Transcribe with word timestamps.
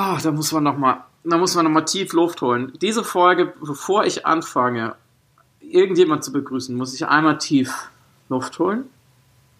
Ah, 0.00 0.16
da 0.22 0.30
muss 0.30 0.52
man 0.52 0.62
noch 0.62 0.78
mal, 0.78 1.04
da 1.24 1.38
muss 1.38 1.56
man 1.56 1.64
noch 1.64 1.72
mal 1.72 1.80
tief 1.80 2.12
Luft 2.12 2.40
holen. 2.40 2.72
Diese 2.80 3.02
Folge, 3.02 3.52
bevor 3.60 4.04
ich 4.04 4.24
anfange, 4.24 4.94
irgendjemand 5.60 6.22
zu 6.22 6.32
begrüßen, 6.32 6.76
muss 6.76 6.94
ich 6.94 7.08
einmal 7.08 7.38
tief 7.38 7.90
Luft 8.28 8.60
holen. 8.60 8.84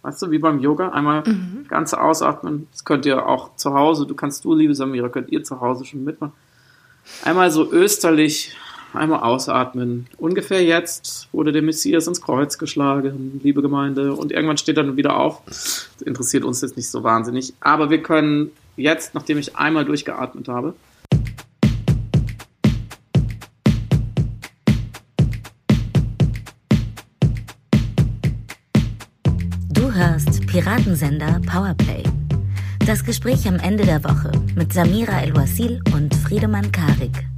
Weißt 0.03 0.23
du, 0.23 0.31
wie 0.31 0.39
beim 0.39 0.61
Yoga, 0.61 0.91
einmal 0.91 1.25
mhm. 1.27 1.67
ganz 1.69 1.93
ausatmen. 1.93 2.69
Das 2.71 2.85
könnt 2.85 3.05
ihr 3.05 3.27
auch 3.27 3.57
zu 3.57 3.75
Hause, 3.75 4.07
du 4.07 4.15
kannst 4.15 4.45
du, 4.45 4.55
liebe 4.55 4.77
Samira, 4.77 5.09
könnt 5.09 5.33
ihr 5.33 5.43
zu 5.43 5.61
Hause 5.61 5.85
schon 5.85 6.05
mitmachen. 6.05 6.35
Einmal 7.25 7.51
so 7.51 7.73
österlich, 7.73 8.57
einmal 8.93 9.25
ausatmen. 9.25 10.07
Ungefähr 10.19 10.63
jetzt 10.63 11.29
wurde 11.33 11.51
der 11.51 11.63
Messias 11.63 12.07
ins 12.07 12.23
Kreuz 12.23 12.59
geschlagen, 12.59 13.41
liebe 13.43 13.61
Gemeinde, 13.61 14.15
und 14.15 14.31
irgendwann 14.31 14.57
steht 14.57 14.77
er 14.77 14.85
dann 14.85 14.97
wieder 14.97 15.17
auf. 15.17 15.43
Das 15.47 15.91
interessiert 16.05 16.45
uns 16.45 16.61
jetzt 16.61 16.77
nicht 16.77 16.89
so 16.89 17.03
wahnsinnig. 17.03 17.55
Aber 17.59 17.91
wir 17.91 18.05
können 18.05 18.53
jetzt, 18.79 19.15
nachdem 19.15 19.39
ich 19.39 19.57
einmal 19.57 19.85
durchgeatmet 19.85 20.49
habe, 20.49 20.75
Du 29.71 29.93
hörst 29.93 30.47
Piratensender 30.47 31.41
Powerplay. 31.47 32.03
Das 32.87 33.05
Gespräch 33.05 33.47
am 33.47 33.57
Ende 33.57 33.85
der 33.85 34.03
Woche 34.03 34.33
mit 34.55 34.73
Samira 34.73 35.21
El-Wasil 35.21 35.83
und 35.93 36.15
Friedemann 36.15 36.73
Karik. 36.73 37.29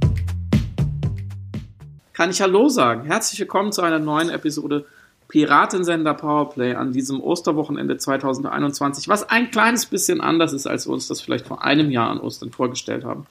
Kann 2.13 2.29
ich 2.29 2.41
Hallo 2.41 2.69
sagen? 2.69 3.05
Herzlich 3.05 3.39
willkommen 3.39 3.71
zu 3.71 3.81
einer 3.81 3.99
neuen 3.99 4.29
Episode 4.29 4.85
Piratensender 5.31 6.13
Powerplay 6.13 6.75
an 6.75 6.91
diesem 6.91 7.19
Osterwochenende 7.21 7.95
2021, 7.95 9.07
was 9.07 9.29
ein 9.29 9.49
kleines 9.49 9.85
bisschen 9.85 10.19
anders 10.19 10.51
ist, 10.51 10.67
als 10.67 10.89
wir 10.89 10.93
uns 10.93 11.07
das 11.07 11.21
vielleicht 11.21 11.47
vor 11.47 11.63
einem 11.63 11.89
Jahr 11.89 12.09
an 12.09 12.19
Ostern 12.19 12.51
vorgestellt 12.51 13.05
haben. 13.05 13.25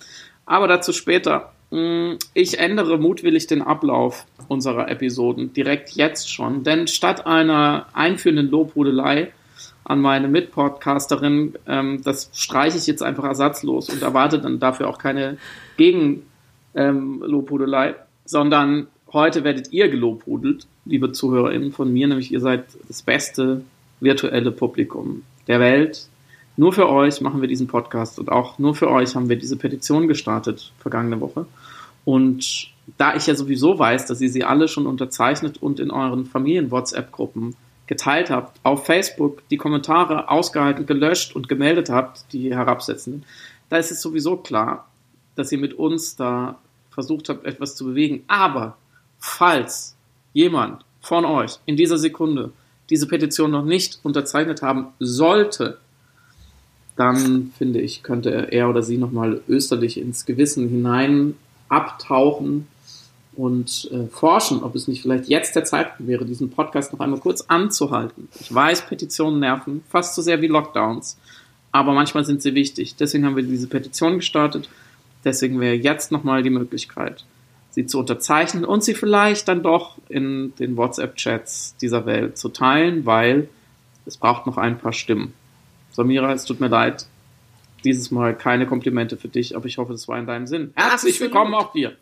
Aber 0.47 0.67
dazu 0.67 0.95
später. 0.95 1.53
Mm, 1.71 2.13
ich 2.33 2.59
ändere 2.59 2.97
mutwillig 2.97 3.49
den 3.49 3.61
Ablauf 3.61 4.25
unserer 4.49 4.89
Episoden 4.89 5.53
direkt 5.53 5.91
jetzt 5.91 6.33
schon, 6.33 6.65
denn 6.65 6.89
statt 6.89 7.27
einer 7.27 7.89
einführenden 7.93 8.49
Lobhudelei 8.49 9.31
an 9.85 10.01
meine 10.01 10.29
Mitpodcasterin. 10.29 11.53
Ähm, 11.67 12.01
das 12.03 12.31
streiche 12.33 12.79
ich 12.79 12.87
jetzt 12.87 13.03
einfach 13.03 13.25
ersatzlos 13.25 13.91
und 13.91 14.01
erwarte 14.01 14.39
dann 14.39 14.59
dafür 14.59 14.89
auch 14.89 14.97
keine 14.97 15.37
Gegenlobhudelei, 15.77 17.89
ähm, 17.89 17.95
sondern 18.25 18.87
heute 19.13 19.45
werdet 19.45 19.73
ihr 19.73 19.89
gelobhudelt, 19.89 20.67
liebe 20.85 21.13
ZuhörerInnen 21.13 21.73
von 21.73 21.93
mir, 21.93 22.07
nämlich 22.07 22.33
ihr 22.33 22.41
seid 22.41 22.65
das 22.89 23.03
beste 23.03 23.63
virtuelle 24.01 24.53
Publikum 24.53 25.23
der 25.47 25.61
Welt. 25.61 26.09
Nur 26.57 26.73
für 26.73 26.89
euch 26.89 27.21
machen 27.21 27.41
wir 27.41 27.49
diesen 27.49 27.67
Podcast 27.67 28.19
und 28.19 28.31
auch 28.31 28.59
nur 28.59 28.75
für 28.75 28.91
euch 28.91 29.15
haben 29.15 29.29
wir 29.29 29.37
diese 29.37 29.57
Petition 29.57 30.09
gestartet 30.09 30.73
vergangene 30.79 31.21
Woche. 31.21 31.47
Und 32.05 32.71
da 32.99 33.15
ich 33.15 33.27
ja 33.27 33.35
sowieso 33.35 33.79
weiß, 33.79 34.07
dass 34.07 34.21
ihr 34.21 34.31
sie 34.31 34.45
alle 34.45 34.69
schon 34.69 34.87
unterzeichnet 34.87 35.63
und 35.63 35.81
in 35.81 35.91
euren 35.91 36.27
Familien-WhatsApp-Gruppen 36.27 37.55
geteilt 37.87 38.31
habt, 38.31 38.61
auf 38.63 38.87
Facebook 38.87 39.43
die 39.49 39.57
Kommentare 39.57 40.29
ausgehalten, 40.29 40.87
gelöscht 40.87 41.35
und 41.35 41.49
gemeldet 41.49 41.91
habt, 41.91 42.33
die 42.33 42.55
herabsetzenden, 42.55 43.25
da 43.69 43.77
ist 43.77 43.91
es 43.91 44.01
sowieso 44.01 44.37
klar, 44.37 44.89
dass 45.35 45.53
ihr 45.53 45.59
mit 45.59 45.75
uns 45.75 46.17
da 46.17 46.59
versucht 46.91 47.29
habt, 47.29 47.47
etwas 47.47 47.77
zu 47.77 47.85
bewegen. 47.87 48.23
Aber 48.27 48.77
falls 49.21 49.95
jemand 50.33 50.85
von 51.01 51.25
euch 51.25 51.59
in 51.67 51.77
dieser 51.77 51.99
Sekunde 51.99 52.53
diese 52.89 53.07
Petition 53.07 53.53
noch 53.53 53.65
nicht 53.65 54.01
unterzeichnet 54.03 54.63
haben 54.63 54.89
sollte, 54.99 55.79
dann 56.97 57.53
finde 57.57 57.81
ich, 57.81 58.03
könnte 58.03 58.53
er 58.53 58.69
oder 58.69 58.83
sie 58.83 58.99
nochmal 58.99 59.41
österlich 59.49 59.99
ins 59.99 60.27
Gewissen 60.27 60.69
hinein 60.69 61.35
abtauchen 61.69 62.67
und 63.37 63.89
äh, 63.93 64.07
forschen, 64.09 64.63
ob 64.63 64.75
es 64.75 64.89
nicht 64.89 65.03
vielleicht 65.03 65.29
jetzt 65.29 65.55
der 65.55 65.65
Zeitpunkt 65.65 66.11
wäre, 66.11 66.25
diesen 66.25 66.51
Podcast 66.51 66.93
noch 66.93 67.01
einmal 67.01 67.21
kurz 67.21 67.43
anzuhalten. 67.43 68.29
Ich 68.39 68.53
weiß, 68.53 68.87
Petitionen 68.87 69.41
nerven 69.41 69.83
fast 69.89 70.15
so 70.15 70.21
sehr 70.21 70.43
wie 70.43 70.49
Lockdowns, 70.49 71.17
aber 71.73 71.95
manchmal 71.95 72.25
sind 72.25 72.43
sie 72.43 72.55
wichtig. 72.55 72.97
Deswegen 72.97 73.25
haben 73.25 73.37
wir 73.37 73.45
diese 73.45 73.69
Petition 73.69 74.17
gestartet. 74.17 74.69
Deswegen 75.25 75.61
wäre 75.61 75.75
jetzt 75.75 76.11
nochmal 76.13 76.43
die 76.43 76.51
Möglichkeit, 76.51 77.25
sie 77.71 77.87
zu 77.87 77.99
unterzeichnen 77.99 78.65
und 78.65 78.83
sie 78.83 78.95
vielleicht 78.95 79.49
dann 79.49 79.63
doch 79.63 79.97
in 80.09 80.55
den 80.57 80.77
WhatsApp-Chats 80.77 81.77
dieser 81.81 82.07
Welt 82.07 82.37
zu 82.37 82.49
teilen, 82.49 83.07
weil 83.07 83.49
es 84.07 84.17
braucht 84.17 84.47
noch 84.47 84.57
ein 84.59 84.79
paar 84.79 84.93
Stimmen. 84.93 85.35
Samira, 85.93 86.33
es 86.33 86.45
tut 86.45 86.61
mir 86.61 86.69
leid, 86.69 87.07
dieses 87.85 88.11
Mal 88.11 88.37
keine 88.37 88.67
Komplimente 88.67 89.17
für 89.17 89.29
dich, 89.29 89.57
aber 89.57 89.67
ich 89.67 89.79
hoffe, 89.79 89.93
das 89.93 90.09
war 90.09 90.19
in 90.19 90.27
deinem 90.27 90.47
Sinn. 90.47 90.73
Herzlich 90.75 91.21
willkommen 91.21 91.55
auch 91.55 91.73
dir. 91.73 91.97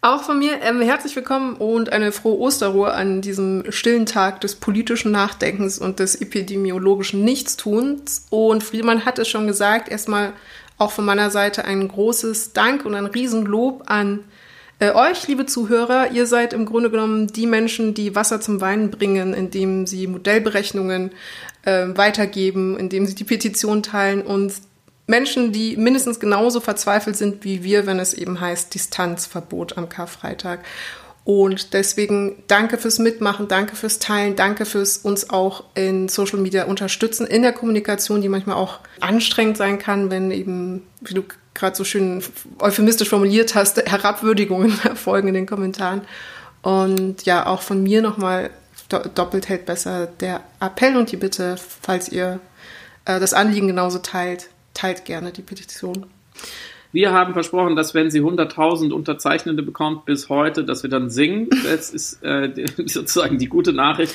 Auch 0.00 0.22
von 0.22 0.38
mir 0.38 0.62
ähm, 0.62 0.80
herzlich 0.80 1.16
willkommen 1.16 1.56
und 1.56 1.92
eine 1.92 2.12
frohe 2.12 2.38
Osterruhe 2.38 2.94
an 2.94 3.20
diesem 3.20 3.64
stillen 3.70 4.06
Tag 4.06 4.40
des 4.42 4.54
politischen 4.54 5.10
Nachdenkens 5.10 5.78
und 5.80 5.98
des 5.98 6.14
epidemiologischen 6.14 7.24
Nichtstuns. 7.24 8.26
Und 8.30 8.62
Friedemann 8.62 9.04
hat 9.04 9.18
es 9.18 9.28
schon 9.28 9.48
gesagt, 9.48 9.88
erstmal 9.88 10.34
auch 10.78 10.92
von 10.92 11.04
meiner 11.04 11.30
Seite 11.30 11.64
ein 11.64 11.88
großes 11.88 12.52
Dank 12.52 12.86
und 12.86 12.94
ein 12.94 13.06
Riesenlob 13.06 13.82
an 13.86 14.20
äh, 14.78 14.92
euch, 14.92 15.26
liebe 15.28 15.46
Zuhörer. 15.46 16.10
Ihr 16.12 16.26
seid 16.26 16.52
im 16.52 16.66
Grunde 16.66 16.90
genommen 16.90 17.26
die 17.26 17.46
Menschen, 17.46 17.94
die 17.94 18.14
Wasser 18.14 18.40
zum 18.40 18.60
Weinen 18.60 18.90
bringen, 18.90 19.34
indem 19.34 19.86
sie 19.86 20.06
Modellberechnungen 20.06 21.12
äh, 21.62 21.86
weitergeben, 21.94 22.78
indem 22.78 23.06
sie 23.06 23.14
die 23.14 23.24
Petition 23.24 23.82
teilen 23.82 24.22
und 24.22 24.52
Menschen, 25.06 25.52
die 25.52 25.76
mindestens 25.76 26.20
genauso 26.20 26.60
verzweifelt 26.60 27.16
sind 27.16 27.42
wie 27.42 27.64
wir, 27.64 27.86
wenn 27.86 27.98
es 27.98 28.12
eben 28.12 28.40
heißt 28.40 28.74
Distanzverbot 28.74 29.78
am 29.78 29.88
Karfreitag. 29.88 30.60
Und 31.28 31.74
deswegen 31.74 32.42
danke 32.46 32.78
fürs 32.78 32.98
Mitmachen, 32.98 33.48
danke 33.48 33.76
fürs 33.76 33.98
Teilen, 33.98 34.34
danke 34.34 34.64
fürs 34.64 34.96
uns 34.96 35.28
auch 35.28 35.64
in 35.74 36.08
Social 36.08 36.38
Media 36.38 36.64
unterstützen, 36.64 37.26
in 37.26 37.42
der 37.42 37.52
Kommunikation, 37.52 38.22
die 38.22 38.30
manchmal 38.30 38.56
auch 38.56 38.78
anstrengend 39.00 39.58
sein 39.58 39.78
kann, 39.78 40.10
wenn 40.10 40.30
eben, 40.30 40.86
wie 41.02 41.12
du 41.12 41.24
gerade 41.52 41.76
so 41.76 41.84
schön 41.84 42.24
euphemistisch 42.60 43.10
formuliert 43.10 43.54
hast, 43.54 43.76
Herabwürdigungen 43.76 44.72
erfolgen 44.84 45.28
in 45.28 45.34
den 45.34 45.44
Kommentaren. 45.44 46.00
Und 46.62 47.26
ja, 47.26 47.44
auch 47.44 47.60
von 47.60 47.82
mir 47.82 48.00
nochmal 48.00 48.48
doppelt 48.88 49.50
hält 49.50 49.66
besser 49.66 50.06
der 50.06 50.40
Appell 50.60 50.96
und 50.96 51.12
die 51.12 51.18
Bitte, 51.18 51.58
falls 51.82 52.08
ihr 52.08 52.40
äh, 53.04 53.20
das 53.20 53.34
Anliegen 53.34 53.66
genauso 53.66 53.98
teilt, 53.98 54.48
teilt 54.72 55.04
gerne 55.04 55.30
die 55.30 55.42
Petition. 55.42 56.06
Wir 56.90 57.12
haben 57.12 57.34
versprochen, 57.34 57.76
dass 57.76 57.94
wenn 57.94 58.10
sie 58.10 58.22
100.000 58.22 58.92
Unterzeichnende 58.92 59.62
bekommt 59.62 60.06
bis 60.06 60.30
heute, 60.30 60.64
dass 60.64 60.82
wir 60.82 60.90
dann 60.90 61.10
singen. 61.10 61.50
Das 61.64 61.90
ist 61.90 62.22
äh, 62.22 62.50
sozusagen 62.86 63.38
die 63.38 63.48
gute 63.48 63.74
Nachricht. 63.74 64.14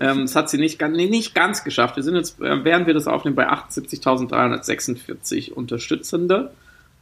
Ähm, 0.00 0.22
das 0.22 0.34
hat 0.34 0.48
sie 0.48 0.56
nicht, 0.56 0.80
nee, 0.80 1.08
nicht 1.08 1.34
ganz 1.34 1.62
geschafft. 1.62 1.96
Wir 1.96 2.02
sind 2.02 2.16
jetzt, 2.16 2.40
äh, 2.40 2.64
während 2.64 2.86
wir 2.86 2.94
das 2.94 3.06
aufnehmen, 3.06 3.36
bei 3.36 3.50
78.346 3.50 5.52
Unterstützende. 5.52 6.52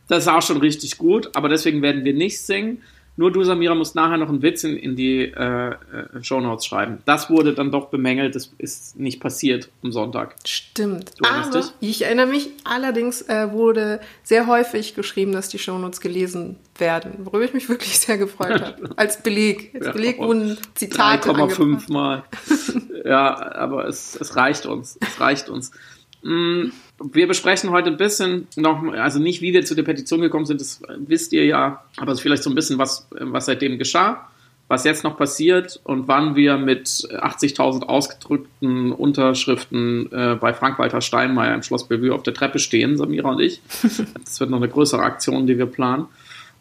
Das 0.09 0.25
ist 0.25 0.29
auch 0.29 0.43
schon 0.43 0.59
richtig 0.59 0.99
gut, 0.99 1.31
aber 1.35 1.49
deswegen 1.49 1.81
werden 1.81 2.05
wir 2.05 2.13
nicht 2.13 2.41
singen. 2.41 2.83
Nur 3.17 3.31
du, 3.31 3.45
Samira, 3.45 3.77
musst 3.77 3.95
nachher 3.95 4.17
noch 4.17 4.29
einen 4.29 4.43
Witz 4.43 4.65
in, 4.65 4.77
in 4.77 4.97
die 4.97 5.21
äh, 5.21 5.69
äh, 5.71 5.75
Shownotes 6.23 6.67
schreiben. 6.67 6.99
Das 7.05 7.31
wurde 7.31 7.55
dann 7.55 7.71
doch 7.71 7.87
bemängelt, 7.87 8.35
das 8.35 8.53
ist 8.59 8.99
nicht 8.99 9.21
passiert 9.21 9.71
am 9.85 9.93
Sonntag. 9.93 10.35
Stimmt. 10.45 11.13
Du 11.19 11.29
Aber 11.29 11.51
dich? 11.51 11.67
ich 11.81 12.03
erinnere 12.03 12.27
mich, 12.27 12.51
allerdings 12.65 13.23
äh, 13.23 13.53
wurde 13.53 14.01
sehr 14.25 14.49
häufig 14.49 14.97
geschrieben, 14.97 15.31
dass 15.31 15.49
die 15.49 15.61
Shownotes 15.61 16.01
gelesen 16.01 16.57
werden, 16.77 17.13
worüber 17.25 17.45
ich 17.45 17.55
mich 17.55 17.69
wirklich 17.69 18.01
sehr 18.01 18.19
gefreut 18.19 18.61
habe. 18.61 18.91
Als 18.97 19.23
Beleg. 19.23 19.73
Als 19.81 19.93
Beleg 19.93 20.19
ja, 20.19 20.27
wurden 20.27 20.59
Zitate 20.75 21.31
3,5 21.31 21.93
Mal. 21.93 22.25
ja, 23.05 23.53
aber 23.55 23.87
es, 23.87 24.17
es 24.17 24.35
reicht 24.35 24.67
uns. 24.67 24.99
Es 25.01 25.21
reicht 25.21 25.49
uns. 25.49 25.71
Mm, 26.23 26.71
wir 27.01 27.27
besprechen 27.27 27.71
heute 27.71 27.91
ein 27.91 27.97
bisschen 27.97 28.47
noch, 28.57 28.83
also 28.93 29.19
nicht, 29.19 29.43
wie 29.43 29.53
wir 29.53 29.65
zu 29.65 29.75
der 29.75 29.83
Petition 29.83 30.21
gekommen 30.21 30.47
sind, 30.47 30.61
das 30.61 30.81
wisst 30.99 31.33
ihr 31.33 31.45
ja, 31.45 31.85
aber 31.97 32.17
vielleicht 32.17 32.43
so 32.43 32.51
ein 32.51 32.55
bisschen, 32.55 32.79
was, 32.79 33.09
was 33.11 33.47
seitdem 33.47 33.79
geschah, 33.79 34.29
was 34.69 34.85
jetzt 34.85 35.05
noch 35.05 35.19
passiert 35.19 35.81
und 35.85 36.09
wann 36.09 36.37
wir 36.37 36.57
mit 36.57 36.87
80.000 36.87 37.83
ausgedrückten 37.83 38.93
Unterschriften 38.93 40.11
äh, 40.11 40.37
bei 40.41 40.55
Frank-Walter 40.55 41.01
Steinmeier 41.01 41.55
im 41.55 41.63
Schloss 41.63 41.87
Bellevue 41.87 42.15
auf 42.15 42.23
der 42.23 42.33
Treppe 42.33 42.59
stehen, 42.59 42.97
Samira 42.97 43.31
und 43.31 43.41
ich. 43.41 43.61
Das 44.25 44.41
wird 44.41 44.51
noch 44.51 44.59
eine 44.59 44.69
größere 44.69 45.03
Aktion, 45.03 45.47
die 45.47 45.59
wir 45.59 45.67
planen. 45.67 46.07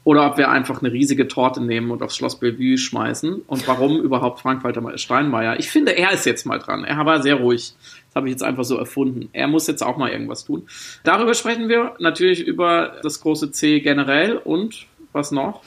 Oder 0.03 0.25
ob 0.25 0.37
wir 0.37 0.49
einfach 0.49 0.81
eine 0.81 0.91
riesige 0.91 1.27
Torte 1.27 1.61
nehmen 1.61 1.91
und 1.91 2.03
aufs 2.03 2.17
Schloss 2.17 2.39
Bellevue 2.39 2.77
schmeißen. 2.77 3.43
Und 3.47 3.67
warum 3.67 4.01
überhaupt 4.01 4.41
Frank-Walter 4.41 4.97
Steinmeier? 4.97 5.59
Ich 5.59 5.69
finde, 5.69 5.95
er 5.97 6.11
ist 6.11 6.25
jetzt 6.25 6.45
mal 6.45 6.59
dran. 6.59 6.83
Er 6.83 7.05
war 7.05 7.21
sehr 7.21 7.35
ruhig. 7.35 7.73
Das 8.07 8.15
habe 8.15 8.27
ich 8.27 8.33
jetzt 8.33 8.43
einfach 8.43 8.65
so 8.65 8.77
erfunden. 8.77 9.29
Er 9.31 9.47
muss 9.47 9.67
jetzt 9.67 9.81
auch 9.81 9.97
mal 9.97 10.09
irgendwas 10.11 10.43
tun. 10.43 10.67
Darüber 11.03 11.33
sprechen 11.33 11.69
wir 11.69 11.95
natürlich 11.99 12.45
über 12.45 12.97
das 13.01 13.21
große 13.21 13.51
C 13.51 13.79
generell 13.79 14.37
und 14.37 14.87
was 15.13 15.31
noch? 15.31 15.61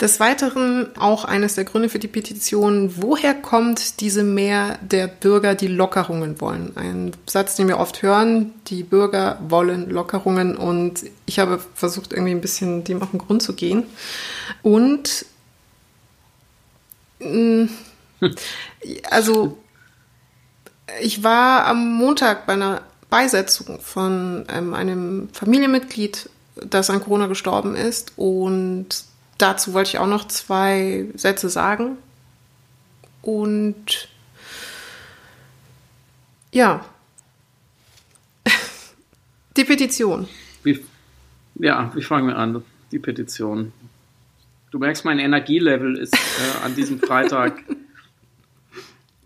Des 0.00 0.18
Weiteren 0.18 0.88
auch 0.96 1.24
eines 1.24 1.54
der 1.54 1.64
Gründe 1.64 1.88
für 1.88 2.00
die 2.00 2.08
Petition, 2.08 2.94
woher 2.96 3.32
kommt 3.32 4.00
diese 4.00 4.24
Mehr 4.24 4.76
der 4.82 5.06
Bürger, 5.06 5.54
die 5.54 5.68
Lockerungen 5.68 6.40
wollen? 6.40 6.76
Ein 6.76 7.12
Satz, 7.26 7.54
den 7.54 7.68
wir 7.68 7.78
oft 7.78 8.02
hören, 8.02 8.52
die 8.66 8.82
Bürger 8.82 9.38
wollen 9.48 9.88
Lockerungen 9.88 10.56
und 10.56 11.04
ich 11.26 11.38
habe 11.38 11.60
versucht, 11.76 12.12
irgendwie 12.12 12.32
ein 12.32 12.40
bisschen 12.40 12.82
dem 12.82 13.02
auf 13.02 13.12
den 13.12 13.20
Grund 13.20 13.40
zu 13.40 13.52
gehen. 13.52 13.84
Und 14.62 15.26
mm, 17.20 17.66
also 19.10 19.56
ich 21.00 21.22
war 21.22 21.66
am 21.66 21.94
Montag 21.94 22.46
bei 22.46 22.54
einer 22.54 22.82
Beisetzung 23.10 23.78
von 23.80 24.44
ähm, 24.52 24.74
einem 24.74 25.28
Familienmitglied, 25.32 26.28
das 26.56 26.90
an 26.90 27.00
Corona 27.00 27.28
gestorben 27.28 27.76
ist 27.76 28.12
und 28.16 29.04
dazu 29.38 29.72
wollte 29.72 29.90
ich 29.90 29.98
auch 29.98 30.06
noch 30.06 30.26
zwei 30.28 31.06
Sätze 31.14 31.48
sagen. 31.48 31.98
Und 33.22 34.08
ja, 36.52 36.84
die 39.56 39.64
Petition. 39.64 40.28
Wie, 40.62 40.84
ja, 41.56 41.90
wie 41.94 42.02
fangen 42.02 42.28
wir 42.28 42.36
an? 42.36 42.62
Die 42.92 42.98
Petition. 42.98 43.72
Du 44.70 44.78
merkst, 44.78 45.04
mein 45.04 45.18
Energielevel 45.18 45.96
ist 45.96 46.14
äh, 46.14 46.64
an 46.64 46.74
diesem 46.74 46.98
Freitag 46.98 47.62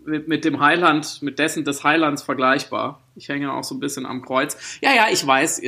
mit, 0.09 0.27
mit 0.27 0.45
dem 0.45 0.59
Heiland, 0.59 1.21
mit 1.21 1.39
dessen 1.39 1.63
des 1.63 1.83
Heilands 1.83 2.21
vergleichbar. 2.21 2.99
Ich 3.15 3.29
hänge 3.29 3.53
auch 3.53 3.63
so 3.63 3.75
ein 3.75 3.79
bisschen 3.79 4.05
am 4.05 4.21
Kreuz. 4.21 4.57
Ja, 4.81 4.93
ja, 4.93 5.07
ich 5.11 5.25
weiß, 5.25 5.61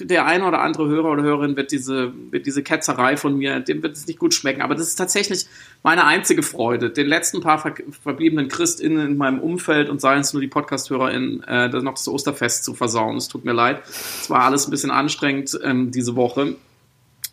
der 0.00 0.26
eine 0.26 0.44
oder 0.46 0.60
andere 0.60 0.88
Hörer 0.88 1.10
oder 1.10 1.22
Hörerin 1.22 1.56
wird 1.56 1.70
diese, 1.70 2.12
wird 2.30 2.46
diese 2.46 2.62
Ketzerei 2.62 3.16
von 3.16 3.38
mir, 3.38 3.60
dem 3.60 3.82
wird 3.82 3.96
es 3.96 4.06
nicht 4.06 4.18
gut 4.18 4.34
schmecken, 4.34 4.62
aber 4.62 4.74
das 4.74 4.88
ist 4.88 4.96
tatsächlich 4.96 5.46
meine 5.82 6.04
einzige 6.04 6.42
Freude, 6.42 6.90
den 6.90 7.06
letzten 7.06 7.40
paar 7.40 7.58
ver 7.58 7.74
verbliebenen 8.02 8.48
ChristInnen 8.48 9.06
in 9.06 9.16
meinem 9.16 9.40
Umfeld 9.40 9.88
und 9.88 10.00
seien 10.00 10.20
es 10.20 10.32
nur 10.32 10.40
die 10.40 10.48
Podcast-HörerInnen, 10.48 11.44
äh, 11.44 11.68
noch 11.68 11.94
das 11.94 12.08
Osterfest 12.08 12.64
zu 12.64 12.74
versauen. 12.74 13.16
Es 13.16 13.28
tut 13.28 13.44
mir 13.44 13.52
leid. 13.52 13.82
Es 13.86 14.28
war 14.28 14.42
alles 14.42 14.66
ein 14.66 14.70
bisschen 14.70 14.90
anstrengend 14.90 15.58
ähm, 15.62 15.90
diese 15.90 16.16
Woche. 16.16 16.56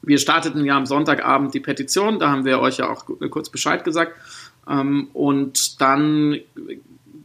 Wir 0.01 0.17
starteten 0.17 0.63
ja 0.63 0.77
am 0.77 0.85
Sonntagabend 0.85 1.53
die 1.53 1.59
Petition, 1.59 2.19
da 2.19 2.29
haben 2.29 2.45
wir 2.45 2.59
euch 2.59 2.77
ja 2.77 2.89
auch 2.89 3.05
kurz 3.29 3.49
Bescheid 3.49 3.83
gesagt. 3.83 4.13
Ähm, 4.69 5.09
und 5.13 5.81
dann 5.81 6.39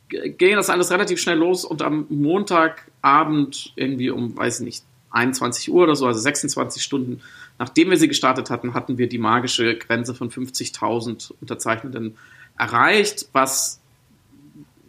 ging 0.09 0.57
das 0.57 0.71
alles 0.71 0.91
relativ 0.91 1.21
schnell 1.21 1.39
los 1.39 1.65
und 1.65 1.83
am 1.83 2.07
Montagabend 2.09 3.73
irgendwie 3.77 4.11
um, 4.11 4.37
weiß 4.37 4.61
ich 4.61 4.65
nicht, 4.65 4.85
21 5.11 5.71
Uhr 5.71 5.85
oder 5.85 5.97
so, 5.97 6.07
also 6.07 6.21
26 6.21 6.83
Stunden, 6.83 7.21
nachdem 7.59 7.91
wir 7.91 7.97
sie 7.97 8.09
gestartet 8.09 8.51
hatten, 8.51 8.75
hatten 8.75 8.99
wir 8.99 9.09
die 9.09 9.19
magische 9.19 9.77
Grenze 9.77 10.15
von 10.15 10.31
50.000 10.31 11.33
Unterzeichnenden 11.41 12.17
erreicht, 12.59 13.29
was 13.33 13.81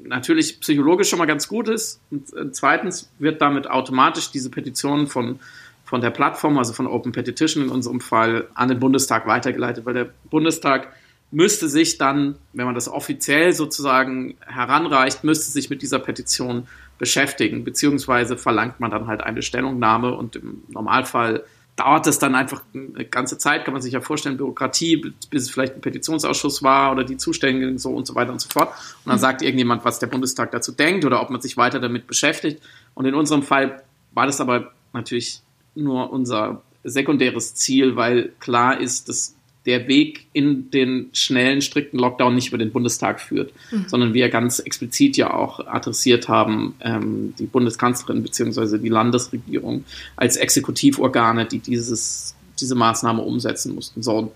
natürlich 0.04 0.60
psychologisch 0.60 1.10
schon 1.10 1.20
mal 1.20 1.26
ganz 1.26 1.48
gut 1.48 1.68
ist. 1.68 2.00
Und 2.12 2.34
äh, 2.34 2.52
zweitens 2.52 3.10
wird 3.20 3.42
damit 3.42 3.68
automatisch 3.70 4.32
diese 4.32 4.50
Petition 4.50 5.08
von, 5.08 5.40
von 5.84 6.02
der 6.02 6.12
Plattform, 6.12 6.58
also 6.58 6.74
von 6.74 6.88
Open 6.88 7.12
Petition 7.12 7.64
in 7.64 7.70
unserem 7.70 8.02
Fall, 8.02 8.48
an 8.54 8.70
den 8.70 8.80
Bundestag 8.80 9.28
weitergeleitet, 9.28 9.86
weil 9.86 9.94
der 9.94 10.10
Bundestag 10.30 10.94
müsste 11.36 11.68
sich 11.68 11.98
dann, 11.98 12.38
wenn 12.54 12.66
man 12.66 12.76
das 12.76 12.88
offiziell 12.88 13.52
sozusagen 13.52 14.38
heranreicht, 14.40 15.26
müsste 15.26 15.52
sich 15.52 15.70
mit 15.70 15.82
dieser 15.82 16.00
Petition 16.00 16.68
beschäftigen, 16.98 17.66
beziehungsweise 17.66 18.38
verlangt 18.38 18.80
man 18.80 18.90
dann 18.90 19.08
halt 19.08 19.22
eine 19.22 19.42
Stellungnahme 19.42 20.16
und 20.16 20.38
im 20.38 20.64
Normalfall 20.70 21.44
dauert 21.76 22.08
es 22.08 22.20
dann 22.20 22.36
einfach 22.36 22.62
eine 22.74 23.04
ganze 23.04 23.38
Zeit, 23.38 23.66
kann 23.66 23.74
man 23.74 23.82
sich 23.82 23.92
ja 23.92 24.00
vorstellen, 24.00 24.38
Bürokratie, 24.38 25.12
bis 25.30 25.44
es 25.44 25.50
vielleicht 25.50 25.76
ein 25.76 25.82
Petitionsausschuss 25.82 26.64
war 26.64 26.94
oder 26.94 27.04
die 27.04 27.18
Zuständigen 27.18 27.80
so 27.80 27.90
und 27.90 28.08
so 28.08 28.16
weiter 28.16 28.32
und 28.32 28.40
so 28.40 28.48
fort. 28.48 28.70
Und 28.70 29.10
dann 29.10 29.18
mhm. 29.18 29.20
sagt 29.20 29.42
irgendjemand, 29.42 29.84
was 29.84 30.00
der 30.00 30.08
Bundestag 30.08 30.52
dazu 30.52 30.72
denkt 30.72 31.04
oder 31.04 31.22
ob 31.22 31.32
man 31.32 31.42
sich 31.42 31.58
weiter 31.58 31.82
damit 31.82 32.08
beschäftigt. 32.08 32.64
Und 32.94 33.04
in 33.04 33.14
unserem 33.14 33.44
Fall 33.44 33.84
war 34.14 34.26
das 34.26 34.40
aber 34.40 34.72
natürlich 34.94 35.42
nur 35.76 36.14
unser 36.14 36.62
sekundäres 36.86 37.56
Ziel, 37.56 37.98
weil 37.98 38.32
klar 38.40 38.80
ist, 38.80 39.10
dass 39.10 39.36
der 39.66 39.88
Weg 39.88 40.28
in 40.34 40.70
den 40.70 41.10
schnellen, 41.14 41.62
strikten 41.62 41.98
Lockdown 42.00 42.36
nicht 42.36 42.50
über 42.50 42.58
den 42.58 42.72
Bundestag 42.72 43.20
führt, 43.20 43.52
mhm. 43.72 43.86
sondern 43.88 44.14
wir 44.14 44.30
ganz 44.30 44.60
explizit 44.60 45.18
ja 45.18 45.34
auch 45.34 45.66
adressiert 45.66 46.28
haben, 46.28 46.76
ähm, 46.82 47.34
die 47.40 47.48
Bundeskanzlerin 47.48 48.22
bzw. 48.22 48.78
die 48.78 48.90
Landesregierung 48.90 49.84
als 50.16 50.38
Exekutivorgane, 50.38 51.46
die 51.46 51.60
dieses, 51.60 52.36
diese 52.60 52.76
Maßnahme 52.76 53.22
umsetzen 53.22 53.74
mussten. 53.74 54.04
So, 54.04 54.18
und 54.18 54.32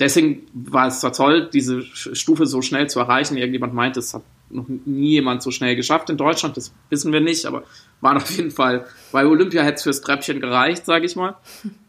deswegen 0.00 0.42
war 0.52 0.88
es 0.88 1.00
zwar 1.00 1.12
toll, 1.12 1.48
diese 1.52 1.82
Stufe 1.82 2.46
so 2.46 2.60
schnell 2.60 2.90
zu 2.90 2.98
erreichen. 2.98 3.36
Irgendjemand 3.36 3.72
meint, 3.72 3.96
es 3.96 4.14
hat 4.14 4.22
noch 4.50 4.66
nie 4.84 5.10
jemand 5.10 5.42
so 5.42 5.52
schnell 5.52 5.76
geschafft 5.76 6.10
in 6.10 6.16
Deutschland, 6.16 6.56
das 6.56 6.72
wissen 6.88 7.12
wir 7.12 7.20
nicht, 7.20 7.46
aber 7.46 7.62
war 8.00 8.16
auf 8.16 8.30
jeden 8.30 8.50
Fall, 8.50 8.84
bei 9.12 9.24
Olympia 9.24 9.62
hätte 9.62 9.76
es 9.76 9.82
fürs 9.84 10.00
Treppchen 10.00 10.40
gereicht, 10.40 10.86
sage 10.86 11.06
ich 11.06 11.14
mal. 11.14 11.36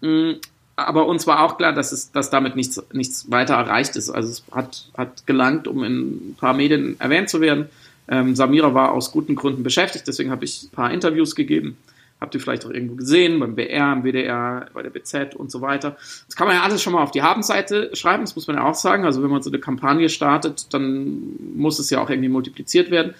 Aber 0.75 1.05
uns 1.05 1.27
war 1.27 1.43
auch 1.43 1.57
klar, 1.57 1.73
dass 1.73 1.91
es, 1.91 2.11
dass 2.11 2.29
damit 2.29 2.55
nichts, 2.55 2.81
nichts 2.93 3.29
weiter 3.29 3.55
erreicht 3.55 3.95
ist. 3.95 4.09
Also 4.09 4.29
es 4.29 4.43
hat, 4.51 4.89
hat 4.97 5.27
gelangt, 5.27 5.67
um 5.67 5.83
in 5.83 6.31
ein 6.31 6.35
paar 6.39 6.53
Medien 6.53 6.99
erwähnt 6.99 7.29
zu 7.29 7.41
werden. 7.41 7.69
Ähm, 8.07 8.35
Samira 8.35 8.73
war 8.73 8.91
aus 8.91 9.11
guten 9.11 9.35
Gründen 9.35 9.63
beschäftigt, 9.63 10.07
deswegen 10.07 10.31
habe 10.31 10.45
ich 10.45 10.63
ein 10.63 10.69
paar 10.69 10.91
Interviews 10.91 11.35
gegeben. 11.35 11.77
Habt 12.19 12.35
ihr 12.35 12.41
vielleicht 12.41 12.65
auch 12.65 12.69
irgendwo 12.69 12.95
gesehen, 12.95 13.39
beim 13.39 13.55
BR, 13.55 13.93
im 13.93 14.03
WDR, 14.03 14.67
bei 14.73 14.83
der 14.83 14.91
BZ 14.91 15.33
und 15.33 15.49
so 15.49 15.61
weiter. 15.61 15.97
Das 16.27 16.35
kann 16.35 16.45
man 16.45 16.55
ja 16.55 16.61
alles 16.61 16.83
schon 16.83 16.93
mal 16.93 17.01
auf 17.01 17.11
die 17.11 17.23
Habenseite 17.23 17.95
schreiben, 17.95 18.23
das 18.23 18.35
muss 18.35 18.45
man 18.45 18.57
ja 18.57 18.63
auch 18.63 18.75
sagen. 18.75 19.05
Also 19.05 19.23
wenn 19.23 19.31
man 19.31 19.41
so 19.41 19.49
eine 19.49 19.59
Kampagne 19.59 20.07
startet, 20.07 20.71
dann 20.73 21.35
muss 21.55 21.79
es 21.79 21.89
ja 21.89 21.99
auch 21.99 22.09
irgendwie 22.09 22.29
multipliziert 22.29 22.91
werden. 22.91 23.15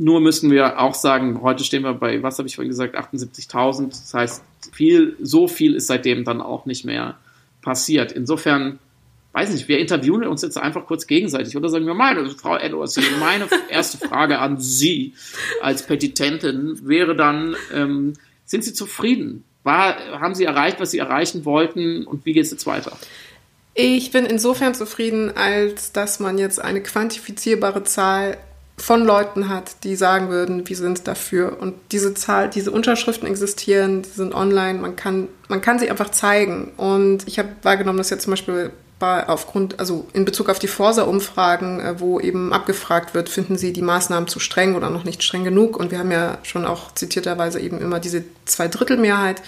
Nur 0.00 0.20
müssen 0.20 0.50
wir 0.52 0.78
auch 0.78 0.94
sagen, 0.94 1.42
heute 1.42 1.64
stehen 1.64 1.82
wir 1.82 1.92
bei, 1.92 2.22
was 2.22 2.38
habe 2.38 2.46
ich 2.46 2.54
vorhin 2.54 2.70
gesagt, 2.70 2.96
78.000. 2.96 3.88
Das 3.88 4.14
heißt, 4.14 4.44
viel, 4.72 5.16
so 5.20 5.48
viel 5.48 5.74
ist 5.74 5.88
seitdem 5.88 6.24
dann 6.24 6.40
auch 6.40 6.66
nicht 6.66 6.84
mehr 6.84 7.18
passiert. 7.62 8.12
Insofern, 8.12 8.78
weiß 9.32 9.50
nicht, 9.50 9.66
wir 9.66 9.80
interviewen 9.80 10.24
uns 10.28 10.42
jetzt 10.42 10.56
einfach 10.56 10.86
kurz 10.86 11.08
gegenseitig 11.08 11.56
oder 11.56 11.68
sagen 11.68 11.86
wir 11.86 11.94
mal, 11.94 12.30
Frau 12.30 12.56
Edwards, 12.56 13.00
meine 13.18 13.48
erste 13.68 13.98
Frage 13.98 14.38
an 14.38 14.60
Sie 14.60 15.14
als 15.60 15.84
Petitentin 15.84 16.78
wäre 16.86 17.16
dann, 17.16 17.56
ähm, 17.74 18.14
sind 18.44 18.62
Sie 18.62 18.72
zufrieden? 18.72 19.42
War, 19.64 19.96
haben 20.20 20.36
Sie 20.36 20.44
erreicht, 20.44 20.78
was 20.78 20.92
Sie 20.92 20.98
erreichen 20.98 21.44
wollten 21.44 22.06
und 22.06 22.24
wie 22.24 22.34
geht 22.34 22.44
es 22.44 22.52
jetzt 22.52 22.66
weiter? 22.66 22.96
Ich 23.74 24.10
bin 24.12 24.26
insofern 24.26 24.74
zufrieden, 24.74 25.36
als 25.36 25.92
dass 25.92 26.20
man 26.20 26.38
jetzt 26.38 26.60
eine 26.60 26.82
quantifizierbare 26.82 27.84
Zahl 27.84 28.36
von 28.78 29.04
Leuten 29.04 29.48
hat, 29.48 29.84
die 29.84 29.96
sagen 29.96 30.28
würden, 30.28 30.68
wir 30.68 30.76
sind 30.76 31.06
dafür. 31.06 31.60
Und 31.60 31.74
diese 31.92 32.14
Zahl, 32.14 32.48
diese 32.48 32.70
Unterschriften 32.70 33.28
existieren, 33.28 34.02
die 34.02 34.08
sind 34.08 34.34
online, 34.34 34.78
man 34.78 34.96
kann, 34.96 35.28
man 35.48 35.60
kann 35.60 35.78
sie 35.78 35.90
einfach 35.90 36.10
zeigen. 36.10 36.72
Und 36.76 37.26
ich 37.26 37.38
habe 37.38 37.50
wahrgenommen, 37.62 37.98
dass 37.98 38.10
jetzt 38.10 38.22
zum 38.22 38.32
Beispiel 38.32 38.70
bei, 38.98 39.28
aufgrund, 39.28 39.78
also 39.78 40.06
in 40.12 40.24
Bezug 40.24 40.48
auf 40.48 40.58
die 40.58 40.66
Forsa-Umfragen, 40.66 41.80
äh, 41.80 42.00
wo 42.00 42.18
eben 42.18 42.52
abgefragt 42.52 43.14
wird, 43.14 43.28
finden 43.28 43.56
Sie 43.56 43.72
die 43.72 43.82
Maßnahmen 43.82 44.28
zu 44.28 44.40
streng 44.40 44.74
oder 44.74 44.90
noch 44.90 45.04
nicht 45.04 45.22
streng 45.22 45.44
genug? 45.44 45.76
Und 45.76 45.90
wir 45.90 45.98
haben 45.98 46.10
ja 46.10 46.38
schon 46.42 46.64
auch 46.64 46.92
zitierterweise 46.94 47.60
eben 47.60 47.80
immer 47.80 48.00
diese 48.00 48.24
Zweidrittelmehrheit 48.44 49.42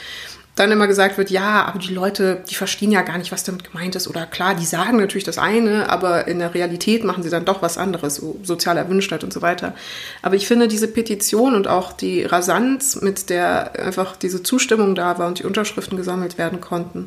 dann 0.61 0.73
immer 0.73 0.87
gesagt 0.87 1.17
wird, 1.17 1.31
ja, 1.31 1.65
aber 1.65 1.79
die 1.79 1.95
Leute, 1.95 2.45
die 2.51 2.55
verstehen 2.55 2.93
ja 2.93 3.01
gar 3.01 3.17
nicht, 3.17 3.33
was 3.33 3.45
damit 3.45 3.65
gemeint 3.65 3.97
ist. 3.97 4.09
Oder 4.09 4.27
klar, 4.27 4.55
die 4.55 4.67
sagen 4.67 4.99
natürlich 4.99 5.25
das 5.25 5.39
eine, 5.39 5.89
aber 5.89 6.29
in 6.29 6.39
der 6.39 6.55
Realität 6.55 7.03
machen 7.03 7.23
sie 7.23 7.31
dann 7.31 7.47
doch 7.47 7.63
was 7.63 7.79
anderes, 7.79 8.17
so 8.17 8.39
soziale 8.43 8.81
Erwünschtheit 8.81 9.25
und 9.25 9.33
so 9.33 9.41
weiter. 9.41 9.75
Aber 10.21 10.37
ich 10.37 10.47
finde 10.47 10.69
diese 10.69 10.89
Petition 10.89 11.55
und 11.55 11.67
auch 11.67 11.93
die 11.93 12.25
Rasanz, 12.25 13.01
mit 13.01 13.31
der 13.31 13.73
einfach 13.81 14.17
diese 14.17 14.43
Zustimmung 14.43 14.95
da 14.95 15.19
war 15.19 15.29
und 15.29 15.39
die 15.39 15.45
Unterschriften 15.45 15.97
gesammelt 15.97 16.37
werden 16.37 16.61
konnten, 16.61 17.07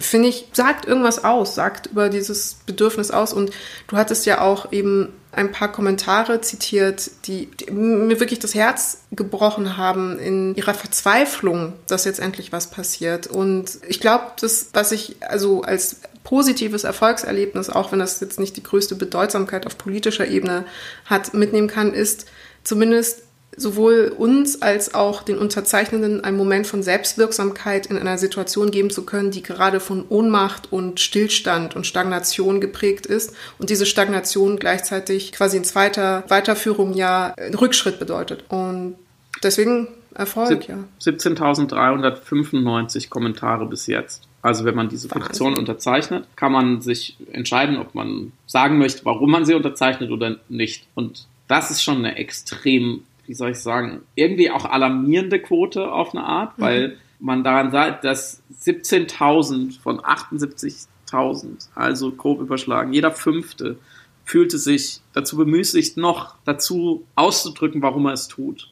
finde 0.00 0.28
ich, 0.28 0.46
sagt 0.52 0.86
irgendwas 0.86 1.24
aus, 1.24 1.54
sagt 1.54 1.88
über 1.88 2.08
dieses 2.08 2.56
Bedürfnis 2.64 3.10
aus. 3.10 3.34
Und 3.34 3.50
du 3.88 3.96
hattest 3.96 4.24
ja 4.24 4.40
auch 4.40 4.72
eben 4.72 5.12
ein 5.38 5.52
paar 5.52 5.70
Kommentare 5.70 6.40
zitiert, 6.40 7.10
die, 7.26 7.46
die, 7.46 7.70
mir 7.70 8.18
wirklich 8.18 8.40
das 8.40 8.56
Herz 8.56 9.02
gebrochen 9.12 9.76
haben 9.76 10.18
in 10.18 10.56
ihrer 10.56 10.74
Verzweiflung, 10.74 11.74
dass 11.86 12.04
jetzt 12.04 12.18
endlich 12.18 12.50
was 12.50 12.70
passiert. 12.70 13.28
Und 13.28 13.78
ich 13.86 14.00
glaube, 14.00 14.32
das, 14.40 14.70
was 14.72 14.90
ich 14.90 15.16
also 15.20 15.62
als 15.62 16.00
positives 16.24 16.82
Erfolgserlebnis, 16.82 17.70
auch 17.70 17.92
wenn 17.92 18.00
das 18.00 18.18
jetzt 18.18 18.40
nicht 18.40 18.56
die 18.56 18.64
größte 18.64 18.96
Bedeutsamkeit 18.96 19.64
auf 19.64 19.78
politischer 19.78 20.26
Ebene 20.26 20.64
hat, 21.04 21.32
mitnehmen 21.34 21.68
kann, 21.68 21.94
ist 21.94 22.26
zumindest 22.64 23.22
sowohl 23.58 24.12
uns 24.16 24.62
als 24.62 24.94
auch 24.94 25.22
den 25.22 25.36
Unterzeichnenden 25.38 26.24
einen 26.24 26.36
Moment 26.36 26.66
von 26.66 26.82
Selbstwirksamkeit 26.82 27.86
in 27.86 27.98
einer 27.98 28.18
Situation 28.18 28.70
geben 28.70 28.90
zu 28.90 29.04
können, 29.04 29.30
die 29.30 29.42
gerade 29.42 29.80
von 29.80 30.04
Ohnmacht 30.08 30.72
und 30.72 31.00
Stillstand 31.00 31.76
und 31.76 31.86
Stagnation 31.86 32.60
geprägt 32.60 33.06
ist 33.06 33.34
und 33.58 33.70
diese 33.70 33.86
Stagnation 33.86 34.58
gleichzeitig 34.58 35.32
quasi 35.32 35.56
in 35.56 35.64
zweiter 35.64 36.24
Weiterführung 36.28 36.92
ja 36.94 37.34
Rückschritt 37.60 37.98
bedeutet. 37.98 38.44
Und 38.48 38.94
deswegen 39.42 39.88
Erfolg, 40.14 40.68
ja. 40.68 40.84
17.395 41.00 43.08
Kommentare 43.08 43.66
bis 43.66 43.86
jetzt. 43.86 44.22
Also 44.42 44.64
wenn 44.64 44.74
man 44.74 44.88
diese 44.88 45.08
Petition 45.08 45.58
unterzeichnet, 45.58 46.24
kann 46.36 46.52
man 46.52 46.80
sich 46.80 47.16
entscheiden, 47.32 47.76
ob 47.76 47.94
man 47.94 48.32
sagen 48.46 48.78
möchte, 48.78 49.04
warum 49.04 49.30
man 49.30 49.44
sie 49.44 49.52
unterzeichnet 49.54 50.10
oder 50.10 50.36
nicht. 50.48 50.86
Und 50.94 51.26
das 51.48 51.70
ist 51.70 51.82
schon 51.82 51.98
eine 51.98 52.16
extrem, 52.16 53.02
wie 53.28 53.34
soll 53.34 53.50
ich 53.50 53.60
sagen, 53.60 54.00
irgendwie 54.14 54.50
auch 54.50 54.64
alarmierende 54.64 55.38
Quote 55.38 55.92
auf 55.92 56.14
eine 56.14 56.24
Art, 56.24 56.54
weil 56.56 56.96
man 57.20 57.44
daran 57.44 57.70
sagt, 57.70 58.04
dass 58.04 58.42
17.000 58.64 59.80
von 59.80 60.00
78.000, 60.00 61.68
also 61.74 62.10
grob 62.10 62.40
überschlagen, 62.40 62.92
jeder 62.92 63.12
fünfte 63.12 63.78
fühlte 64.24 64.58
sich 64.58 65.00
dazu 65.12 65.36
bemüßigt, 65.36 65.96
noch 65.96 66.34
dazu 66.44 67.04
auszudrücken, 67.14 67.82
warum 67.82 68.06
er 68.06 68.12
es 68.14 68.28
tut. 68.28 68.70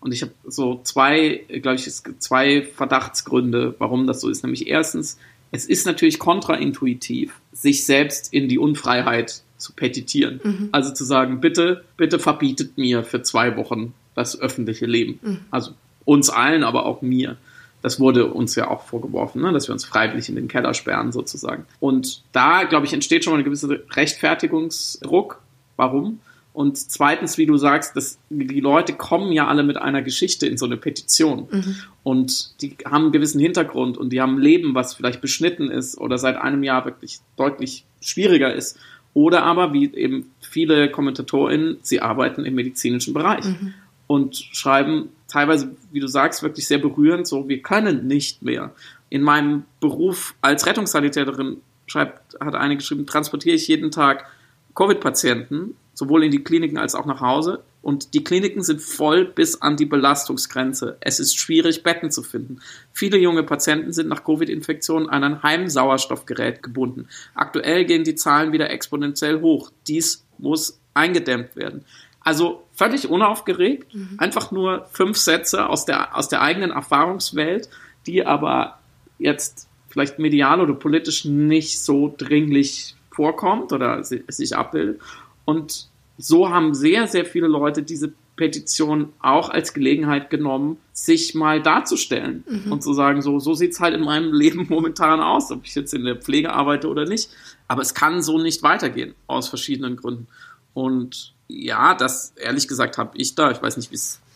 Und 0.00 0.12
ich 0.12 0.22
habe 0.22 0.32
so 0.46 0.80
zwei, 0.84 1.44
glaube 1.48 1.76
ich, 1.76 1.90
zwei 2.18 2.62
Verdachtsgründe, 2.62 3.74
warum 3.78 4.06
das 4.06 4.20
so 4.20 4.28
ist. 4.28 4.42
Nämlich 4.44 4.66
erstens, 4.66 5.18
es 5.50 5.64
ist 5.66 5.86
natürlich 5.86 6.18
kontraintuitiv, 6.18 7.40
sich 7.52 7.86
selbst 7.86 8.32
in 8.34 8.48
die 8.48 8.58
Unfreiheit 8.58 9.42
zu 9.64 9.72
petitieren. 9.72 10.40
Also 10.72 10.92
zu 10.92 11.04
sagen, 11.04 11.40
bitte, 11.40 11.84
bitte 11.96 12.18
verbietet 12.18 12.78
mir 12.78 13.02
für 13.02 13.22
zwei 13.22 13.56
Wochen 13.56 13.94
das 14.14 14.38
öffentliche 14.38 14.86
Leben. 14.86 15.18
Also 15.50 15.72
uns 16.04 16.30
allen, 16.30 16.62
aber 16.62 16.86
auch 16.86 17.02
mir. 17.02 17.36
Das 17.82 18.00
wurde 18.00 18.26
uns 18.32 18.54
ja 18.54 18.68
auch 18.70 18.84
vorgeworfen, 18.84 19.42
ne? 19.42 19.52
dass 19.52 19.68
wir 19.68 19.72
uns 19.72 19.84
freiwillig 19.84 20.28
in 20.28 20.36
den 20.36 20.48
Keller 20.48 20.72
sperren 20.72 21.12
sozusagen. 21.12 21.66
Und 21.80 22.22
da, 22.32 22.64
glaube 22.64 22.86
ich, 22.86 22.92
entsteht 22.92 23.24
schon 23.24 23.32
mal 23.32 23.38
ein 23.40 23.44
gewisser 23.44 23.68
Rechtfertigungsdruck. 23.94 25.40
Warum? 25.76 26.20
Und 26.54 26.78
zweitens, 26.78 27.36
wie 27.36 27.46
du 27.46 27.56
sagst, 27.56 27.96
dass 27.96 28.16
die 28.30 28.60
Leute 28.60 28.92
kommen 28.92 29.32
ja 29.32 29.48
alle 29.48 29.64
mit 29.64 29.76
einer 29.76 30.02
Geschichte 30.02 30.46
in 30.46 30.56
so 30.56 30.66
eine 30.66 30.76
Petition. 30.76 31.48
Und 32.04 32.62
die 32.62 32.76
haben 32.84 33.04
einen 33.04 33.12
gewissen 33.12 33.40
Hintergrund 33.40 33.98
und 33.98 34.12
die 34.12 34.20
haben 34.20 34.36
ein 34.36 34.40
Leben, 34.40 34.74
was 34.74 34.94
vielleicht 34.94 35.20
beschnitten 35.20 35.68
ist 35.68 35.98
oder 35.98 36.16
seit 36.16 36.36
einem 36.36 36.62
Jahr 36.62 36.84
wirklich 36.84 37.18
deutlich 37.36 37.84
schwieriger 38.00 38.54
ist. 38.54 38.78
Oder 39.14 39.44
aber, 39.44 39.72
wie 39.72 39.94
eben 39.94 40.32
viele 40.40 40.90
KommentatorInnen, 40.90 41.78
sie 41.82 42.00
arbeiten 42.00 42.44
im 42.44 42.56
medizinischen 42.56 43.14
Bereich 43.14 43.44
und 44.08 44.36
schreiben 44.36 45.08
teilweise, 45.28 45.74
wie 45.92 46.00
du 46.00 46.06
sagst, 46.06 46.42
wirklich 46.42 46.66
sehr 46.66 46.78
berührend, 46.78 47.26
so, 47.26 47.48
wir 47.48 47.62
können 47.62 48.06
nicht 48.06 48.42
mehr. 48.42 48.72
In 49.10 49.22
meinem 49.22 49.64
Beruf 49.80 50.34
als 50.40 50.66
Rettungssanitäterin 50.66 51.58
schreibt, 51.86 52.38
hat 52.40 52.54
eine 52.54 52.76
geschrieben, 52.76 53.06
transportiere 53.06 53.56
ich 53.56 53.68
jeden 53.68 53.90
Tag 53.90 54.26
Covid-Patienten, 54.74 55.76
sowohl 55.94 56.24
in 56.24 56.30
die 56.30 56.42
Kliniken 56.42 56.78
als 56.78 56.94
auch 56.94 57.06
nach 57.06 57.20
Hause. 57.20 57.62
Und 57.84 58.14
die 58.14 58.24
Kliniken 58.24 58.62
sind 58.62 58.80
voll 58.80 59.26
bis 59.26 59.60
an 59.60 59.76
die 59.76 59.84
Belastungsgrenze. 59.84 60.96
Es 61.00 61.20
ist 61.20 61.38
schwierig, 61.38 61.82
Betten 61.82 62.10
zu 62.10 62.22
finden. 62.22 62.60
Viele 62.92 63.18
junge 63.18 63.42
Patienten 63.42 63.92
sind 63.92 64.08
nach 64.08 64.24
Covid-Infektionen 64.24 65.08
an 65.10 65.22
ein 65.22 65.42
Heimsauerstoffgerät 65.42 66.62
gebunden. 66.62 67.08
Aktuell 67.34 67.84
gehen 67.84 68.02
die 68.02 68.14
Zahlen 68.14 68.52
wieder 68.52 68.70
exponentiell 68.70 69.42
hoch. 69.42 69.70
Dies 69.86 70.24
muss 70.38 70.80
eingedämmt 70.94 71.56
werden. 71.56 71.84
Also 72.20 72.64
völlig 72.72 73.10
unaufgeregt, 73.10 73.94
einfach 74.16 74.50
nur 74.50 74.86
fünf 74.90 75.18
Sätze 75.18 75.68
aus 75.68 75.84
der, 75.84 76.16
aus 76.16 76.30
der 76.30 76.40
eigenen 76.40 76.70
Erfahrungswelt, 76.70 77.68
die 78.06 78.24
aber 78.24 78.78
jetzt 79.18 79.68
vielleicht 79.90 80.18
medial 80.18 80.62
oder 80.62 80.72
politisch 80.72 81.26
nicht 81.26 81.80
so 81.80 82.14
dringlich 82.16 82.96
vorkommt 83.10 83.72
oder 83.72 84.02
si- 84.04 84.24
sich 84.28 84.56
abbildet. 84.56 85.02
Und 85.44 85.88
so 86.18 86.48
haben 86.50 86.74
sehr, 86.74 87.06
sehr 87.06 87.24
viele 87.24 87.46
Leute 87.46 87.82
diese 87.82 88.12
Petition 88.36 89.12
auch 89.20 89.48
als 89.48 89.74
Gelegenheit 89.74 90.28
genommen, 90.28 90.78
sich 90.92 91.34
mal 91.34 91.62
darzustellen 91.62 92.42
und 92.68 92.82
zu 92.82 92.92
sagen, 92.92 93.22
so, 93.22 93.38
so 93.38 93.54
sieht's 93.54 93.78
halt 93.80 93.94
in 93.94 94.02
meinem 94.02 94.32
Leben 94.32 94.66
momentan 94.68 95.20
aus, 95.20 95.52
ob 95.52 95.64
ich 95.64 95.74
jetzt 95.74 95.94
in 95.94 96.04
der 96.04 96.16
Pflege 96.16 96.52
arbeite 96.52 96.88
oder 96.88 97.04
nicht. 97.04 97.30
Aber 97.68 97.82
es 97.82 97.94
kann 97.94 98.22
so 98.22 98.38
nicht 98.38 98.62
weitergehen, 98.62 99.14
aus 99.28 99.48
verschiedenen 99.48 99.96
Gründen. 99.96 100.26
Und 100.72 101.32
ja, 101.46 101.94
das 101.94 102.32
ehrlich 102.36 102.66
gesagt 102.66 102.98
habe 102.98 103.16
ich 103.16 103.34
da, 103.36 103.50
ich 103.52 103.62
weiß 103.62 103.76
nicht, 103.76 103.92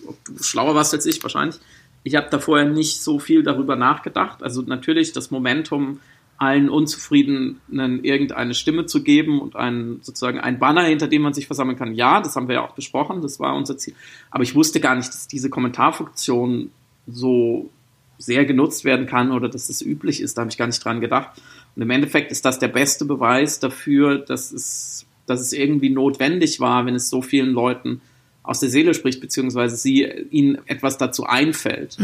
ob 0.07 0.17
du 0.25 0.43
schlauer 0.43 0.75
warst 0.75 0.95
als 0.95 1.07
ich, 1.07 1.23
wahrscheinlich. 1.23 1.59
Ich 2.05 2.15
habe 2.15 2.29
da 2.31 2.39
vorher 2.39 2.69
nicht 2.69 3.03
so 3.03 3.19
viel 3.19 3.43
darüber 3.43 3.75
nachgedacht. 3.75 4.43
Also 4.43 4.63
natürlich 4.63 5.13
das 5.13 5.33
Momentum, 5.33 5.99
allen 6.39 6.69
Unzufriedenen 6.71 7.61
irgendeine 8.05 8.55
Stimme 8.55 8.87
zu 8.87 9.03
geben 9.03 9.41
und 9.41 9.57
einen, 9.57 9.99
sozusagen 10.03 10.39
ein 10.39 10.61
Banner, 10.61 10.85
hinter 10.85 11.09
dem 11.09 11.23
man 11.23 11.35
sich 11.35 11.47
versammeln 11.47 11.77
kann. 11.77 11.95
Ja, 11.95 12.21
das 12.21 12.37
haben 12.37 12.47
wir 12.49 12.57
ja 12.57 12.65
auch 12.65 12.75
besprochen, 12.75 13.23
das 13.23 13.41
war 13.41 13.57
unser 13.57 13.77
Ziel. 13.77 13.95
Aber 14.31 14.45
ich 14.45 14.55
wusste 14.55 14.79
gar 14.79 14.95
nicht, 14.95 15.09
dass 15.09 15.27
diese 15.27 15.51
Kommentarfunktion 15.51 16.71
so 17.09 17.71
sehr 18.19 18.45
genutzt 18.45 18.85
werden 18.85 19.07
kann 19.07 19.33
oder 19.33 19.49
dass 19.49 19.67
das 19.67 19.83
üblich 19.83 20.21
ist. 20.21 20.39
Da 20.39 20.43
habe 20.43 20.51
ich 20.51 20.59
gar 20.59 20.67
nicht 20.67 20.85
dran 20.85 21.01
gedacht. 21.01 21.41
Und 21.75 21.83
im 21.83 21.91
Endeffekt 21.91 22.31
ist 22.31 22.45
das 22.45 22.59
der 22.59 22.69
beste 22.69 23.05
Beweis 23.05 23.59
dafür, 23.61 24.19
dass 24.19 24.53
es, 24.53 25.07
dass 25.27 25.41
es 25.41 25.53
irgendwie 25.53 25.91
notwendig 25.91 26.61
war, 26.61 26.87
wenn 26.87 26.95
es 26.95 27.11
so 27.11 27.21
vielen 27.21 27.51
Leuten 27.51 28.01
aus 28.43 28.61
der 28.61 28.71
Seele 28.71 28.95
spricht, 28.95 29.21
beziehungsweise 29.21 29.77
sie, 29.77 30.05
ihnen 30.31 30.59
etwas 30.67 30.99
dazu 30.99 31.25
einfällt. 31.27 31.99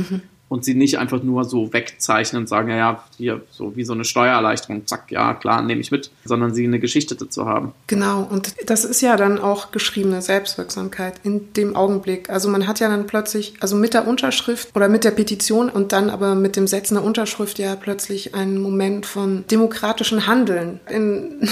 Und 0.55 0.65
sie 0.65 0.75
nicht 0.75 1.01
einfach 1.01 1.21
nur 1.21 1.45
so 1.45 1.73
wegzeichnen 1.73 2.43
und 2.43 2.47
sagen, 2.47 2.69
ja, 2.69 2.77
ja, 2.77 3.05
hier, 3.17 3.43
so 3.51 3.75
wie 3.75 3.83
so 3.83 3.93
eine 3.93 4.05
Steuererleichterung, 4.05 4.87
zack, 4.87 5.11
ja, 5.11 5.35
klar, 5.35 5.63
nehme 5.63 5.81
ich 5.81 5.91
mit, 5.91 6.13
sondern 6.25 6.55
sie 6.55 6.65
eine 6.65 6.79
Geschichte 6.79 7.17
dazu 7.17 7.47
haben. 7.47 7.73
Genau, 7.89 8.23
und 8.31 8.55
das 8.65 8.85
ist 8.85 9.01
ja 9.01 9.17
dann 9.17 9.41
auch 9.41 9.73
geschriebene 9.73 10.23
Selbstwirksamkeit 10.23 11.15
in 11.25 11.53
dem 11.55 11.75
Augenblick. 11.75 12.31
Also 12.31 12.49
man 12.49 12.69
hat 12.69 12.79
ja 12.79 12.89
dann 12.89 13.09
plötzlich, 13.09 13.55
also 13.59 13.75
mit 13.75 13.95
der 13.95 14.07
Unterschrift 14.07 14.69
oder 14.77 14.89
mit 14.89 15.03
der 15.03 15.11
Petition 15.11 15.71
und 15.71 15.91
dann 15.91 16.09
aber 16.09 16.37
mit 16.37 16.55
dem 16.55 16.69
Setzen 16.69 16.95
der 16.95 17.03
Unterschrift 17.03 17.59
ja 17.59 17.75
plötzlich 17.75 18.37
einen 18.37 18.63
Moment 18.63 19.07
von 19.07 19.45
demokratischen 19.51 20.29
Handeln 20.29 20.79
in 20.89 21.49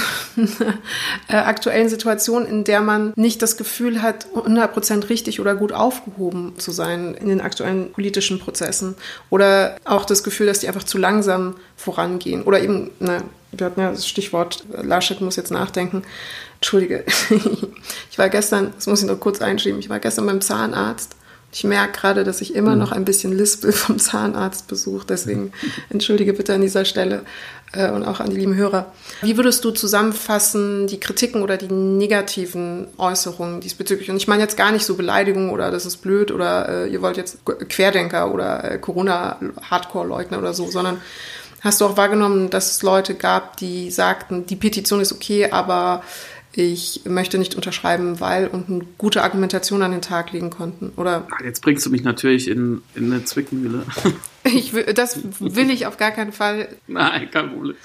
einer 1.27 1.45
aktuellen 1.45 1.89
Situation, 1.89 2.45
in 2.45 2.63
der 2.63 2.79
man 2.79 3.11
nicht 3.17 3.41
das 3.41 3.57
Gefühl 3.57 4.01
hat, 4.01 4.27
100% 4.33 5.09
richtig 5.09 5.41
oder 5.41 5.55
gut 5.55 5.73
aufgehoben 5.73 6.53
zu 6.57 6.71
sein 6.71 7.15
in 7.15 7.27
den 7.27 7.41
aktuellen 7.41 7.91
politischen 7.91 8.39
Prozessen 8.39 8.92
oder 9.29 9.77
auch 9.85 10.05
das 10.05 10.23
Gefühl, 10.23 10.47
dass 10.47 10.59
die 10.59 10.67
einfach 10.67 10.83
zu 10.83 10.97
langsam 10.97 11.55
vorangehen 11.75 12.43
oder 12.43 12.61
eben, 12.61 12.91
ne, 12.99 13.23
wir 13.51 13.65
hatten 13.67 13.79
ja 13.79 13.91
das 13.91 14.07
Stichwort, 14.07 14.65
Laschet 14.71 15.21
muss 15.21 15.35
jetzt 15.35 15.51
nachdenken. 15.51 16.03
Entschuldige, 16.55 17.03
ich 18.11 18.17
war 18.17 18.29
gestern, 18.29 18.73
das 18.75 18.87
muss 18.87 19.01
ich 19.01 19.07
noch 19.07 19.19
kurz 19.19 19.41
einschieben, 19.41 19.79
ich 19.79 19.89
war 19.89 19.99
gestern 19.99 20.25
beim 20.25 20.41
Zahnarzt. 20.41 21.15
Ich 21.53 21.63
merke 21.63 21.99
gerade, 21.99 22.23
dass 22.23 22.41
ich 22.41 22.55
immer 22.55 22.75
noch 22.75 22.91
ein 22.91 23.05
bisschen 23.05 23.31
lispel 23.31 23.71
vom 23.71 23.99
Zahnarztbesuch. 23.99 25.03
Deswegen 25.03 25.53
entschuldige 25.89 26.33
bitte 26.33 26.55
an 26.55 26.61
dieser 26.61 26.83
Stelle 26.83 27.21
äh, 27.73 27.91
und 27.91 28.03
auch 28.03 28.19
an 28.19 28.31
die 28.31 28.37
lieben 28.37 28.55
Hörer. 28.55 28.91
Wie 29.21 29.37
würdest 29.37 29.63
du 29.63 29.69
zusammenfassen 29.69 30.87
die 30.87 30.99
Kritiken 30.99 31.43
oder 31.43 31.57
die 31.57 31.71
negativen 31.71 32.87
Äußerungen 32.97 33.61
diesbezüglich? 33.61 34.09
Und 34.09 34.17
ich 34.17 34.27
meine 34.27 34.41
jetzt 34.41 34.57
gar 34.57 34.71
nicht 34.71 34.83
so 34.83 34.95
Beleidigungen 34.95 35.51
oder 35.51 35.69
das 35.69 35.85
ist 35.85 35.97
blöd 35.97 36.31
oder 36.31 36.85
äh, 36.85 36.89
ihr 36.89 37.03
wollt 37.03 37.17
jetzt 37.17 37.45
Querdenker 37.45 38.33
oder 38.33 38.71
äh, 38.71 38.79
Corona-Hardcore-Leugner 38.79 40.39
oder 40.39 40.55
so, 40.55 40.71
sondern 40.71 41.01
Hast 41.63 41.79
du 41.79 41.85
auch 41.85 41.95
wahrgenommen, 41.95 42.49
dass 42.49 42.71
es 42.71 42.81
Leute 42.81 43.15
gab, 43.15 43.55
die 43.55 43.89
sagten, 43.89 44.45
die 44.45 44.57
Petition 44.57 44.99
ist 44.99 45.13
okay, 45.13 45.49
aber 45.49 46.03
ich 46.55 47.01
möchte 47.05 47.37
nicht 47.37 47.55
unterschreiben, 47.55 48.19
weil 48.19 48.47
und 48.47 48.69
eine 48.69 48.85
gute 48.97 49.23
Argumentation 49.23 49.81
an 49.81 49.91
den 49.91 50.01
Tag 50.01 50.31
legen 50.31 50.49
konnten? 50.49 50.91
Oder 50.97 51.27
Ah, 51.31 51.43
Jetzt 51.43 51.61
bringst 51.61 51.85
du 51.85 51.89
mich 51.89 52.03
natürlich 52.03 52.47
in, 52.47 52.81
in 52.95 53.11
eine 53.11 53.25
Zwickmühle. 53.25 53.83
ich 54.43 54.73
will, 54.73 54.85
das 54.93 55.19
will 55.39 55.69
ich 55.71 55.87
auf 55.87 55.97
gar 55.97 56.11
keinen 56.11 56.31
Fall. 56.31 56.69
Nein, 56.87 57.29
kein 57.31 57.49
Problem. 57.51 57.75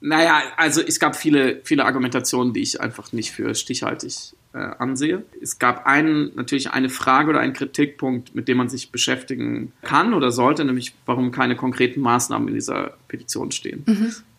Naja, 0.00 0.40
also 0.56 0.80
es 0.80 1.00
gab 1.00 1.16
viele, 1.16 1.60
viele 1.64 1.84
Argumentationen, 1.84 2.52
die 2.54 2.60
ich 2.60 2.80
einfach 2.80 3.12
nicht 3.12 3.32
für 3.32 3.54
stichhaltig 3.54 4.34
äh, 4.54 4.58
ansehe. 4.58 5.24
Es 5.40 5.58
gab 5.58 5.86
einen, 5.86 6.30
natürlich 6.36 6.70
eine 6.70 6.90
Frage 6.90 7.30
oder 7.30 7.40
einen 7.40 7.54
Kritikpunkt, 7.54 8.34
mit 8.34 8.46
dem 8.48 8.58
man 8.58 8.68
sich 8.68 8.90
beschäftigen 8.92 9.72
kann 9.82 10.14
oder 10.14 10.30
sollte, 10.30 10.64
nämlich 10.64 10.94
warum 11.06 11.32
keine 11.32 11.56
konkreten 11.56 12.00
Maßnahmen 12.00 12.48
in 12.48 12.54
dieser 12.54 12.96
Petition 13.08 13.50
stehen. 13.50 13.84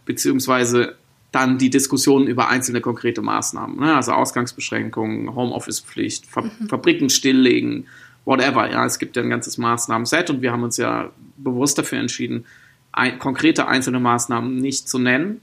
Beziehungsweise 0.06 0.96
dann 1.34 1.58
die 1.58 1.72
Diskussion 1.72 2.28
über 2.28 2.50
einzelne 2.50 2.80
konkrete 2.80 3.22
Maßnahmen, 3.22 3.80
ne? 3.80 3.96
also 3.96 4.12
Ausgangsbeschränkungen, 4.14 5.34
Homeoffice-Pflicht, 5.36 6.28
Fa 6.28 6.44
Fabriken 6.70 7.10
stilllegen, 7.10 7.88
whatever. 8.24 8.72
Ja, 8.72 8.86
es 8.86 9.00
gibt 9.00 9.16
ja 9.16 9.24
ein 9.24 9.32
ganzes 9.32 9.58
Maßnahmen-Set 9.58 10.30
und 10.30 10.42
wir 10.44 10.52
haben 10.52 10.64
uns 10.64 10.78
ja 10.78 11.10
bewusst 11.38 11.78
dafür 11.80 12.00
entschieden, 12.00 12.46
ein, 12.92 13.18
konkrete 13.18 13.68
einzelne 13.68 14.00
Maßnahmen 14.00 14.60
nicht 14.60 14.88
zu 14.88 15.00
nennen, 15.00 15.42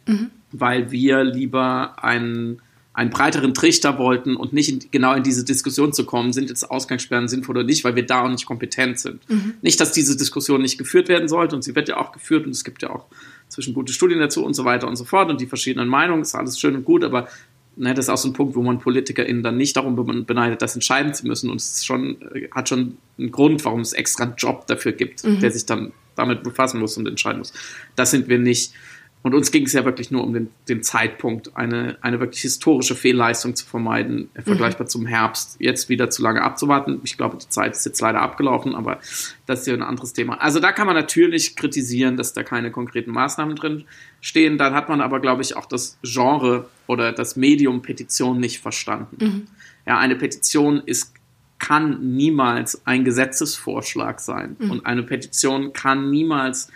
weil 0.53 0.93
wir 0.93 1.25
lieber 1.25 2.03
einen, 2.05 2.63
einen 2.93 3.11
breiteren 3.11 3.53
Trichter 3.53 3.99
wollten 3.99 4.37
und 4.37 4.53
nicht 4.53 4.69
in, 4.69 4.91
genau 4.93 5.15
in 5.15 5.25
diese 5.25 5.45
Diskussion 5.45 5.93
zu 5.93 6.07
kommen, 6.07 6.33
sind 6.33 6.51
jetzt 6.51 6.71
Ausgangssperren 6.71 7.27
sinnvoll 7.27 7.57
oder 7.57 7.67
nicht, 7.67 7.83
weil 7.83 7.97
wir 7.97 8.07
da 8.07 8.23
auch 8.23 8.29
nicht 8.29 8.47
kompetent 8.47 9.01
sind. 9.01 9.29
Nicht, 9.63 9.81
dass 9.81 9.91
diese 9.91 10.17
Diskussion 10.17 10.63
nicht 10.63 10.79
geführt 10.79 11.09
werden 11.09 11.27
sollte 11.27 11.57
und 11.57 11.63
sie 11.63 11.75
wird 11.75 11.89
ja 11.89 11.97
auch 11.97 12.13
geführt 12.13 12.47
und 12.47 12.53
es 12.53 12.63
gibt 12.63 12.83
ja 12.83 12.91
auch 12.91 13.07
zwischen 13.51 13.75
gute 13.75 13.93
Studien 13.93 14.19
dazu 14.19 14.45
und 14.45 14.55
so 14.55 14.65
weiter 14.65 14.89
und 14.89 14.97
so 14.97 15.05
fort 15.05 15.31
und 15.31 15.41
die 15.41 15.47
verschiedenen 15.47 15.89
Meinungen, 15.89 16.23
ist 16.23 16.35
alles 16.35 16.59
schön 16.59 16.75
und 16.75 16.85
gut, 16.85 17.05
aber 17.05 17.29
ne, 17.77 17.95
das 17.95 18.07
ist 18.07 18.09
auch 18.11 18.17
so 18.17 18.29
ein 18.29 18.33
Punkt, 18.33 18.55
wo 18.55 18.63
man 18.63 18.79
PolitikerInnen 18.79 19.43
dann 19.43 19.57
nicht 19.57 19.77
darum 19.77 19.97
beneidet, 20.27 20.63
das 20.63 20.75
entscheiden 20.75 21.15
zu 21.15 21.27
müssen. 21.27 21.51
Und 21.51 21.57
es 21.57 21.73
ist 21.73 21.87
schon, 21.87 22.17
hat 22.55 22.69
schon 22.69 22.97
einen 23.19 23.31
Grund, 23.31 23.65
warum 23.65 23.81
es 23.81 23.93
extra 23.93 24.25
einen 24.25 24.35
Job 24.37 24.67
dafür 24.67 24.93
gibt, 24.93 25.25
mhm. 25.25 25.41
der 25.41 25.51
sich 25.51 25.67
dann 25.67 25.93
damit 26.17 26.43
befassen 26.43 26.81
muss 26.81 26.97
und 26.97 27.09
entscheiden 27.09 27.39
muss. 27.39 27.53
Das 27.97 28.11
sind 28.11 28.29
wir 28.29 28.39
nicht. 28.39 28.73
Und 29.23 29.35
uns 29.35 29.51
ging 29.51 29.67
es 29.67 29.75
ja 29.75 29.85
wirklich 29.85 30.11
nur 30.11 30.25
um 30.25 30.33
den, 30.33 30.49
den 30.69 30.83
Zeitpunkt, 30.83 31.55
eine, 31.55 31.99
eine 32.01 32.21
wirklich 32.21 32.41
historische 32.41 32.95
Fehlleistung 32.95 33.55
zu 33.55 33.67
vermeiden, 33.67 34.31
äh, 34.33 34.43
vergleichbar 34.43 34.87
mhm. 34.87 34.91
zum 34.91 35.07
Herbst, 35.07 35.57
jetzt 35.59 35.91
wieder 35.91 36.09
zu 36.09 36.23
lange 36.23 36.43
abzuwarten. 36.43 37.01
Ich 37.05 37.19
glaube, 37.19 37.37
die 37.37 37.49
Zeit 37.49 37.73
ist 37.73 37.85
jetzt 37.85 38.01
leider 38.01 38.23
abgelaufen, 38.23 38.75
aber 38.75 38.99
das 39.47 39.61
ist 39.61 39.67
ja 39.67 39.75
ein 39.75 39.83
anderes 39.83 40.15
Thema. 40.15 40.41
Also 40.41 40.59
da 40.59 40.73
kann 40.73 40.87
man 40.87 40.97
natürlich 40.97 41.55
kritisieren, 41.55 42.17
dass 42.17 42.33
da 42.33 42.43
keine 42.43 42.71
konkreten 42.71 43.11
Maßnahmen 43.11 43.57
drin 43.57 43.85
stehen. 44.23 44.57
Dann 44.57 44.75
hat 44.75 44.89
man 44.89 45.03
aber, 45.03 45.21
glaube 45.21 45.43
ich, 45.43 45.55
auch 45.55 45.67
das 45.67 45.99
Genre 46.03 46.71
oder 46.87 47.13
das 47.13 47.37
Medium 47.37 47.83
Petition 47.83 48.41
nicht 48.41 48.61
verstanden. 48.61 49.17
Mhm. 49.21 49.47
Ja, 49.87 49.99
eine 49.99 50.17
Petition 50.17 50.83
ist 50.85 51.15
kann 51.61 52.17
niemals 52.17 52.87
ein 52.87 53.05
Gesetzesvorschlag 53.05 54.19
sein. 54.19 54.57
Mhm. 54.59 54.71
Und 54.71 54.87
eine 54.87 55.03
Petition 55.03 55.75
kann 55.75 56.11
niemals 56.11 56.69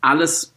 alles 0.00 0.51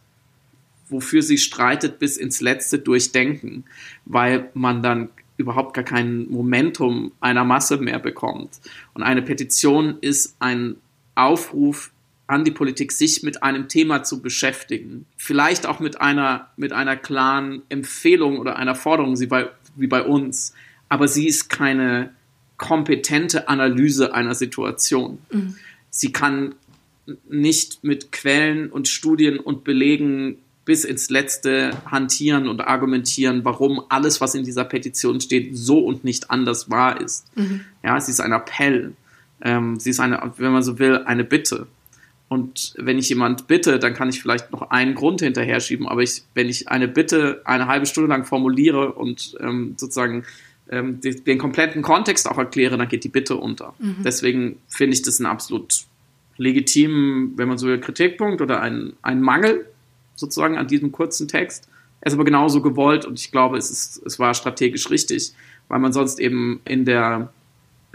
wofür 0.88 1.22
sie 1.22 1.38
streitet, 1.38 1.98
bis 1.98 2.16
ins 2.16 2.40
Letzte 2.40 2.78
durchdenken, 2.78 3.64
weil 4.04 4.50
man 4.54 4.82
dann 4.82 5.08
überhaupt 5.36 5.74
gar 5.74 5.84
kein 5.84 6.28
Momentum 6.30 7.12
einer 7.20 7.44
Masse 7.44 7.76
mehr 7.76 7.98
bekommt. 7.98 8.60
Und 8.94 9.02
eine 9.02 9.22
Petition 9.22 9.98
ist 10.00 10.36
ein 10.38 10.76
Aufruf 11.14 11.90
an 12.26 12.44
die 12.44 12.50
Politik, 12.50 12.92
sich 12.92 13.22
mit 13.22 13.42
einem 13.42 13.68
Thema 13.68 14.02
zu 14.02 14.20
beschäftigen. 14.20 15.06
Vielleicht 15.16 15.66
auch 15.66 15.78
mit 15.78 16.00
einer, 16.00 16.48
mit 16.56 16.72
einer 16.72 16.96
klaren 16.96 17.62
Empfehlung 17.68 18.38
oder 18.38 18.56
einer 18.56 18.74
Forderung, 18.74 19.18
wie 19.20 19.26
bei, 19.26 19.50
wie 19.76 19.86
bei 19.86 20.02
uns. 20.02 20.54
Aber 20.88 21.06
sie 21.06 21.26
ist 21.26 21.48
keine 21.48 22.10
kompetente 22.56 23.48
Analyse 23.48 24.14
einer 24.14 24.34
Situation. 24.34 25.18
Mhm. 25.30 25.56
Sie 25.90 26.10
kann 26.12 26.54
nicht 27.28 27.84
mit 27.84 28.10
Quellen 28.10 28.70
und 28.70 28.88
Studien 28.88 29.38
und 29.38 29.62
Belegen 29.62 30.38
bis 30.66 30.84
ins 30.84 31.08
Letzte 31.08 31.70
hantieren 31.86 32.48
und 32.48 32.60
argumentieren, 32.60 33.44
warum 33.44 33.82
alles, 33.88 34.20
was 34.20 34.34
in 34.34 34.44
dieser 34.44 34.64
Petition 34.64 35.20
steht, 35.20 35.56
so 35.56 35.78
und 35.78 36.04
nicht 36.04 36.30
anders 36.30 36.68
wahr 36.68 37.00
ist. 37.00 37.24
Mhm. 37.36 37.62
Ja, 37.82 37.98
sie 38.00 38.10
ist 38.10 38.20
ein 38.20 38.32
Appell. 38.32 38.92
Ähm, 39.40 39.78
sie 39.78 39.90
ist 39.90 40.00
eine, 40.00 40.32
wenn 40.36 40.52
man 40.52 40.64
so 40.64 40.78
will, 40.78 40.98
eine 41.04 41.24
Bitte. 41.24 41.68
Und 42.28 42.74
wenn 42.76 42.98
ich 42.98 43.08
jemand 43.08 43.46
bitte, 43.46 43.78
dann 43.78 43.94
kann 43.94 44.08
ich 44.08 44.20
vielleicht 44.20 44.50
noch 44.50 44.70
einen 44.70 44.96
Grund 44.96 45.20
hinterher 45.20 45.60
schieben. 45.60 45.86
Aber 45.86 46.02
ich, 46.02 46.24
wenn 46.34 46.48
ich 46.48 46.68
eine 46.68 46.88
Bitte 46.88 47.42
eine 47.44 47.68
halbe 47.68 47.86
Stunde 47.86 48.10
lang 48.10 48.24
formuliere 48.24 48.92
und 48.92 49.36
ähm, 49.38 49.74
sozusagen 49.76 50.24
ähm, 50.68 51.00
den, 51.00 51.22
den, 51.22 51.38
kompletten 51.38 51.82
Kontext 51.82 52.28
auch 52.28 52.38
erkläre, 52.38 52.76
dann 52.76 52.88
geht 52.88 53.04
die 53.04 53.08
Bitte 53.08 53.36
unter. 53.36 53.74
Mhm. 53.78 53.98
Deswegen 54.04 54.58
finde 54.66 54.94
ich 54.94 55.02
das 55.02 55.20
einen 55.20 55.26
absolut 55.26 55.84
legitimen, 56.38 57.34
wenn 57.36 57.46
man 57.46 57.56
so 57.56 57.68
will, 57.68 57.78
Kritikpunkt 57.78 58.40
oder 58.40 58.60
ein, 58.60 58.94
ein 59.02 59.20
Mangel 59.20 59.66
sozusagen 60.16 60.58
an 60.58 60.66
diesem 60.66 60.92
kurzen 60.92 61.28
Text. 61.28 61.68
Er 62.00 62.08
ist 62.08 62.14
aber 62.14 62.24
genauso 62.24 62.62
gewollt 62.62 63.04
und 63.04 63.18
ich 63.18 63.30
glaube, 63.30 63.56
es, 63.56 63.70
ist, 63.70 64.02
es 64.04 64.18
war 64.18 64.34
strategisch 64.34 64.90
richtig, 64.90 65.32
weil 65.68 65.78
man 65.78 65.92
sonst 65.92 66.18
eben 66.18 66.60
in 66.64 66.84
der 66.84 67.30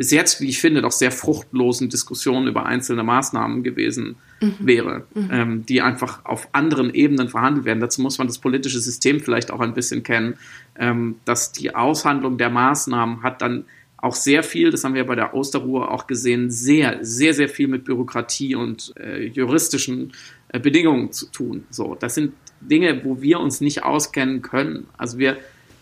bis 0.02 0.10
jetzt, 0.10 0.42
wie 0.42 0.50
ich 0.50 0.60
finde, 0.60 0.82
doch 0.82 0.92
sehr 0.92 1.12
fruchtlosen 1.12 1.90
Diskussion 1.90 2.48
über 2.48 2.66
einzelne 2.66 3.04
Maßnahmen 3.04 3.62
gewesen 3.62 4.16
mhm. 4.42 4.56
wäre, 4.60 5.06
mhm. 5.14 5.30
Ähm, 5.32 5.66
die 5.68 5.82
einfach 5.82 6.26
auf 6.26 6.48
anderen 6.54 6.92
Ebenen 6.92 7.30
verhandelt 7.30 7.66
werden. 7.66 7.82
Dazu 7.82 8.02
muss 8.02 8.18
man 8.18 8.26
das 8.26 8.40
politische 8.40 8.80
System 8.80 9.20
vielleicht 9.20 9.52
auch 9.52 9.60
ein 9.60 9.76
bisschen 9.76 10.02
kennen, 10.02 10.40
ähm, 10.80 11.18
dass 11.26 11.52
die 11.52 11.76
Aushandlung 11.76 12.40
der 12.40 12.50
Maßnahmen 12.50 13.22
hat 13.22 13.44
dann 13.44 13.66
auch 13.98 14.16
sehr 14.16 14.42
viel, 14.42 14.72
das 14.72 14.84
haben 14.84 14.96
wir 14.96 15.06
bei 15.06 15.14
der 15.14 15.36
Osterruhe 15.36 15.88
auch 15.88 16.08
gesehen, 16.08 16.50
sehr, 16.50 16.98
sehr, 17.02 17.36
sehr 17.36 17.48
viel 17.48 17.68
mit 17.68 17.84
Bürokratie 17.84 18.56
und 18.56 18.94
äh, 18.98 19.28
juristischen 19.28 20.14
Bedingungen 20.60 21.12
zu 21.12 21.28
tun. 21.28 21.66
So, 21.70 21.96
das 22.00 22.16
sind 22.16 22.34
Dinge, 22.62 23.04
wo 23.04 23.22
wir 23.22 23.40
uns 23.40 23.62
nicht 23.62 23.84
auskennen 23.84 24.42
können. 24.42 24.88
Also 24.98 25.18
wir, 25.18 25.38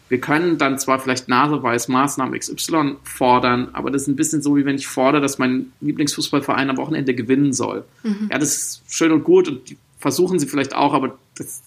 wir 0.08 0.20
können 0.20 0.58
dann 0.58 0.80
zwar 0.80 1.00
vielleicht 1.00 1.28
naseweis 1.28 1.88
Maßnahmen 1.88 2.38
XY 2.40 2.96
fordern, 3.04 3.70
aber 3.74 3.92
das 3.92 4.04
ist 4.04 4.08
ein 4.08 4.16
bisschen 4.16 4.42
so, 4.42 4.56
wie 4.56 4.66
wenn 4.66 4.76
ich 4.76 4.88
fordere, 4.88 5.22
dass 5.22 5.38
mein 5.38 5.72
Lieblingsfußballverein 5.82 6.70
am 6.70 6.78
Wochenende 6.78 7.14
gewinnen 7.14 7.54
soll. 7.54 7.84
Mhm. 8.04 8.30
Ja, 8.32 8.38
das 8.38 8.56
ist 8.56 8.82
schön 8.88 9.12
und 9.12 9.24
gut 9.24 9.48
und 9.48 9.76
versuchen 9.98 10.40
sie 10.40 10.48
vielleicht 10.48 10.76
auch, 10.76 10.94
aber 10.94 11.18
das 11.38 11.64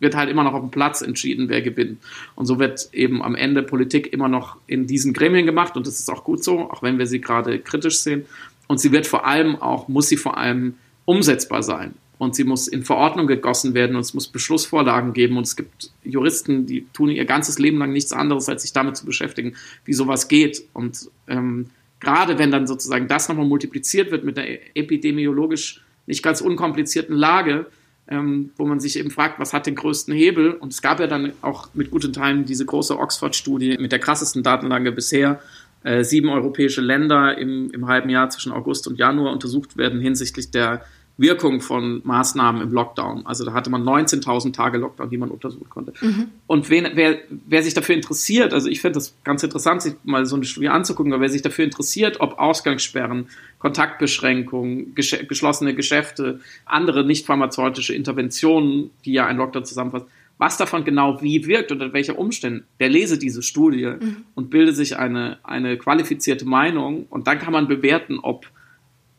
wird 0.00 0.16
halt 0.16 0.30
immer 0.30 0.44
noch 0.44 0.54
auf 0.54 0.60
dem 0.60 0.70
Platz 0.70 1.02
entschieden, 1.02 1.48
wer 1.48 1.60
gewinnt. 1.62 1.98
Und 2.36 2.46
so 2.46 2.58
wird 2.58 2.88
eben 2.92 3.22
am 3.22 3.34
Ende 3.34 3.62
Politik 3.62 4.12
immer 4.12 4.28
noch 4.28 4.56
in 4.66 4.86
diesen 4.86 5.12
Gremien 5.12 5.46
gemacht 5.46 5.76
und 5.76 5.86
das 5.86 5.98
ist 5.98 6.10
auch 6.10 6.24
gut 6.24 6.44
so, 6.44 6.70
auch 6.70 6.82
wenn 6.82 6.98
wir 6.98 7.06
sie 7.06 7.20
gerade 7.20 7.58
kritisch 7.58 7.98
sehen. 7.98 8.26
Und 8.66 8.80
sie 8.80 8.92
wird 8.92 9.06
vor 9.06 9.26
allem 9.26 9.56
auch, 9.56 9.88
muss 9.88 10.08
sie 10.08 10.16
vor 10.16 10.38
allem 10.38 10.74
umsetzbar 11.04 11.62
sein 11.62 11.94
und 12.18 12.34
sie 12.34 12.44
muss 12.44 12.68
in 12.68 12.84
Verordnung 12.84 13.26
gegossen 13.26 13.74
werden 13.74 13.96
und 13.96 14.02
es 14.02 14.14
muss 14.14 14.28
Beschlussvorlagen 14.28 15.12
geben 15.12 15.36
und 15.36 15.46
es 15.46 15.56
gibt 15.56 15.90
Juristen, 16.04 16.66
die 16.66 16.86
tun 16.92 17.10
ihr 17.10 17.24
ganzes 17.24 17.58
Leben 17.58 17.78
lang 17.78 17.92
nichts 17.92 18.12
anderes, 18.12 18.48
als 18.48 18.62
sich 18.62 18.72
damit 18.72 18.96
zu 18.96 19.04
beschäftigen, 19.04 19.54
wie 19.84 19.92
sowas 19.92 20.28
geht. 20.28 20.62
Und 20.72 21.10
ähm, 21.26 21.70
gerade 22.00 22.38
wenn 22.38 22.50
dann 22.50 22.66
sozusagen 22.66 23.08
das 23.08 23.28
nochmal 23.28 23.46
multipliziert 23.46 24.10
wird 24.10 24.24
mit 24.24 24.38
einer 24.38 24.48
epidemiologisch 24.74 25.82
nicht 26.06 26.22
ganz 26.22 26.40
unkomplizierten 26.40 27.16
Lage, 27.16 27.66
ähm, 28.06 28.50
wo 28.56 28.66
man 28.66 28.80
sich 28.80 28.98
eben 28.98 29.10
fragt, 29.10 29.40
was 29.40 29.52
hat 29.52 29.66
den 29.66 29.74
größten 29.74 30.14
Hebel? 30.14 30.52
Und 30.52 30.72
es 30.72 30.82
gab 30.82 31.00
ja 31.00 31.06
dann 31.06 31.32
auch 31.40 31.68
mit 31.74 31.90
guten 31.90 32.12
Teilen 32.12 32.44
diese 32.44 32.66
große 32.66 32.98
Oxford-Studie 32.98 33.78
mit 33.80 33.92
der 33.92 33.98
krassesten 33.98 34.42
Datenlage 34.42 34.92
bisher. 34.92 35.40
Äh, 35.82 36.04
sieben 36.04 36.28
europäische 36.28 36.80
Länder 36.80 37.36
im, 37.38 37.70
im 37.70 37.86
halben 37.86 38.10
Jahr 38.10 38.30
zwischen 38.30 38.52
August 38.52 38.86
und 38.86 38.98
Januar 38.98 39.32
untersucht 39.32 39.76
werden 39.76 40.00
hinsichtlich 40.00 40.50
der 40.50 40.84
Wirkung 41.16 41.60
von 41.60 42.00
Maßnahmen 42.04 42.60
im 42.60 42.72
Lockdown. 42.72 43.24
Also 43.24 43.44
da 43.44 43.52
hatte 43.52 43.70
man 43.70 43.84
19.000 43.84 44.52
Tage 44.52 44.78
Lockdown, 44.78 45.10
die 45.10 45.16
man 45.16 45.30
untersuchen 45.30 45.68
konnte. 45.70 45.92
Mhm. 46.00 46.30
Und 46.48 46.70
wen, 46.70 46.88
wer, 46.94 47.18
wer 47.46 47.62
sich 47.62 47.72
dafür 47.72 47.94
interessiert, 47.94 48.52
also 48.52 48.68
ich 48.68 48.80
finde 48.80 48.94
das 48.94 49.14
ganz 49.22 49.42
interessant, 49.44 49.82
sich 49.82 49.94
mal 50.02 50.26
so 50.26 50.34
eine 50.34 50.44
Studie 50.44 50.68
anzugucken, 50.68 51.12
aber 51.12 51.22
wer 51.22 51.28
sich 51.28 51.42
dafür 51.42 51.64
interessiert, 51.64 52.20
ob 52.20 52.38
Ausgangssperren, 52.40 53.28
Kontaktbeschränkungen, 53.60 54.94
gesch 54.96 55.16
geschlossene 55.28 55.74
Geschäfte, 55.74 56.40
andere 56.64 57.04
nicht 57.04 57.26
pharmazeutische 57.26 57.94
Interventionen, 57.94 58.90
die 59.04 59.12
ja 59.12 59.26
ein 59.26 59.36
Lockdown 59.36 59.64
zusammenfasst, 59.64 60.06
was 60.38 60.56
davon 60.56 60.84
genau 60.84 61.22
wie 61.22 61.46
wirkt 61.46 61.70
und 61.70 61.80
unter 61.80 61.94
welchen 61.94 62.16
Umständen, 62.16 62.64
der 62.80 62.88
lese 62.88 63.18
diese 63.18 63.42
Studie 63.42 63.86
mhm. 64.00 64.24
und 64.34 64.50
bilde 64.50 64.72
sich 64.72 64.96
eine, 64.96 65.38
eine 65.44 65.78
qualifizierte 65.78 66.44
Meinung 66.44 67.06
und 67.08 67.28
dann 67.28 67.38
kann 67.38 67.52
man 67.52 67.68
bewerten, 67.68 68.18
ob 68.20 68.46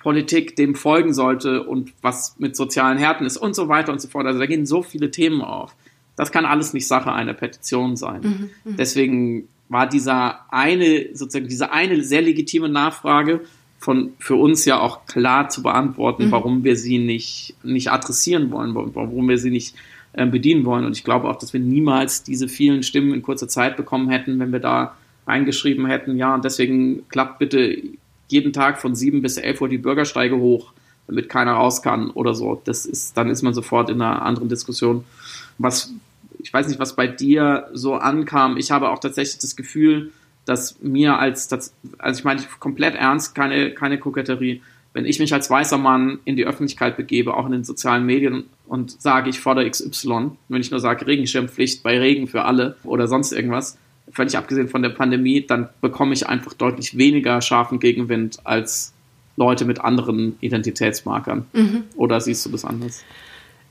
Politik 0.05 0.55
dem 0.55 0.75
folgen 0.75 1.15
sollte 1.15 1.63
und 1.63 1.91
was 2.03 2.35
mit 2.37 2.55
sozialen 2.55 2.99
Härten 2.99 3.25
ist 3.25 3.37
und 3.37 3.55
so 3.55 3.69
weiter 3.69 3.91
und 3.91 3.99
so 3.99 4.07
fort. 4.07 4.27
Also 4.27 4.37
da 4.37 4.45
gehen 4.45 4.67
so 4.67 4.83
viele 4.83 5.09
Themen 5.09 5.41
auf. 5.41 5.75
Das 6.15 6.31
kann 6.31 6.45
alles 6.45 6.73
nicht 6.73 6.87
Sache 6.87 7.11
einer 7.11 7.33
Petition 7.33 7.95
sein. 7.95 8.21
Mhm, 8.21 8.49
mhm, 8.71 8.77
Deswegen 8.77 9.47
war 9.67 9.89
dieser 9.89 10.45
eine, 10.53 11.07
sozusagen 11.13 11.47
diese 11.47 11.71
eine 11.71 12.03
sehr 12.03 12.21
legitime 12.21 12.69
Nachfrage 12.69 13.41
von 13.79 14.11
für 14.19 14.35
uns 14.35 14.63
ja 14.65 14.79
auch 14.79 15.07
klar 15.07 15.49
zu 15.49 15.63
beantworten, 15.63 16.27
mhm. 16.27 16.31
warum 16.31 16.63
wir 16.63 16.75
sie 16.75 16.99
nicht, 16.99 17.55
nicht 17.63 17.89
adressieren 17.89 18.51
wollen, 18.51 18.75
warum 18.75 19.27
wir 19.27 19.39
sie 19.39 19.49
nicht 19.49 19.73
äh, 20.13 20.27
bedienen 20.27 20.65
wollen. 20.65 20.85
Und 20.85 20.95
ich 20.95 21.03
glaube 21.03 21.27
auch, 21.27 21.37
dass 21.37 21.51
wir 21.51 21.59
niemals 21.59 22.21
diese 22.21 22.47
vielen 22.47 22.83
Stimmen 22.83 23.11
in 23.15 23.23
kurzer 23.23 23.47
Zeit 23.47 23.75
bekommen 23.75 24.11
hätten, 24.11 24.37
wenn 24.37 24.51
wir 24.51 24.59
da 24.59 24.95
reingeschrieben 25.25 25.87
hätten, 25.87 26.15
ja, 26.15 26.35
und 26.35 26.45
deswegen 26.45 27.09
klappt 27.09 27.39
bitte 27.39 27.81
jeden 28.27 28.53
Tag 28.53 28.79
von 28.79 28.95
7 28.95 29.21
bis 29.21 29.37
11 29.37 29.61
Uhr 29.61 29.69
die 29.69 29.77
Bürgersteige 29.77 30.37
hoch, 30.37 30.73
damit 31.07 31.29
keiner 31.29 31.53
raus 31.53 31.81
kann 31.81 32.09
oder 32.09 32.33
so. 32.33 32.61
Das 32.65 32.85
ist, 32.85 33.15
dann 33.17 33.29
ist 33.29 33.41
man 33.41 33.53
sofort 33.53 33.89
in 33.89 34.01
einer 34.01 34.21
anderen 34.21 34.49
Diskussion. 34.49 35.03
Was, 35.57 35.93
ich 36.39 36.53
weiß 36.53 36.67
nicht, 36.67 36.79
was 36.79 36.95
bei 36.95 37.07
dir 37.07 37.69
so 37.73 37.95
ankam. 37.95 38.57
Ich 38.57 38.71
habe 38.71 38.89
auch 38.89 38.99
tatsächlich 38.99 39.39
das 39.39 39.55
Gefühl, 39.55 40.11
dass 40.45 40.81
mir 40.81 41.17
als, 41.17 41.51
also 41.97 42.19
ich 42.19 42.23
meine 42.23 42.41
komplett 42.59 42.95
ernst, 42.95 43.35
keine, 43.35 43.71
keine 43.71 43.97
Koketterie, 43.97 44.61
wenn 44.93 45.05
ich 45.05 45.19
mich 45.19 45.33
als 45.33 45.49
weißer 45.49 45.77
Mann 45.77 46.19
in 46.23 46.37
die 46.37 46.45
Öffentlichkeit 46.45 46.95
begebe, 46.95 47.35
auch 47.35 47.45
in 47.45 47.51
den 47.51 47.63
sozialen 47.65 48.05
Medien 48.05 48.45
und 48.65 49.01
sage, 49.01 49.29
ich 49.29 49.41
fordere 49.41 49.69
XY, 49.69 50.31
wenn 50.47 50.61
ich 50.61 50.71
nur 50.71 50.79
sage 50.79 51.05
Regenschirmpflicht 51.05 51.83
bei 51.83 51.99
Regen 51.99 52.27
für 52.27 52.45
alle 52.45 52.77
oder 52.83 53.07
sonst 53.07 53.33
irgendwas, 53.33 53.77
völlig 54.11 54.37
abgesehen 54.37 54.67
von 54.67 54.81
der 54.81 54.89
Pandemie, 54.89 55.45
dann 55.45 55.69
bekomme 55.81 56.13
ich 56.13 56.27
einfach 56.27 56.53
deutlich 56.53 56.97
weniger 56.97 57.41
scharfen 57.41 57.79
Gegenwind 57.79 58.39
als 58.43 58.93
Leute 59.37 59.65
mit 59.65 59.81
anderen 59.81 60.37
Identitätsmarkern. 60.41 61.45
Mhm. 61.53 61.83
Oder 61.95 62.21
siehst 62.21 62.45
du 62.45 62.49
das 62.49 62.65
anders? 62.65 63.03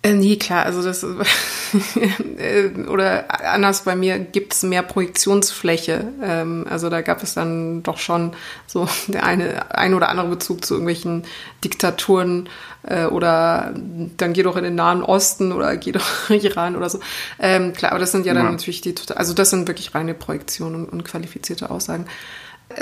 Äh, 0.05 0.13
nee, 0.13 0.37
klar, 0.37 0.67
also 0.67 0.83
das 0.83 1.03
äh, 2.37 2.69
oder 2.89 3.25
anders 3.51 3.85
bei 3.85 3.97
mir 3.97 4.19
gibt 4.19 4.53
es 4.53 4.63
mehr 4.63 4.83
Projektionsfläche. 4.83 6.07
Ähm, 6.23 6.67
also 6.69 6.91
da 6.91 7.01
gab 7.01 7.23
es 7.23 7.33
dann 7.33 7.83
doch 7.83 7.97
schon 7.97 8.35
so 8.67 8.87
der 9.09 9.25
eine 9.25 9.75
ein 9.75 9.95
oder 9.95 10.11
andere 10.11 10.29
Bezug 10.29 10.63
zu 10.63 10.75
irgendwelchen 10.75 11.23
Diktaturen 11.65 12.51
äh, 12.83 13.07
oder 13.07 13.73
dann 14.19 14.35
geh 14.35 14.43
doch 14.43 14.57
in 14.57 14.65
den 14.65 14.75
Nahen 14.75 15.03
Osten 15.03 15.53
oder 15.53 15.75
geh 15.79 15.93
doch 15.93 16.05
Iran 16.29 16.77
oder 16.77 16.91
so. 16.91 17.01
Ähm, 17.39 17.73
klar, 17.73 17.93
aber 17.93 17.99
das 17.99 18.13
sind 18.13 18.27
ja 18.27 18.35
dann 18.35 18.45
ja. 18.45 18.51
natürlich 18.51 18.83
die, 18.83 18.95
also 19.15 19.33
das 19.33 19.49
sind 19.49 19.69
wirklich 19.69 19.95
reine 19.95 20.13
Projektionen 20.13 20.85
und, 20.85 20.93
und 20.93 21.05
qualifizierte 21.05 21.71
Aussagen. 21.71 22.05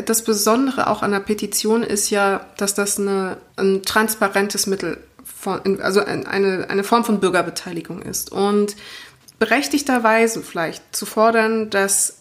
Das 0.06 0.24
Besondere 0.24 0.88
auch 0.88 1.02
an 1.02 1.12
der 1.12 1.20
Petition 1.20 1.84
ist 1.84 2.10
ja, 2.10 2.46
dass 2.56 2.74
das 2.74 2.98
eine, 2.98 3.36
ein 3.56 3.82
transparentes 3.84 4.66
Mittel 4.66 4.98
von, 5.42 5.80
also 5.82 6.00
eine, 6.04 6.66
eine 6.70 6.84
Form 6.84 7.04
von 7.04 7.18
Bürgerbeteiligung 7.18 8.00
ist. 8.00 8.30
Und 8.30 8.76
berechtigterweise 9.40 10.40
vielleicht 10.40 10.94
zu 10.94 11.04
fordern, 11.04 11.68
dass 11.68 12.18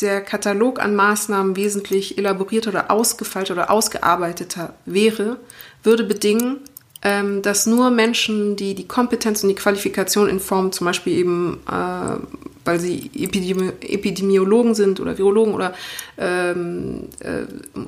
der 0.00 0.20
Katalog 0.20 0.80
an 0.80 0.94
Maßnahmen 0.94 1.56
wesentlich 1.56 2.16
elaborierter 2.16 2.70
oder 2.70 2.90
ausgefeilter 2.92 3.54
oder 3.54 3.70
ausgearbeiteter 3.72 4.74
wäre, 4.86 5.38
würde 5.82 6.04
bedingen, 6.04 6.60
ähm, 7.02 7.42
dass 7.42 7.66
nur 7.66 7.90
Menschen, 7.90 8.54
die 8.54 8.76
die 8.76 8.86
Kompetenz 8.86 9.42
und 9.42 9.48
die 9.48 9.56
Qualifikation 9.56 10.28
in 10.28 10.38
Form 10.38 10.70
zum 10.70 10.84
Beispiel 10.84 11.18
eben, 11.18 11.60
äh, 11.68 12.16
weil 12.64 12.80
sie 12.80 13.10
Epidemi 13.14 13.72
Epidemiologen 13.80 14.74
sind 14.74 15.00
oder 15.00 15.18
Virologen 15.18 15.54
oder 15.54 15.74
ähm, 16.18 17.08
äh, 17.20 17.44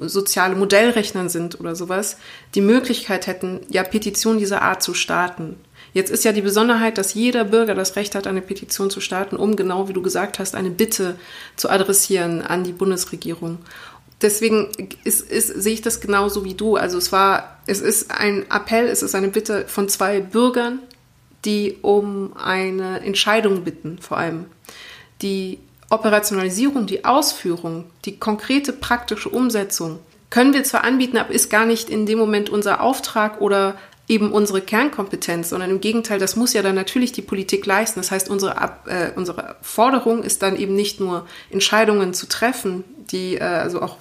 soziale 0.08 0.54
Modellrechnern 0.54 1.28
sind 1.28 1.60
oder 1.60 1.74
sowas, 1.74 2.16
die 2.54 2.60
Möglichkeit 2.60 3.26
hätten, 3.26 3.60
ja 3.68 3.82
Petitionen 3.82 4.38
dieser 4.38 4.62
Art 4.62 4.82
zu 4.82 4.94
starten. 4.94 5.56
Jetzt 5.94 6.10
ist 6.10 6.24
ja 6.24 6.32
die 6.32 6.40
Besonderheit, 6.40 6.96
dass 6.96 7.12
jeder 7.12 7.44
Bürger 7.44 7.74
das 7.74 7.96
Recht 7.96 8.14
hat, 8.14 8.26
eine 8.26 8.40
Petition 8.40 8.88
zu 8.88 9.00
starten, 9.00 9.36
um 9.36 9.56
genau, 9.56 9.88
wie 9.88 9.92
du 9.92 10.00
gesagt 10.00 10.38
hast, 10.38 10.54
eine 10.54 10.70
Bitte 10.70 11.16
zu 11.56 11.68
adressieren 11.68 12.40
an 12.40 12.64
die 12.64 12.72
Bundesregierung 12.72 13.58
deswegen 14.22 14.68
ist, 15.04 15.30
ist, 15.30 15.48
sehe 15.48 15.74
ich 15.74 15.82
das 15.82 16.00
genauso 16.00 16.44
wie 16.44 16.54
du. 16.54 16.76
Also 16.76 16.98
es 16.98 17.12
war, 17.12 17.58
es 17.66 17.80
ist 17.80 18.10
ein 18.10 18.44
Appell, 18.50 18.86
es 18.86 19.02
ist 19.02 19.14
eine 19.14 19.28
Bitte 19.28 19.66
von 19.66 19.88
zwei 19.88 20.20
Bürgern, 20.20 20.80
die 21.44 21.78
um 21.82 22.36
eine 22.36 23.00
Entscheidung 23.00 23.64
bitten, 23.64 23.98
vor 23.98 24.18
allem. 24.18 24.46
Die 25.22 25.58
Operationalisierung, 25.90 26.86
die 26.86 27.04
Ausführung, 27.04 27.84
die 28.04 28.18
konkrete 28.18 28.72
praktische 28.72 29.28
Umsetzung 29.28 29.98
können 30.30 30.54
wir 30.54 30.64
zwar 30.64 30.84
anbieten, 30.84 31.18
aber 31.18 31.32
ist 31.32 31.50
gar 31.50 31.66
nicht 31.66 31.90
in 31.90 32.06
dem 32.06 32.18
Moment 32.18 32.48
unser 32.48 32.80
Auftrag 32.80 33.40
oder 33.42 33.74
eben 34.08 34.32
unsere 34.32 34.60
Kernkompetenz, 34.60 35.50
sondern 35.50 35.70
im 35.70 35.80
Gegenteil, 35.80 36.18
das 36.18 36.36
muss 36.36 36.52
ja 36.52 36.62
dann 36.62 36.74
natürlich 36.74 37.12
die 37.12 37.22
Politik 37.22 37.64
leisten. 37.66 38.00
Das 38.00 38.10
heißt, 38.10 38.28
unsere, 38.28 38.54
äh, 38.86 39.12
unsere 39.14 39.56
Forderung 39.62 40.22
ist 40.24 40.42
dann 40.42 40.56
eben 40.56 40.74
nicht 40.74 41.00
nur 41.00 41.26
Entscheidungen 41.50 42.12
zu 42.12 42.28
treffen, 42.28 42.84
die 43.10 43.36
äh, 43.36 43.42
also 43.42 43.80
auch 43.80 43.98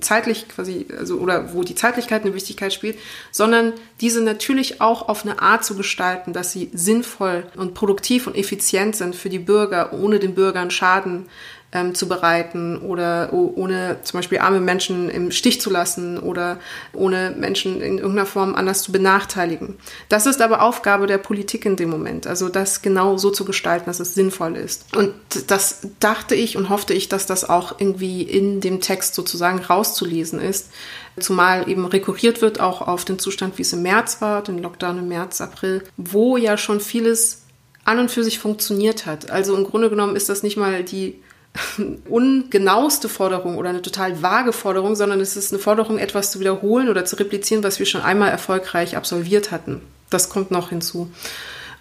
zeitlich 0.00 0.48
quasi, 0.48 0.86
also 0.96 1.16
oder 1.18 1.52
wo 1.52 1.62
die 1.62 1.74
Zeitlichkeit 1.74 2.22
eine 2.22 2.34
Wichtigkeit 2.34 2.72
spielt, 2.72 2.98
sondern 3.32 3.72
diese 4.00 4.22
natürlich 4.22 4.80
auch 4.80 5.08
auf 5.08 5.24
eine 5.24 5.42
Art 5.42 5.64
zu 5.64 5.76
gestalten, 5.76 6.32
dass 6.32 6.52
sie 6.52 6.70
sinnvoll 6.72 7.44
und 7.56 7.74
produktiv 7.74 8.26
und 8.26 8.36
effizient 8.36 8.96
sind 8.96 9.16
für 9.16 9.30
die 9.30 9.38
Bürger, 9.38 9.92
ohne 9.92 10.18
den 10.20 10.34
Bürgern 10.34 10.70
Schaden 10.70 11.26
ähm, 11.72 11.94
zu 11.94 12.08
bereiten 12.08 12.78
oder 12.78 13.32
ohne 13.32 13.98
zum 14.02 14.18
Beispiel 14.18 14.38
arme 14.38 14.60
Menschen 14.60 15.08
im 15.08 15.30
Stich 15.30 15.60
zu 15.60 15.70
lassen 15.70 16.18
oder 16.18 16.58
ohne 16.92 17.34
Menschen 17.36 17.80
in 17.80 17.98
irgendeiner 17.98 18.26
Form 18.26 18.54
anders 18.54 18.82
zu 18.82 18.92
benachteiligen. 18.92 19.76
Das 20.08 20.26
ist 20.26 20.42
aber 20.42 20.62
Aufgabe 20.62 21.06
der 21.06 21.18
Politik 21.18 21.64
in 21.64 21.76
dem 21.76 21.90
Moment, 21.90 22.26
also 22.26 22.48
das 22.48 22.82
genau 22.82 23.16
so 23.18 23.30
zu 23.30 23.44
gestalten, 23.44 23.86
dass 23.86 24.00
es 24.00 24.14
sinnvoll 24.14 24.56
ist. 24.56 24.96
Und 24.96 25.14
das 25.46 25.86
dachte 26.00 26.34
ich 26.34 26.56
und 26.56 26.70
hoffte 26.70 26.92
ich, 26.92 27.08
dass 27.08 27.26
das 27.26 27.48
auch 27.48 27.78
irgendwie 27.78 28.22
in 28.22 28.60
dem 28.60 28.80
Text 28.80 29.14
sozusagen 29.14 29.60
rauszulesen 29.60 30.40
ist, 30.40 30.70
zumal 31.18 31.68
eben 31.68 31.84
rekurriert 31.86 32.42
wird 32.42 32.60
auch 32.60 32.82
auf 32.82 33.04
den 33.04 33.18
Zustand, 33.18 33.58
wie 33.58 33.62
es 33.62 33.72
im 33.72 33.82
März 33.82 34.20
war, 34.20 34.42
den 34.42 34.58
Lockdown 34.58 34.98
im 34.98 35.08
März, 35.08 35.40
April, 35.40 35.84
wo 35.96 36.36
ja 36.36 36.56
schon 36.56 36.80
vieles 36.80 37.42
an 37.84 37.98
und 37.98 38.10
für 38.10 38.24
sich 38.24 38.38
funktioniert 38.38 39.06
hat. 39.06 39.30
Also 39.30 39.56
im 39.56 39.64
Grunde 39.64 39.90
genommen 39.90 40.16
ist 40.16 40.28
das 40.28 40.42
nicht 40.42 40.56
mal 40.56 40.84
die 40.84 41.20
ungenaueste 42.08 43.08
Forderung 43.08 43.56
oder 43.56 43.70
eine 43.70 43.82
total 43.82 44.22
vage 44.22 44.52
Forderung, 44.52 44.94
sondern 44.94 45.20
es 45.20 45.36
ist 45.36 45.52
eine 45.52 45.60
Forderung, 45.60 45.98
etwas 45.98 46.30
zu 46.30 46.40
wiederholen 46.40 46.88
oder 46.88 47.04
zu 47.04 47.16
replizieren, 47.16 47.64
was 47.64 47.78
wir 47.78 47.86
schon 47.86 48.02
einmal 48.02 48.30
erfolgreich 48.30 48.96
absolviert 48.96 49.50
hatten. 49.50 49.80
Das 50.10 50.28
kommt 50.28 50.50
noch 50.50 50.70
hinzu. 50.70 51.10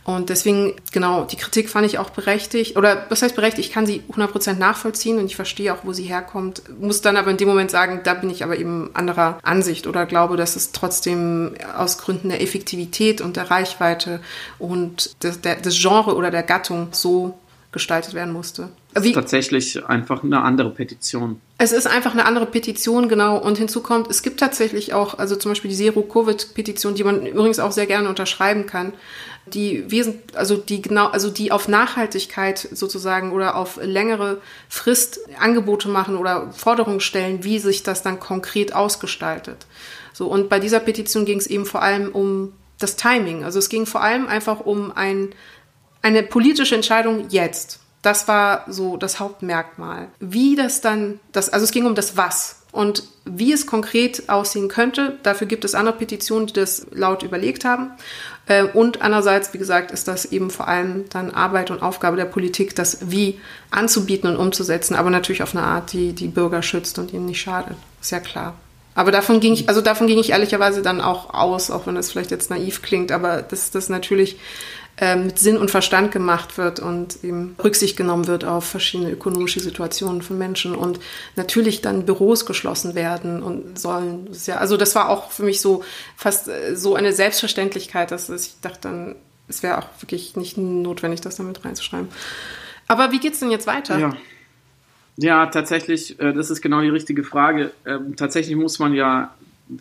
Und 0.05 0.29
deswegen, 0.29 0.73
genau, 0.91 1.25
die 1.25 1.35
Kritik 1.35 1.69
fand 1.69 1.85
ich 1.85 1.99
auch 1.99 2.09
berechtigt. 2.09 2.77
Oder 2.77 3.05
was 3.09 3.21
heißt 3.21 3.35
berechtigt? 3.35 3.67
Ich 3.67 3.73
kann 3.73 3.85
sie 3.85 4.01
100% 4.11 4.55
nachvollziehen 4.55 5.19
und 5.19 5.25
ich 5.25 5.35
verstehe 5.35 5.71
auch, 5.73 5.79
wo 5.83 5.93
sie 5.93 6.03
herkommt. 6.03 6.63
Muss 6.79 7.01
dann 7.01 7.15
aber 7.15 7.29
in 7.29 7.37
dem 7.37 7.47
Moment 7.47 7.69
sagen, 7.69 8.01
da 8.03 8.15
bin 8.15 8.31
ich 8.31 8.43
aber 8.43 8.57
eben 8.57 8.89
anderer 8.95 9.37
Ansicht 9.43 9.85
oder 9.85 10.07
glaube, 10.07 10.35
dass 10.35 10.55
es 10.55 10.71
trotzdem 10.71 11.53
aus 11.77 11.99
Gründen 11.99 12.29
der 12.29 12.41
Effektivität 12.41 13.21
und 13.21 13.35
der 13.35 13.51
Reichweite 13.51 14.19
und 14.57 15.21
des, 15.23 15.41
der, 15.41 15.57
des 15.57 15.79
Genre 15.79 16.15
oder 16.15 16.31
der 16.31 16.43
Gattung 16.43 16.87
so 16.91 17.37
gestaltet 17.71 18.15
werden 18.15 18.33
musste. 18.33 18.69
Es 18.95 19.05
ist 19.05 19.13
tatsächlich 19.13 19.85
einfach 19.85 20.23
eine 20.23 20.41
andere 20.41 20.71
Petition. 20.71 21.39
Es 21.59 21.71
ist 21.71 21.85
einfach 21.85 22.13
eine 22.13 22.25
andere 22.25 22.47
Petition, 22.47 23.07
genau. 23.09 23.37
Und 23.37 23.59
hinzu 23.59 23.81
kommt, 23.81 24.09
es 24.09 24.23
gibt 24.23 24.39
tatsächlich 24.39 24.93
auch, 24.93 25.19
also 25.19 25.35
zum 25.35 25.51
Beispiel 25.51 25.69
die 25.69 25.77
Zero-Covid-Petition, 25.77 26.95
die 26.95 27.03
man 27.03 27.27
übrigens 27.27 27.59
auch 27.59 27.71
sehr 27.71 27.85
gerne 27.85 28.09
unterschreiben 28.09 28.65
kann, 28.65 28.93
die 29.45 29.89
wesentlich, 29.91 30.35
also 30.35 30.57
die 30.57 30.81
genau, 30.81 31.07
also 31.07 31.29
die 31.29 31.51
auf 31.51 31.67
Nachhaltigkeit 31.67 32.57
sozusagen 32.71 33.31
oder 33.31 33.55
auf 33.55 33.79
längere 33.81 34.41
Frist 34.67 35.19
Angebote 35.39 35.89
machen 35.89 36.15
oder 36.15 36.51
Forderungen 36.51 37.01
stellen, 37.01 37.43
wie 37.43 37.59
sich 37.59 37.83
das 37.83 38.01
dann 38.01 38.19
konkret 38.19 38.73
ausgestaltet. 38.73 39.67
So, 40.11 40.27
und 40.27 40.49
bei 40.49 40.59
dieser 40.59 40.79
Petition 40.79 41.25
ging 41.25 41.37
es 41.37 41.45
eben 41.45 41.67
vor 41.67 41.83
allem 41.83 42.09
um 42.09 42.53
das 42.79 42.95
Timing. 42.95 43.43
Also 43.43 43.59
es 43.59 43.69
ging 43.69 43.85
vor 43.85 44.01
allem 44.01 44.27
einfach 44.27 44.61
um 44.61 44.91
ein 44.95 45.29
eine 46.01 46.23
politische 46.23 46.75
Entscheidung 46.75 47.29
jetzt. 47.29 47.79
Das 48.01 48.27
war 48.27 48.65
so 48.67 48.95
das 48.95 49.19
Hauptmerkmal. 49.19 50.07
Wie 50.19 50.55
das 50.55 50.81
dann, 50.81 51.19
das, 51.31 51.49
also 51.49 51.65
es 51.65 51.71
ging 51.71 51.85
um 51.85 51.95
das 51.95 52.15
Was 52.15 52.61
und 52.71 53.03
wie 53.25 53.51
es 53.51 53.65
konkret 53.65 54.29
aussehen 54.29 54.69
könnte. 54.69 55.17
Dafür 55.23 55.47
gibt 55.47 55.65
es 55.65 55.75
andere 55.75 55.97
Petitionen, 55.97 56.47
die 56.47 56.53
das 56.53 56.87
laut 56.91 57.23
überlegt 57.23 57.65
haben. 57.65 57.91
Äh, 58.45 58.63
und 58.63 59.01
andererseits, 59.01 59.53
wie 59.53 59.57
gesagt, 59.57 59.91
ist 59.91 60.07
das 60.07 60.25
eben 60.25 60.49
vor 60.49 60.67
allem 60.67 61.05
dann 61.09 61.31
Arbeit 61.31 61.71
und 61.71 61.81
Aufgabe 61.81 62.15
der 62.15 62.25
Politik, 62.25 62.75
das 62.75 63.11
Wie 63.11 63.39
anzubieten 63.69 64.29
und 64.29 64.37
umzusetzen, 64.37 64.95
aber 64.95 65.09
natürlich 65.09 65.43
auf 65.43 65.55
eine 65.55 65.65
Art, 65.65 65.91
die 65.91 66.13
die 66.13 66.27
Bürger 66.27 66.61
schützt 66.61 66.99
und 66.99 67.11
ihnen 67.13 67.25
nicht 67.25 67.41
schadet. 67.41 67.75
Ist 68.01 68.11
ja 68.11 68.19
klar. 68.19 68.55
Aber 68.95 69.11
davon 69.11 69.39
ging 69.39 69.53
ich, 69.53 69.69
also 69.69 69.81
davon 69.81 70.07
ging 70.07 70.19
ich 70.19 70.31
ehrlicherweise 70.31 70.81
dann 70.81 70.99
auch 70.99 71.33
aus, 71.33 71.71
auch 71.71 71.87
wenn 71.87 71.95
das 71.95 72.11
vielleicht 72.11 72.31
jetzt 72.31 72.49
naiv 72.49 72.81
klingt, 72.81 73.11
aber 73.11 73.41
dass 73.41 73.71
das 73.71 73.87
natürlich 73.87 74.37
mit 75.15 75.39
Sinn 75.39 75.57
und 75.57 75.71
Verstand 75.71 76.11
gemacht 76.11 76.57
wird 76.57 76.79
und 76.79 77.23
eben 77.23 77.55
Rücksicht 77.63 77.95
genommen 77.95 78.27
wird 78.27 78.43
auf 78.43 78.65
verschiedene 78.65 79.11
ökonomische 79.11 79.59
Situationen 79.59 80.21
von 80.21 80.37
Menschen 80.37 80.75
und 80.75 80.99
natürlich 81.35 81.81
dann 81.81 82.05
Büros 82.05 82.45
geschlossen 82.45 82.95
werden 82.95 83.41
und 83.41 83.79
sollen. 83.79 84.29
Also 84.57 84.75
das 84.75 84.95
war 84.95 85.09
auch 85.09 85.31
für 85.31 85.43
mich 85.43 85.61
so 85.61 85.83
fast 86.17 86.49
äh, 86.49 86.75
so 86.75 86.95
eine 86.95 87.13
Selbstverständlichkeit, 87.13 88.11
dass 88.11 88.29
ich 88.29 88.59
dachte 88.61 88.79
dann, 88.81 89.15
es 89.47 89.63
wäre 89.63 89.77
auch 89.77 89.87
wirklich 90.01 90.35
nicht 90.35 90.57
notwendig, 90.57 91.21
das 91.21 91.37
damit 91.37 91.63
reinzuschreiben. 91.63 92.09
Aber 92.87 93.11
wie 93.11 93.19
geht's 93.19 93.39
denn 93.39 93.51
jetzt 93.51 93.67
weiter? 93.67 93.97
Ja. 93.97 94.13
Ja, 95.21 95.47
tatsächlich, 95.47 96.17
äh, 96.19 96.31
das 96.31 96.49
ist 96.49 96.61
genau 96.61 96.81
die 96.81 96.89
richtige 96.89 97.25
Frage. 97.25 97.71
Ähm, 97.85 98.15
tatsächlich 98.15 98.55
muss 98.55 98.79
man 98.79 98.93
ja 98.93 99.33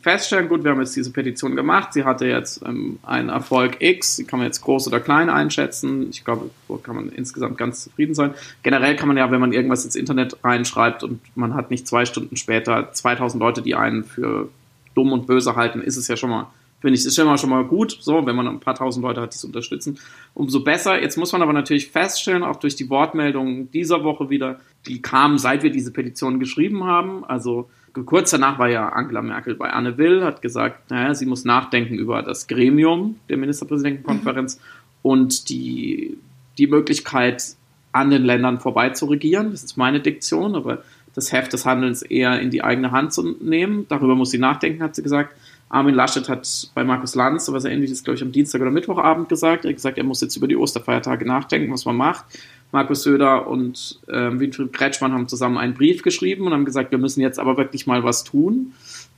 feststellen, 0.03 0.49
gut, 0.49 0.65
wir 0.65 0.71
haben 0.71 0.81
jetzt 0.81 0.95
diese 0.97 1.13
Petition 1.13 1.57
gemacht, 1.57 1.95
sie 1.95 2.05
hatte 2.05 2.27
jetzt 2.27 2.63
ähm, 2.65 2.99
einen 3.03 3.31
Erfolg 3.31 3.81
X, 3.81 4.17
die 4.17 4.25
kann 4.25 4.39
man 4.39 4.47
jetzt 4.47 4.61
groß 4.61 4.87
oder 4.89 5.01
klein 5.01 5.31
einschätzen. 5.31 6.11
Ich 6.11 6.25
glaube, 6.25 6.51
so 6.67 6.77
kann 6.77 6.95
man 6.95 7.09
insgesamt 7.09 7.57
ganz 7.57 7.85
zufrieden 7.85 8.15
sein. 8.15 8.35
Generell 8.63 8.97
kann 8.97 9.09
man 9.09 9.17
ja, 9.17 9.31
wenn 9.31 9.41
man 9.41 9.53
irgendwas 9.53 9.85
ins 9.85 9.97
Internet 9.97 10.37
reinschreibt 10.45 11.03
und 11.03 11.21
man 11.35 11.55
hat 11.55 11.71
nicht 11.71 11.89
zwei 11.89 12.05
Stunden 12.05 12.37
später 12.37 12.93
2000 12.93 13.41
Leute, 13.41 13.63
die 13.63 13.75
einen 13.75 14.05
für 14.05 14.51
dumm 14.95 15.13
und 15.13 15.27
böse 15.27 15.57
halten, 15.57 15.81
ist 15.81 15.97
es 15.97 16.09
ja 16.09 16.17
schon 16.17 16.31
mal, 16.31 16.49
finde 16.81 16.99
ich, 16.99 17.07
ist 17.07 17.17
schon 17.17 17.27
mal, 17.27 17.39
schon 17.39 17.51
mal 17.51 17.65
gut, 17.65 17.97
so, 18.01 18.27
wenn 18.27 18.37
man 18.37 18.47
ein 18.47 18.61
paar 18.61 18.75
tausend 18.75 19.03
Leute 19.05 19.23
hat, 19.23 19.33
die 19.33 19.37
es 19.37 19.45
unterstützen. 19.45 19.99
Umso 20.35 20.61
besser. 20.61 21.01
Jetzt 21.01 21.17
muss 21.17 21.33
man 21.33 21.41
aber 21.41 21.55
natürlich 21.55 21.91
feststellen, 21.91 22.43
auch 22.43 22.57
durch 22.57 22.77
die 22.77 22.91
Wortmeldungen 22.91 23.71
dieser 23.71 24.05
Woche 24.05 24.29
wieder, 24.29 24.61
die 24.87 25.01
kamen, 25.01 25.39
seit 25.39 25.63
wir 25.63 25.71
diese 25.71 25.93
Petition 25.93 26.39
geschrieben 26.39 26.85
haben, 26.85 27.25
also 27.25 27.71
kurz 28.07 28.31
danach 28.31 28.59
war 28.59 28.69
ja 28.69 28.89
Angela 28.89 29.23
Merkel 29.23 29.55
bei 29.55 29.71
Anne 29.71 29.99
Will, 29.99 30.25
hat 30.25 30.43
gesagt, 30.43 30.91
naja, 30.91 31.15
sie 31.15 31.27
muss 31.27 31.45
nachdenken 31.45 31.95
über 31.95 32.23
das 32.23 32.47
Gremium 32.47 33.17
der 33.29 33.37
Ministerpräsidentenkonferenz 33.37 34.57
mhm. 34.57 34.63
und 35.03 35.49
die, 35.49 36.19
die 36.59 36.67
Möglichkeit, 36.67 37.57
an 37.93 38.11
den 38.11 38.25
Ländern 38.25 38.61
vorbei 38.61 38.91
zu 38.91 39.07
regieren. 39.07 39.51
Das 39.51 39.65
ist 39.65 39.77
meine 39.77 40.01
Diktion, 40.01 40.55
aber 40.55 40.83
das 41.15 41.33
Heft 41.33 41.53
des 41.53 41.65
Handelns 41.65 42.03
eher 42.03 42.41
in 42.41 42.51
die 42.51 42.63
eigene 42.63 42.93
Hand 42.93 43.13
zu 43.13 43.37
nehmen. 43.41 43.87
Darüber 43.89 44.15
muss 44.15 44.31
sie 44.31 44.39
nachdenken, 44.39 44.83
hat 44.83 44.95
sie 44.95 45.03
gesagt. 45.03 45.35
Armin 45.71 45.95
Laschet 45.95 46.29
hat 46.29 46.71
bei 46.75 46.85
Markus 46.85 47.15
Lanz, 47.15 47.51
was 47.53 47.65
ähnliches, 47.65 48.03
glaube 48.03 48.17
ich, 48.17 48.23
am 48.23 48.33
Dienstag 48.33 48.61
oder 48.63 48.71
Mittwochabend 48.71 49.29
gesagt. 49.29 49.65
Er 49.65 49.71
hat 49.71 49.77
gesagt, 49.77 49.99
er 49.99 50.05
muss 50.05 50.21
jetzt 50.21 50.37
über 50.37 50.49
die 50.49 50.57
Osterfeiertage 50.57 51.27
nachdenken, 51.27 51.73
was 51.73 51.85
man 51.85 51.97
macht. 51.97 52.25
Markus 52.73 53.03
Söder 53.03 53.47
und 53.47 53.99
äh, 54.09 54.31
Winfried 54.39 54.73
Kretschmann 54.73 55.13
haben 55.13 55.29
zusammen 55.29 55.57
einen 55.57 55.75
Brief 55.75 56.03
geschrieben 56.03 56.47
und 56.47 56.53
haben 56.53 56.65
gesagt, 56.65 56.91
wir 56.91 56.99
müssen 56.99 57.21
jetzt 57.21 57.39
aber 57.39 57.57
wirklich 57.57 57.87
mal 57.87 58.05
was 58.05 58.25
tun. 58.25 58.73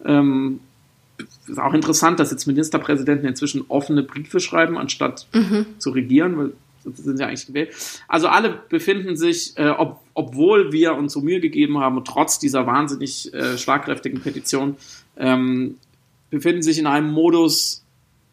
Ähm, 0.05 0.61
ist 1.47 1.59
auch 1.59 1.75
interessant, 1.75 2.21
dass 2.21 2.31
jetzt 2.31 2.47
Ministerpräsidenten 2.47 3.27
inzwischen 3.27 3.65
offene 3.69 4.03
Briefe 4.03 4.41
schreiben, 4.41 4.79
anstatt 4.79 5.27
mhm. 5.33 5.67
zu 5.79 5.91
regieren, 5.91 6.39
weil 6.39 6.53
sind 6.85 7.21
ja 7.21 7.27
eigentlich 7.27 7.47
gewählt. 7.47 7.75
Also 8.09 8.29
alle 8.29 8.59
befinden 8.69 9.17
sich, 9.17 9.57
äh, 9.59 9.69
ob, 9.69 10.01
obwohl 10.15 10.73
wir 10.73 10.95
uns 10.95 11.13
so 11.13 11.21
Mühe 11.21 11.41
gegeben 11.41 11.79
haben 11.79 11.99
und 11.99 12.07
trotz 12.07 12.39
dieser 12.39 12.67
wahnsinnig 12.67 13.33
äh, 13.35 13.59
schlagkräftigen 13.59 14.21
Petition, 14.21 14.77
ähm, 15.17 15.77
befinden 16.31 16.63
sich 16.63 16.79
in 16.79 16.87
einem 16.87 17.11
Modus 17.11 17.85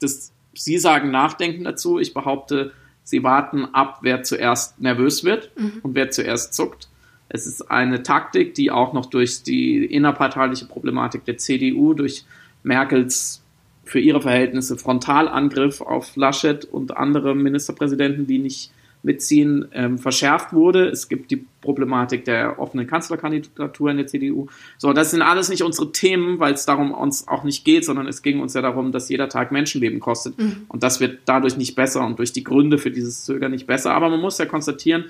des, 0.01 0.31
Sie 0.53 0.77
sagen 0.77 1.11
Nachdenken 1.11 1.65
dazu. 1.65 1.99
Ich 1.99 2.13
behaupte, 2.13 2.71
Sie 3.07 3.23
warten 3.23 3.73
ab, 3.73 3.99
wer 4.01 4.23
zuerst 4.23 4.81
nervös 4.81 5.23
wird 5.23 5.51
mhm. 5.57 5.79
und 5.81 5.95
wer 5.95 6.11
zuerst 6.11 6.53
zuckt. 6.53 6.89
Es 7.29 7.47
ist 7.47 7.71
eine 7.71 8.03
Taktik, 8.03 8.53
die 8.53 8.69
auch 8.69 8.91
noch 8.91 9.05
durch 9.05 9.43
die 9.43 9.85
innerparteiliche 9.85 10.65
Problematik 10.65 11.23
der 11.23 11.37
CDU, 11.37 11.93
durch 11.93 12.25
Merkels 12.63 13.41
für 13.85 14.01
ihre 14.01 14.21
Verhältnisse 14.21 14.75
Frontalangriff 14.77 15.79
auf 15.79 16.17
Laschet 16.17 16.65
und 16.65 16.97
andere 16.97 17.33
Ministerpräsidenten, 17.33 18.27
die 18.27 18.39
nicht 18.39 18.71
mitziehen, 19.07 19.69
ähm, 19.71 19.97
verschärft 19.97 20.51
wurde. 20.51 20.89
Es 20.89 21.07
gibt 21.07 21.31
die 21.31 21.45
Problematik 21.61 22.25
der 22.25 22.59
offenen 22.59 22.85
Kanzlerkandidatur 22.85 23.89
in 23.89 23.97
der 23.97 24.05
CDU. 24.05 24.47
So, 24.77 24.91
das 24.91 25.11
sind 25.11 25.21
alles 25.21 25.47
nicht 25.49 25.63
unsere 25.63 25.91
Themen, 25.93 26.39
weil 26.39 26.53
es 26.53 26.65
darum 26.65 26.91
uns 26.91 27.27
auch 27.27 27.45
nicht 27.45 27.63
geht, 27.63 27.85
sondern 27.85 28.05
es 28.05 28.21
ging 28.21 28.41
uns 28.41 28.53
ja 28.53 28.61
darum, 28.61 28.91
dass 28.91 29.07
jeder 29.09 29.29
Tag 29.29 29.51
Menschenleben 29.53 30.01
kostet. 30.01 30.37
Mhm. 30.37 30.65
Und 30.67 30.83
das 30.83 30.99
wird 30.99 31.21
dadurch 31.25 31.57
nicht 31.57 31.75
besser 31.75 32.05
und 32.05 32.19
durch 32.19 32.33
die 32.33 32.43
Gründe 32.43 32.77
für 32.77 32.91
dieses 32.91 33.23
Zögern 33.23 33.51
nicht 33.51 33.65
besser. 33.65 33.93
Aber 33.93 34.09
man 34.09 34.19
muss 34.19 34.37
ja 34.37 34.45
konstatieren, 34.45 35.05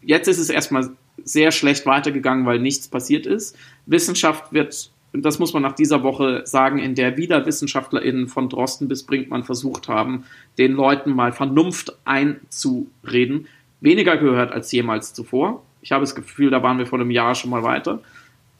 jetzt 0.00 0.26
ist 0.26 0.38
es 0.38 0.48
erstmal 0.48 0.88
sehr 1.22 1.52
schlecht 1.52 1.84
weitergegangen, 1.84 2.46
weil 2.46 2.58
nichts 2.58 2.88
passiert 2.88 3.26
ist. 3.26 3.56
Wissenschaft 3.84 4.52
wird 4.52 4.90
das 5.24 5.38
muss 5.38 5.52
man 5.52 5.62
nach 5.62 5.74
dieser 5.74 6.02
Woche 6.02 6.42
sagen, 6.44 6.78
in 6.78 6.94
der 6.94 7.16
wieder 7.16 7.46
WissenschaftlerInnen 7.46 8.28
von 8.28 8.48
Drosten 8.48 8.88
bis 8.88 9.04
Brinkmann 9.04 9.44
versucht 9.44 9.88
haben, 9.88 10.24
den 10.58 10.72
Leuten 10.72 11.14
mal 11.14 11.32
Vernunft 11.32 11.96
einzureden, 12.04 13.46
weniger 13.80 14.16
gehört 14.16 14.52
als 14.52 14.72
jemals 14.72 15.14
zuvor. 15.14 15.62
Ich 15.82 15.92
habe 15.92 16.02
das 16.02 16.14
Gefühl, 16.14 16.50
da 16.50 16.62
waren 16.62 16.78
wir 16.78 16.86
vor 16.86 16.98
einem 16.98 17.10
Jahr 17.10 17.34
schon 17.34 17.50
mal 17.50 17.62
weiter. 17.62 18.00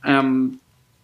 Ähm, 0.04 0.60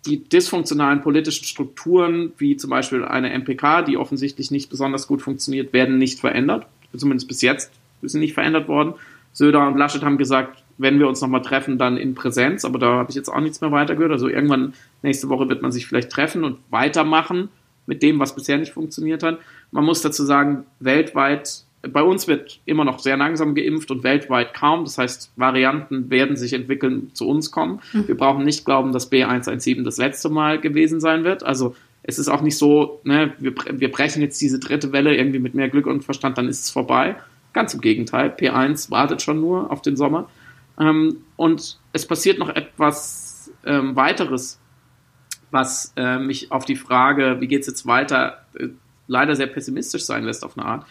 die 0.07 0.29
dysfunktionalen 0.29 1.01
politischen 1.01 1.45
Strukturen, 1.45 2.33
wie 2.39 2.57
zum 2.57 2.71
Beispiel 2.71 3.05
eine 3.05 3.31
MPK, 3.39 3.83
die 3.83 3.97
offensichtlich 3.97 4.51
nicht 4.51 4.69
besonders 4.69 5.07
gut 5.07 5.23
funktioniert, 5.23 5.73
werden 5.73 5.99
nicht 5.99 6.21
verändert. 6.21 6.67
Zumindest 6.97 7.29
bis 7.29 7.41
jetzt 7.41 7.73
sind 8.03 8.21
nicht 8.21 8.35
verändert 8.35 8.69
worden. 8.69 8.95
Söder 9.33 9.67
und 9.67 9.79
Laschet 9.79 10.03
haben 10.03 10.19
gesagt, 10.19 10.62
wenn 10.79 10.99
wir 10.99 11.09
uns 11.09 11.21
nochmal 11.21 11.43
treffen, 11.43 11.79
dann 11.79 11.97
in 11.97 12.15
Präsenz, 12.15 12.65
aber 12.65 12.79
da 12.79 12.95
habe 12.95 13.11
ich 13.11 13.17
jetzt 13.17 13.29
auch 13.29 13.41
nichts 13.41 13.61
mehr 13.61 13.73
weitergehört. 13.73 14.13
Also 14.13 14.29
irgendwann 14.29 14.75
nächste 15.03 15.29
Woche 15.29 15.49
wird 15.49 15.63
man 15.63 15.73
sich 15.73 15.87
vielleicht 15.87 16.11
treffen 16.11 16.45
und 16.45 16.59
weitermachen 16.71 17.49
mit 17.87 18.03
dem, 18.03 18.19
was 18.19 18.35
bisher 18.35 18.59
nicht 18.59 18.73
funktioniert 18.73 19.23
hat. 19.23 19.39
Man 19.71 19.85
muss 19.85 20.03
dazu 20.03 20.25
sagen, 20.25 20.65
weltweit, 20.81 21.65
bei 21.83 22.03
uns 22.03 22.29
wird 22.29 22.61
immer 22.65 22.85
noch 22.85 23.01
sehr 23.01 23.17
langsam 23.17 23.55
geimpft 23.55 23.91
und 23.91 24.05
weltweit 24.05 24.55
kaum. 24.55 24.85
Das 24.85 24.99
heißt, 24.99 25.33
Varianten 25.37 26.11
werden 26.11 26.37
sich 26.37 26.53
entwickeln, 26.53 27.11
zu 27.13 27.29
uns 27.29 27.51
kommen. 27.51 27.81
Mhm. 27.93 28.09
Wir 28.09 28.17
brauchen 28.17 28.45
nicht 28.45 28.65
glauben, 28.65 28.93
dass 28.93 29.11
B117 29.11 29.83
das 29.83 29.97
letzte 29.97 30.29
Mal 30.29 30.61
gewesen 30.61 31.01
sein 31.01 31.25
wird. 31.25 31.43
Also 31.43 31.75
es 32.05 32.19
ist 32.19 32.29
auch 32.29 32.43
nicht 32.43 32.57
so, 32.57 33.01
ne, 33.05 33.33
wir, 33.39 33.55
wir 33.73 33.91
brechen 33.91 34.23
jetzt 34.23 34.41
diese 34.41 34.59
dritte 34.59 34.93
Welle 34.93 35.17
irgendwie 35.17 35.39
mit 35.39 35.55
mehr 35.55 35.69
Glück 35.69 35.87
und 35.87 36.05
Verstand, 36.05 36.39
dann 36.39 36.49
ist 36.49 36.65
es 36.65 36.71
vorbei. 36.71 37.17
Ganz 37.53 37.75
im 37.75 37.81
Gegenteil. 37.81 38.31
P1 38.31 38.91
wartet 38.91 39.23
schon 39.23 39.41
nur 39.41 39.71
auf 39.71 39.83
den 39.83 39.97
Sommer. 39.97 40.29
Ähm, 40.79 41.25
und 41.37 41.79
es 41.93 42.07
passiert 42.07 42.39
noch 42.39 42.49
etwas 42.49 43.51
ähm, 43.65 43.97
weiteres, 43.97 44.59
was 45.51 45.93
äh, 45.97 46.19
mich 46.19 46.51
auf 46.51 46.65
die 46.65 46.77
Frage, 46.77 47.41
wie 47.41 47.47
geht 47.47 47.61
es 47.63 47.67
jetzt 47.67 47.87
weiter, 47.87 48.47
äh, 48.55 48.69
leider 49.07 49.37
sehr 49.37 49.47
pessimistisch 49.47 50.05
sein 50.05 50.25
lässt 50.25 50.45
auf 50.45 50.57
eine 50.57 50.67
Art. 50.67 50.87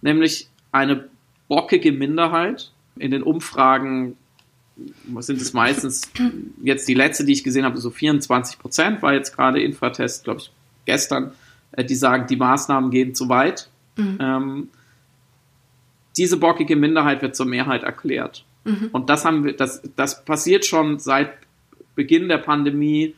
Nämlich 0.00 0.48
eine 0.72 1.08
bockige 1.48 1.92
Minderheit 1.92 2.72
in 2.96 3.10
den 3.10 3.22
Umfragen 3.22 4.16
was 5.06 5.26
sind 5.26 5.40
es 5.40 5.52
meistens, 5.52 6.10
jetzt 6.62 6.86
die 6.88 6.94
letzte, 6.94 7.24
die 7.24 7.32
ich 7.32 7.44
gesehen 7.44 7.64
habe, 7.64 7.78
so 7.78 7.90
24 7.90 8.58
Prozent, 8.58 9.02
war 9.02 9.14
jetzt 9.14 9.34
gerade 9.34 9.62
Infratest, 9.62 10.24
glaube 10.24 10.40
ich, 10.40 10.50
gestern, 10.84 11.32
äh, 11.72 11.84
die 11.84 11.94
sagen, 11.94 12.26
die 12.26 12.36
Maßnahmen 12.36 12.90
gehen 12.90 13.14
zu 13.14 13.28
weit. 13.28 13.68
Mhm. 13.96 14.18
Ähm, 14.20 14.68
diese 16.16 16.36
bockige 16.36 16.76
Minderheit 16.76 17.22
wird 17.22 17.36
zur 17.36 17.46
Mehrheit 17.46 17.82
erklärt. 17.82 18.44
Mhm. 18.66 18.88
Und 18.92 19.08
das 19.08 19.24
haben 19.24 19.44
wir, 19.44 19.54
das, 19.54 19.82
das 19.96 20.24
passiert 20.24 20.66
schon 20.66 20.98
seit 20.98 21.32
Beginn 21.94 22.28
der 22.28 22.38
Pandemie 22.38 23.14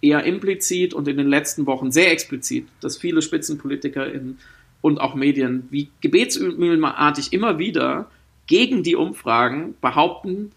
eher 0.00 0.24
implizit 0.24 0.94
und 0.94 1.08
in 1.08 1.16
den 1.16 1.28
letzten 1.28 1.66
Wochen 1.66 1.90
sehr 1.90 2.10
explizit, 2.12 2.66
dass 2.80 2.98
viele 2.98 3.22
SpitzenpolitikerInnen 3.22 4.38
und 4.80 5.00
auch 5.00 5.14
Medien 5.14 5.68
wie 5.70 5.88
gebetsmühlenartig 6.00 7.32
immer 7.32 7.58
wieder 7.58 8.10
gegen 8.46 8.82
die 8.82 8.96
Umfragen 8.96 9.74
behaupten, 9.80 10.50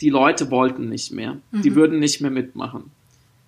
die 0.00 0.10
Leute 0.10 0.50
wollten 0.50 0.88
nicht 0.88 1.12
mehr, 1.12 1.38
mhm. 1.50 1.62
die 1.62 1.74
würden 1.74 1.98
nicht 1.98 2.20
mehr 2.20 2.30
mitmachen. 2.30 2.90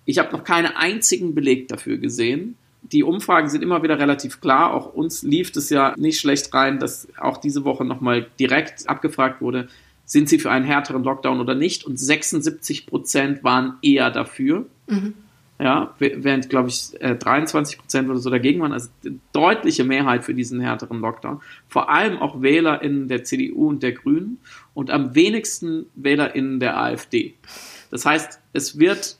Ich 0.05 0.19
habe 0.19 0.35
noch 0.35 0.43
keinen 0.43 0.75
einzigen 0.75 1.33
Beleg 1.33 1.67
dafür 1.67 1.97
gesehen. 1.97 2.55
Die 2.81 3.03
Umfragen 3.03 3.47
sind 3.47 3.61
immer 3.61 3.81
wieder 3.81 3.97
relativ 3.97 4.41
klar. 4.41 4.73
Auch 4.73 4.93
uns 4.93 5.23
lief 5.23 5.55
es 5.55 5.69
ja 5.69 5.93
nicht 5.97 6.19
schlecht 6.19 6.53
rein, 6.53 6.79
dass 6.79 7.07
auch 7.17 7.37
diese 7.37 7.63
Woche 7.63 7.85
nochmal 7.85 8.27
direkt 8.39 8.89
abgefragt 8.89 9.39
wurde, 9.39 9.69
sind 10.05 10.29
sie 10.29 10.39
für 10.39 10.51
einen 10.51 10.65
härteren 10.65 11.03
Lockdown 11.03 11.39
oder 11.39 11.55
nicht? 11.55 11.85
Und 11.85 11.99
76 11.99 12.85
Prozent 12.85 13.43
waren 13.43 13.77
eher 13.81 14.11
dafür. 14.11 14.65
Mhm. 14.87 15.13
Ja, 15.59 15.95
während, 15.99 16.49
glaube 16.49 16.69
ich, 16.69 16.89
23 16.99 17.75
äh, 17.75 17.79
Prozent 17.79 18.09
oder 18.09 18.19
so 18.19 18.29
dagegen 18.29 18.59
waren. 18.59 18.73
Also 18.73 18.89
deutliche 19.31 19.83
Mehrheit 19.83 20.25
für 20.25 20.33
diesen 20.33 20.59
härteren 20.59 20.99
Lockdown. 20.99 21.41
Vor 21.69 21.89
allem 21.89 22.17
auch 22.17 22.41
WählerInnen 22.41 23.07
der 23.07 23.23
CDU 23.23 23.69
und 23.69 23.81
der 23.81 23.93
Grünen 23.93 24.39
und 24.73 24.89
am 24.89 25.15
wenigsten 25.15 25.85
WählerInnen 25.95 26.59
der 26.59 26.77
AfD. 26.77 27.35
Das 27.91 28.05
heißt, 28.05 28.41
es 28.51 28.79
wird, 28.79 29.17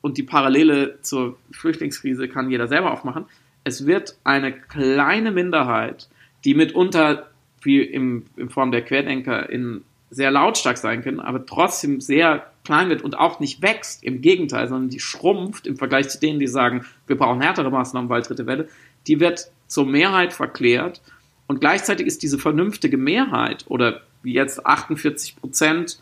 und 0.00 0.16
die 0.16 0.22
Parallele 0.22 0.98
zur 1.02 1.38
Flüchtlingskrise 1.52 2.28
kann 2.28 2.50
jeder 2.50 2.66
selber 2.66 2.92
aufmachen, 2.92 3.26
es 3.62 3.86
wird 3.86 4.18
eine 4.24 4.52
kleine 4.52 5.30
Minderheit, 5.30 6.08
die 6.44 6.54
mitunter 6.54 7.30
wie 7.62 7.82
im, 7.82 8.24
in 8.36 8.48
Form 8.48 8.72
der 8.72 8.82
Querdenker 8.82 9.50
in 9.50 9.84
sehr 10.10 10.30
lautstark 10.30 10.76
sein 10.76 11.02
können, 11.02 11.20
aber 11.20 11.46
trotzdem 11.46 12.00
sehr 12.00 12.50
klein 12.64 12.88
wird 12.88 13.02
und 13.02 13.18
auch 13.18 13.40
nicht 13.40 13.62
wächst. 13.62 14.02
Im 14.02 14.20
Gegenteil, 14.20 14.68
sondern 14.68 14.90
die 14.90 15.00
schrumpft 15.00 15.66
im 15.66 15.76
Vergleich 15.76 16.08
zu 16.08 16.18
denen, 16.18 16.40
die 16.40 16.48
sagen, 16.48 16.84
wir 17.06 17.16
brauchen 17.16 17.40
härtere 17.40 17.70
Maßnahmen, 17.70 18.10
weil 18.10 18.22
dritte 18.22 18.46
Welle. 18.46 18.68
Die 19.06 19.20
wird 19.20 19.50
zur 19.68 19.86
Mehrheit 19.86 20.32
verklärt. 20.32 21.00
Und 21.46 21.60
gleichzeitig 21.60 22.06
ist 22.06 22.22
diese 22.22 22.38
vernünftige 22.38 22.96
Mehrheit 22.96 23.64
oder 23.68 24.02
wie 24.22 24.34
jetzt 24.34 24.66
48 24.66 25.36
Prozent, 25.36 26.00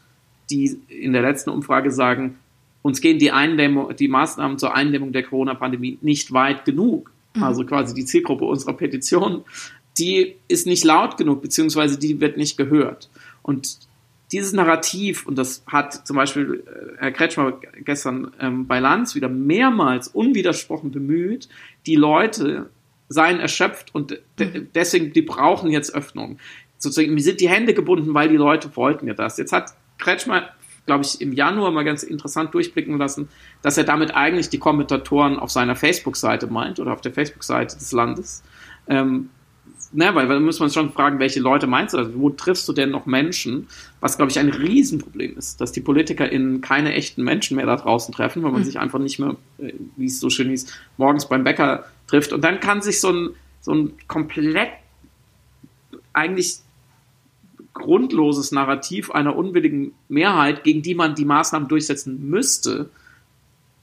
die 0.50 0.78
in 0.88 1.12
der 1.12 1.22
letzten 1.22 1.50
Umfrage 1.50 1.90
sagen, 1.90 2.38
uns 2.82 3.00
gehen 3.00 3.18
die, 3.18 3.32
Eindämmung, 3.32 3.94
die 3.94 4.08
Maßnahmen 4.08 4.58
zur 4.58 4.74
Eindämmung 4.74 5.12
der 5.12 5.22
Corona-Pandemie 5.22 5.98
nicht 6.00 6.32
weit 6.32 6.64
genug. 6.64 7.12
Mhm. 7.34 7.42
Also 7.42 7.64
quasi 7.64 7.94
die 7.94 8.04
Zielgruppe 8.04 8.44
unserer 8.44 8.74
Petition, 8.74 9.44
die 9.98 10.36
ist 10.46 10.66
nicht 10.66 10.84
laut 10.84 11.16
genug, 11.16 11.42
beziehungsweise 11.42 11.98
die 11.98 12.20
wird 12.20 12.36
nicht 12.36 12.56
gehört. 12.56 13.10
Und 13.42 13.78
dieses 14.32 14.52
Narrativ, 14.52 15.26
und 15.26 15.36
das 15.36 15.62
hat 15.66 16.06
zum 16.06 16.16
Beispiel 16.16 16.64
äh, 16.66 16.98
Herr 16.98 17.12
Kretschmer 17.12 17.58
gestern 17.84 18.32
ähm, 18.40 18.66
bei 18.66 18.78
Lanz 18.78 19.14
wieder 19.14 19.28
mehrmals 19.28 20.08
unwidersprochen 20.08 20.90
bemüht, 20.90 21.48
die 21.86 21.96
Leute 21.96 22.70
seien 23.08 23.40
erschöpft 23.40 23.94
und 23.94 24.20
de 24.38 24.46
mhm. 24.46 24.68
deswegen, 24.74 25.12
die 25.12 25.22
brauchen 25.22 25.70
jetzt 25.70 25.94
Öffnung. 25.94 26.38
Sozusagen, 26.76 27.14
mir 27.14 27.22
sind 27.22 27.40
die 27.40 27.48
Hände 27.48 27.74
gebunden, 27.74 28.14
weil 28.14 28.28
die 28.28 28.36
Leute 28.36 28.76
wollten 28.76 29.06
ja 29.08 29.14
das. 29.14 29.38
Jetzt 29.38 29.52
hat 29.52 29.72
Kretschmer, 29.98 30.50
glaube 30.86 31.04
ich, 31.04 31.20
im 31.20 31.32
Januar 31.32 31.70
mal 31.70 31.84
ganz 31.84 32.02
interessant 32.02 32.54
durchblicken 32.54 32.98
lassen, 32.98 33.28
dass 33.62 33.78
er 33.78 33.84
damit 33.84 34.14
eigentlich 34.14 34.50
die 34.50 34.58
Kommentatoren 34.58 35.38
auf 35.38 35.50
seiner 35.50 35.74
Facebook-Seite 35.74 36.46
meint 36.46 36.78
oder 36.78 36.92
auf 36.92 37.00
der 37.00 37.12
Facebook-Seite 37.12 37.76
des 37.76 37.92
Landes. 37.92 38.44
Ähm, 38.88 39.30
ne, 39.92 40.14
weil, 40.14 40.28
weil 40.28 40.40
muss 40.40 40.60
man 40.60 40.70
schon 40.70 40.92
fragen, 40.92 41.18
welche 41.18 41.40
Leute 41.40 41.66
meinst 41.66 41.94
du? 41.94 41.98
Also, 41.98 42.12
wo 42.14 42.30
triffst 42.30 42.68
du 42.68 42.72
denn 42.72 42.90
noch 42.90 43.06
Menschen? 43.06 43.68
Was, 44.00 44.16
glaube 44.16 44.30
ich, 44.30 44.38
ein 44.38 44.50
Riesenproblem 44.50 45.36
ist, 45.36 45.60
dass 45.60 45.72
die 45.72 45.80
PolitikerInnen 45.80 46.60
keine 46.60 46.94
echten 46.94 47.22
Menschen 47.22 47.56
mehr 47.56 47.66
da 47.66 47.76
draußen 47.76 48.14
treffen, 48.14 48.42
weil 48.42 48.52
man 48.52 48.60
mhm. 48.60 48.66
sich 48.66 48.78
einfach 48.78 48.98
nicht 48.98 49.18
mehr, 49.18 49.36
äh, 49.58 49.72
wie 49.96 50.06
es 50.06 50.20
so 50.20 50.30
schön 50.30 50.50
hieß, 50.50 50.66
morgens 50.96 51.28
beim 51.28 51.44
Bäcker 51.44 51.84
trifft. 52.06 52.32
Und 52.32 52.42
dann 52.42 52.60
kann 52.60 52.82
sich 52.82 53.00
so 53.00 53.10
ein, 53.10 53.30
so 53.60 53.72
ein 53.72 53.92
komplett 54.06 54.70
eigentlich 56.12 56.58
grundloses 57.74 58.52
Narrativ 58.52 59.10
einer 59.10 59.36
unwilligen 59.36 59.92
Mehrheit, 60.08 60.64
gegen 60.64 60.82
die 60.82 60.94
man 60.94 61.14
die 61.14 61.24
Maßnahmen 61.24 61.68
durchsetzen 61.68 62.28
müsste, 62.28 62.90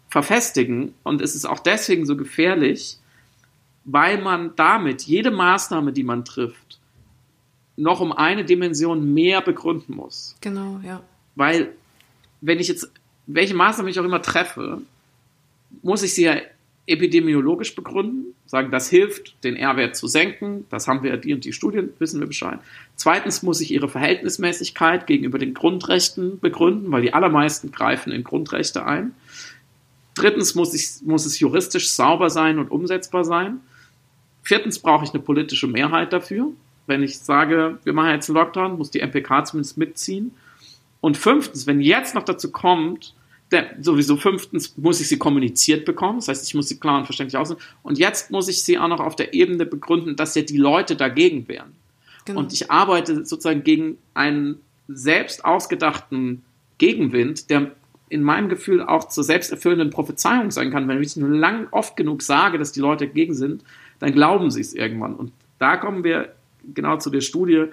verfestigen. 0.09 0.93
Und 1.03 1.21
es 1.21 1.35
ist 1.35 1.45
auch 1.45 1.59
deswegen 1.59 2.05
so 2.05 2.17
gefährlich, 2.17 2.99
weil 3.85 4.21
man 4.21 4.53
damit 4.55 5.03
jede 5.03 5.31
Maßnahme, 5.31 5.93
die 5.93 6.03
man 6.03 6.25
trifft, 6.25 6.79
noch 7.77 8.01
um 8.01 8.11
eine 8.11 8.43
Dimension 8.43 9.13
mehr 9.13 9.41
begründen 9.41 9.95
muss. 9.95 10.35
Genau, 10.41 10.79
ja. 10.83 11.01
Weil, 11.35 11.73
wenn 12.41 12.59
ich 12.59 12.67
jetzt, 12.67 12.91
welche 13.27 13.53
Maßnahme 13.53 13.89
ich 13.89 13.99
auch 13.99 14.05
immer 14.05 14.21
treffe, 14.21 14.81
muss 15.81 16.03
ich 16.03 16.13
sie 16.13 16.23
ja 16.23 16.37
epidemiologisch 16.87 17.75
begründen, 17.75 18.35
sagen, 18.45 18.71
das 18.71 18.89
hilft, 18.89 19.43
den 19.43 19.55
R-Wert 19.55 19.95
zu 19.95 20.07
senken, 20.07 20.65
das 20.69 20.87
haben 20.87 21.03
wir 21.03 21.17
die 21.17 21.33
und 21.33 21.43
die 21.43 21.53
Studien, 21.53 21.89
wissen 21.97 22.19
wir 22.19 22.27
Bescheid. 22.27 22.59
Zweitens 22.95 23.41
muss 23.41 23.59
ich 23.59 23.71
ihre 23.71 23.89
Verhältnismäßigkeit 23.89 25.07
gegenüber 25.07 25.39
den 25.39 25.53
Grundrechten 25.53 26.39
begründen, 26.39 26.91
weil 26.91 27.01
die 27.01 27.13
allermeisten 27.13 27.71
greifen 27.71 28.11
in 28.11 28.23
Grundrechte 28.23 28.85
ein. 28.85 29.15
Drittens 30.13 30.55
muss, 30.55 30.73
ich, 30.73 31.05
muss 31.05 31.25
es 31.25 31.39
juristisch 31.39 31.89
sauber 31.89 32.29
sein 32.29 32.59
und 32.59 32.71
umsetzbar 32.71 33.25
sein. 33.25 33.59
Viertens 34.45 34.79
brauche 34.79 35.03
ich 35.03 35.09
eine 35.09 35.23
politische 35.23 35.67
Mehrheit 35.67 36.13
dafür. 36.13 36.51
Wenn 36.85 37.01
ich 37.01 37.17
sage, 37.17 37.79
wir 37.83 37.93
machen 37.93 38.11
jetzt 38.11 38.29
einen 38.29 38.37
Lockdown, 38.37 38.77
muss 38.77 38.91
die 38.91 39.01
MPK 39.01 39.43
zumindest 39.43 39.77
mitziehen. 39.77 40.31
Und 41.01 41.17
fünftens, 41.17 41.65
wenn 41.65 41.81
jetzt 41.81 42.13
noch 42.13 42.23
dazu 42.23 42.51
kommt, 42.51 43.15
der, 43.51 43.75
sowieso 43.81 44.17
fünftens 44.17 44.77
muss 44.77 45.01
ich 45.01 45.07
sie 45.07 45.17
kommuniziert 45.17 45.83
bekommen, 45.85 46.19
das 46.19 46.27
heißt, 46.27 46.47
ich 46.47 46.53
muss 46.53 46.69
sie 46.69 46.79
klar 46.79 46.99
und 46.99 47.05
verständlich 47.05 47.37
aussehen. 47.37 47.59
Und 47.81 47.97
jetzt 47.97 48.29
muss 48.29 48.47
ich 48.47 48.61
sie 48.63 48.77
auch 48.77 48.87
noch 48.87 48.99
auf 48.99 49.15
der 49.15 49.33
Ebene 49.33 49.65
begründen, 49.65 50.15
dass 50.15 50.35
ja 50.35 50.43
die 50.43 50.57
Leute 50.57 50.95
dagegen 50.95 51.47
wären. 51.47 51.73
Genau. 52.25 52.39
Und 52.39 52.53
ich 52.53 52.69
arbeite 52.69 53.25
sozusagen 53.25 53.63
gegen 53.63 53.97
einen 54.13 54.59
selbst 54.87 55.43
ausgedachten 55.43 56.43
Gegenwind, 56.77 57.49
der 57.49 57.71
in 58.09 58.21
meinem 58.21 58.49
Gefühl 58.49 58.83
auch 58.83 59.09
zur 59.09 59.23
selbsterfüllenden 59.23 59.89
Prophezeiung 59.89 60.51
sein 60.51 60.69
kann. 60.69 60.87
Wenn 60.87 61.01
ich 61.01 61.15
nur 61.15 61.29
lang 61.29 61.67
oft 61.71 61.97
genug 61.97 62.21
sage, 62.21 62.59
dass 62.59 62.71
die 62.71 62.79
Leute 62.79 63.07
dagegen 63.07 63.33
sind, 63.33 63.63
dann 63.99 64.11
glauben 64.11 64.51
sie 64.51 64.61
es 64.61 64.73
irgendwann. 64.73 65.15
Und 65.15 65.31
da 65.59 65.77
kommen 65.77 66.03
wir 66.03 66.35
genau 66.73 66.97
zu 66.97 67.09
der 67.09 67.21
Studie, 67.21 67.65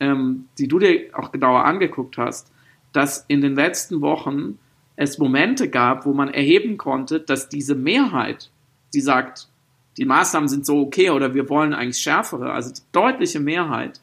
ähm, 0.00 0.46
die 0.58 0.68
du 0.68 0.78
dir 0.78 1.10
auch 1.12 1.32
genauer 1.32 1.64
angeguckt 1.64 2.18
hast, 2.18 2.52
dass 2.92 3.24
in 3.28 3.40
den 3.40 3.54
letzten 3.54 4.00
Wochen 4.00 4.58
es 4.96 5.18
Momente 5.18 5.68
gab, 5.68 6.04
wo 6.06 6.12
man 6.12 6.28
erheben 6.28 6.76
konnte, 6.76 7.20
dass 7.20 7.48
diese 7.48 7.74
Mehrheit, 7.74 8.50
die 8.94 9.00
sagt, 9.00 9.48
die 9.96 10.04
Maßnahmen 10.04 10.48
sind 10.48 10.66
so 10.66 10.80
okay 10.80 11.10
oder 11.10 11.34
wir 11.34 11.48
wollen 11.48 11.74
eigentlich 11.74 12.02
schärfere, 12.02 12.52
also 12.52 12.72
die 12.72 12.82
deutliche 12.92 13.40
Mehrheit, 13.40 14.00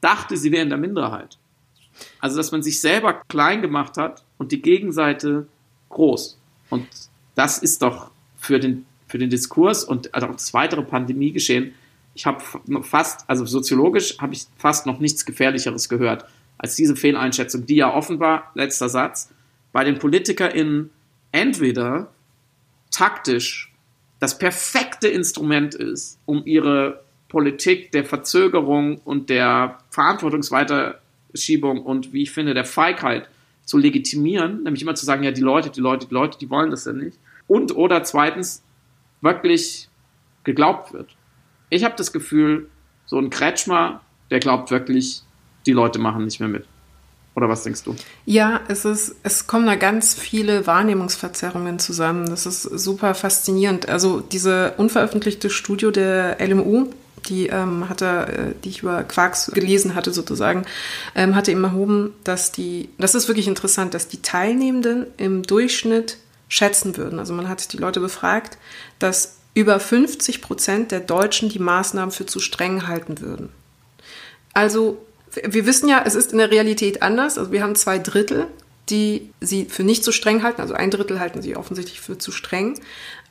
dachte, 0.00 0.36
sie 0.36 0.52
wären 0.52 0.68
der 0.68 0.78
Minderheit. 0.78 1.38
Also, 2.20 2.36
dass 2.36 2.52
man 2.52 2.62
sich 2.62 2.80
selber 2.80 3.22
klein 3.28 3.62
gemacht 3.62 3.96
hat 3.96 4.24
und 4.38 4.52
die 4.52 4.62
Gegenseite 4.62 5.46
groß. 5.90 6.38
Und 6.70 6.86
das 7.34 7.58
ist 7.58 7.82
doch 7.82 8.10
für 8.36 8.58
den, 8.58 8.86
für 9.12 9.18
den 9.18 9.28
Diskurs 9.28 9.84
und 9.84 10.14
also 10.14 10.26
auch 10.26 10.32
das 10.32 10.54
weitere 10.54 10.80
Pandemiegeschehen, 10.80 11.74
ich 12.14 12.24
habe 12.24 12.42
fast, 12.82 13.28
also 13.28 13.44
soziologisch 13.44 14.16
habe 14.18 14.32
ich 14.32 14.46
fast 14.56 14.86
noch 14.86 15.00
nichts 15.00 15.26
Gefährlicheres 15.26 15.90
gehört 15.90 16.24
als 16.56 16.76
diese 16.76 16.96
Fehleinschätzung, 16.96 17.66
die 17.66 17.76
ja 17.76 17.92
offenbar, 17.92 18.50
letzter 18.54 18.88
Satz, 18.88 19.30
bei 19.70 19.84
den 19.84 19.98
PolitikerInnen 19.98 20.88
entweder 21.30 22.10
taktisch 22.90 23.74
das 24.18 24.38
perfekte 24.38 25.08
Instrument 25.08 25.74
ist, 25.74 26.18
um 26.24 26.46
ihre 26.46 27.02
Politik 27.28 27.92
der 27.92 28.06
Verzögerung 28.06 28.96
und 29.04 29.28
der 29.28 29.78
Verantwortungsweiterschiebung 29.90 31.82
und, 31.82 32.14
wie 32.14 32.22
ich 32.22 32.30
finde, 32.30 32.54
der 32.54 32.64
Feigheit 32.64 33.28
zu 33.66 33.76
legitimieren, 33.76 34.62
nämlich 34.62 34.80
immer 34.80 34.94
zu 34.94 35.04
sagen, 35.04 35.22
ja, 35.22 35.32
die 35.32 35.42
Leute, 35.42 35.68
die 35.68 35.80
Leute, 35.80 36.06
die 36.06 36.14
Leute, 36.14 36.38
die 36.38 36.48
wollen 36.48 36.70
das 36.70 36.86
ja 36.86 36.94
nicht. 36.94 37.18
Und 37.46 37.76
oder 37.76 38.04
zweitens 38.04 38.62
wirklich 39.22 39.88
geglaubt 40.44 40.92
wird. 40.92 41.16
Ich 41.70 41.84
habe 41.84 41.94
das 41.96 42.12
Gefühl, 42.12 42.68
so 43.06 43.18
ein 43.18 43.30
Kretschmer, 43.30 44.02
der 44.30 44.40
glaubt 44.40 44.70
wirklich, 44.70 45.22
die 45.64 45.72
Leute 45.72 45.98
machen 45.98 46.24
nicht 46.24 46.40
mehr 46.40 46.48
mit. 46.48 46.66
Oder 47.34 47.48
was 47.48 47.62
denkst 47.62 47.84
du? 47.84 47.96
Ja, 48.26 48.60
es 48.68 48.84
ist, 48.84 49.16
es 49.22 49.46
kommen 49.46 49.66
da 49.66 49.74
ganz 49.74 50.14
viele 50.14 50.66
Wahrnehmungsverzerrungen 50.66 51.78
zusammen. 51.78 52.26
Das 52.26 52.44
ist 52.44 52.62
super 52.62 53.14
faszinierend. 53.14 53.88
Also 53.88 54.20
diese 54.20 54.74
unveröffentlichte 54.76 55.48
Studie 55.48 55.92
der 55.92 56.36
LMU, 56.46 56.88
die 57.28 57.46
ähm, 57.46 57.88
hatte, 57.88 58.06
äh, 58.06 58.54
die 58.62 58.68
ich 58.68 58.82
über 58.82 59.02
Quarks 59.04 59.50
gelesen 59.54 59.94
hatte 59.94 60.12
sozusagen, 60.12 60.66
ähm, 61.14 61.34
hatte 61.34 61.52
eben 61.52 61.64
erhoben, 61.64 62.12
dass 62.24 62.52
die, 62.52 62.90
das 62.98 63.14
ist 63.14 63.28
wirklich 63.28 63.48
interessant, 63.48 63.94
dass 63.94 64.08
die 64.08 64.20
Teilnehmenden 64.20 65.06
im 65.16 65.42
Durchschnitt 65.42 66.18
schätzen 66.52 66.98
würden. 66.98 67.18
Also 67.18 67.32
man 67.32 67.48
hat 67.48 67.72
die 67.72 67.78
Leute 67.78 67.98
befragt, 67.98 68.58
dass 68.98 69.38
über 69.54 69.80
50 69.80 70.42
Prozent 70.42 70.92
der 70.92 71.00
Deutschen 71.00 71.48
die 71.48 71.58
Maßnahmen 71.58 72.12
für 72.12 72.26
zu 72.26 72.40
streng 72.40 72.86
halten 72.86 73.20
würden. 73.20 73.48
Also 74.52 75.02
wir 75.32 75.64
wissen 75.64 75.88
ja, 75.88 76.02
es 76.04 76.14
ist 76.14 76.32
in 76.32 76.38
der 76.38 76.50
Realität 76.50 77.00
anders. 77.00 77.38
Also 77.38 77.52
wir 77.52 77.62
haben 77.62 77.74
zwei 77.74 77.98
Drittel, 77.98 78.48
die 78.90 79.30
sie 79.40 79.64
für 79.64 79.82
nicht 79.82 80.04
so 80.04 80.12
streng 80.12 80.42
halten. 80.42 80.60
Also 80.60 80.74
ein 80.74 80.90
Drittel 80.90 81.20
halten 81.20 81.40
sie 81.40 81.56
offensichtlich 81.56 82.02
für 82.02 82.18
zu 82.18 82.32
streng. 82.32 82.78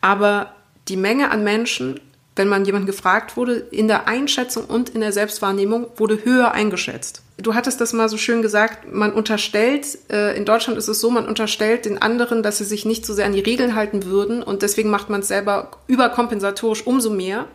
Aber 0.02 0.56
die 0.88 0.98
Menge 0.98 1.30
an 1.30 1.44
Menschen, 1.44 2.00
wenn 2.36 2.48
man 2.48 2.64
jemanden 2.66 2.88
gefragt 2.88 3.36
wurde, 3.36 3.56
in 3.72 3.88
der 3.88 4.08
Einschätzung 4.08 4.66
und 4.66 4.90
in 4.90 5.02
der 5.02 5.12
Selbstwahrnehmung 5.12 5.88
wurde 5.98 6.24
höher 6.24 6.52
eingeschätzt. 6.54 7.24
Du 7.38 7.56
hattest 7.56 7.82
das 7.82 7.92
mal 7.92 8.08
so 8.08 8.18
schön 8.18 8.42
gesagt, 8.42 8.92
man 8.92 9.12
unterstellt, 9.14 9.98
äh, 10.10 10.38
in 10.38 10.46
Deutschland 10.46 10.78
ist 10.78 10.88
es 10.88 11.02
so, 11.02 11.10
man 11.10 11.28
unterstellt 11.28 11.86
den 11.86 12.02
anderen, 12.02 12.44
dass 12.44 12.60
sie 12.60 12.66
sich 12.66 12.86
nicht 12.86 13.06
so 13.06 13.14
sehr 13.14 13.26
an 13.26 13.34
die 13.34 13.42
Regeln 13.42 13.76
halten 13.76 14.06
würden 14.06 14.44
und 14.44 14.62
deswegen 14.62 14.90
macht 14.90 15.10
man 15.10 15.22
es 15.22 15.28
selber 15.28 15.72
überkompensatorisch 15.88 16.86
umso 16.86 17.10
mehr. 17.10 17.48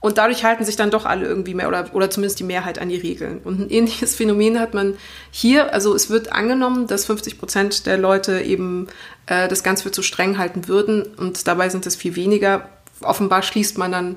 Und 0.00 0.18
dadurch 0.18 0.44
halten 0.44 0.66
sich 0.66 0.76
dann 0.76 0.90
doch 0.90 1.06
alle 1.06 1.24
irgendwie 1.24 1.54
mehr 1.54 1.66
oder, 1.66 1.88
oder 1.94 2.10
zumindest 2.10 2.38
die 2.38 2.44
Mehrheit 2.44 2.78
an 2.78 2.90
die 2.90 2.98
Regeln. 2.98 3.40
Und 3.42 3.58
ein 3.58 3.70
ähnliches 3.70 4.14
Phänomen 4.16 4.60
hat 4.60 4.74
man 4.74 4.98
hier. 5.30 5.72
Also 5.72 5.94
es 5.94 6.10
wird 6.10 6.30
angenommen, 6.30 6.86
dass 6.86 7.06
50 7.06 7.38
Prozent 7.38 7.86
der 7.86 7.96
Leute 7.96 8.42
eben 8.42 8.88
äh, 9.24 9.48
das 9.48 9.62
Ganze 9.62 9.84
für 9.84 9.92
zu 9.92 10.02
streng 10.02 10.36
halten 10.36 10.68
würden. 10.68 11.04
Und 11.16 11.48
dabei 11.48 11.70
sind 11.70 11.86
es 11.86 11.96
viel 11.96 12.16
weniger. 12.16 12.68
Offenbar 13.04 13.42
schließt 13.42 13.78
man 13.78 13.92
dann 13.92 14.16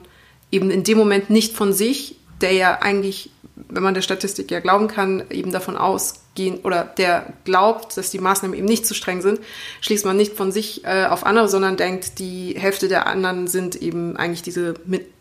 eben 0.51 0.71
in 0.71 0.83
dem 0.83 0.97
Moment 0.97 1.29
nicht 1.29 1.53
von 1.53 1.73
sich, 1.73 2.15
der 2.41 2.53
ja 2.53 2.79
eigentlich, 2.81 3.31
wenn 3.55 3.83
man 3.83 3.93
der 3.93 4.01
Statistik 4.01 4.51
ja 4.51 4.59
glauben 4.59 4.87
kann, 4.87 5.23
eben 5.29 5.51
davon 5.51 5.75
ausgehen 5.75 6.59
oder 6.59 6.83
der 6.83 7.33
glaubt, 7.43 7.97
dass 7.97 8.11
die 8.11 8.19
Maßnahmen 8.19 8.57
eben 8.57 8.67
nicht 8.67 8.85
zu 8.85 8.93
streng 8.93 9.21
sind, 9.21 9.39
schließt 9.81 10.05
man 10.05 10.17
nicht 10.17 10.33
von 10.33 10.51
sich 10.51 10.85
äh, 10.85 11.05
auf 11.05 11.25
andere, 11.25 11.49
sondern 11.49 11.77
denkt, 11.77 12.19
die 12.19 12.55
Hälfte 12.57 12.87
der 12.87 13.07
anderen 13.07 13.47
sind 13.47 13.75
eben 13.75 14.15
eigentlich 14.17 14.43
diese 14.43 14.75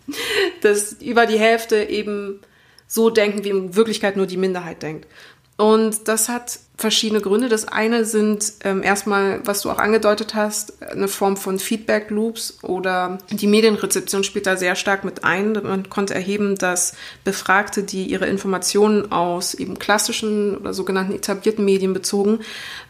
dass 0.60 0.92
über 0.92 1.26
die 1.26 1.38
Hälfte 1.38 1.84
eben 1.84 2.40
so 2.86 3.10
denken, 3.10 3.44
wie 3.44 3.50
in 3.50 3.74
Wirklichkeit 3.74 4.16
nur 4.16 4.26
die 4.26 4.36
Minderheit 4.36 4.82
denkt. 4.82 5.08
Und 5.56 6.06
das 6.06 6.28
hat 6.28 6.60
verschiedene 6.78 7.22
Gründe. 7.22 7.48
Das 7.48 7.66
eine 7.66 8.04
sind 8.04 8.52
ähm, 8.62 8.82
erstmal, 8.82 9.40
was 9.44 9.62
du 9.62 9.70
auch 9.70 9.78
angedeutet 9.78 10.34
hast, 10.34 10.82
eine 10.82 11.08
Form 11.08 11.36
von 11.36 11.58
Feedback 11.58 12.10
Loops 12.10 12.58
oder 12.62 13.18
die 13.30 13.46
Medienrezeption 13.46 14.24
spielt 14.24 14.46
da 14.46 14.56
sehr 14.56 14.76
stark 14.76 15.02
mit 15.02 15.24
ein. 15.24 15.52
Man 15.52 15.88
konnte 15.88 16.14
erheben, 16.14 16.56
dass 16.56 16.94
Befragte, 17.24 17.82
die 17.82 18.04
ihre 18.04 18.26
Informationen 18.26 19.10
aus 19.10 19.54
eben 19.54 19.78
klassischen 19.78 20.56
oder 20.58 20.74
sogenannten 20.74 21.14
etablierten 21.14 21.64
Medien 21.64 21.94
bezogen, 21.94 22.40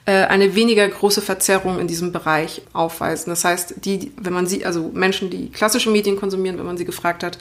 äh, 0.04 0.24
eine 0.24 0.56
weniger 0.56 0.88
große 0.88 1.22
Verzerrung 1.22 1.78
in 1.78 1.86
diesem 1.86 2.10
Bereich 2.10 2.62
aufweisen. 2.72 3.30
Das 3.30 3.44
heißt, 3.44 3.84
die, 3.84 4.12
wenn 4.16 4.32
man 4.32 4.46
sie, 4.46 4.64
also 4.64 4.90
Menschen, 4.94 5.30
die 5.30 5.50
klassische 5.50 5.90
Medien 5.90 6.16
konsumieren, 6.16 6.58
wenn 6.58 6.66
man 6.66 6.76
sie 6.76 6.84
gefragt 6.84 7.22
hat, 7.22 7.38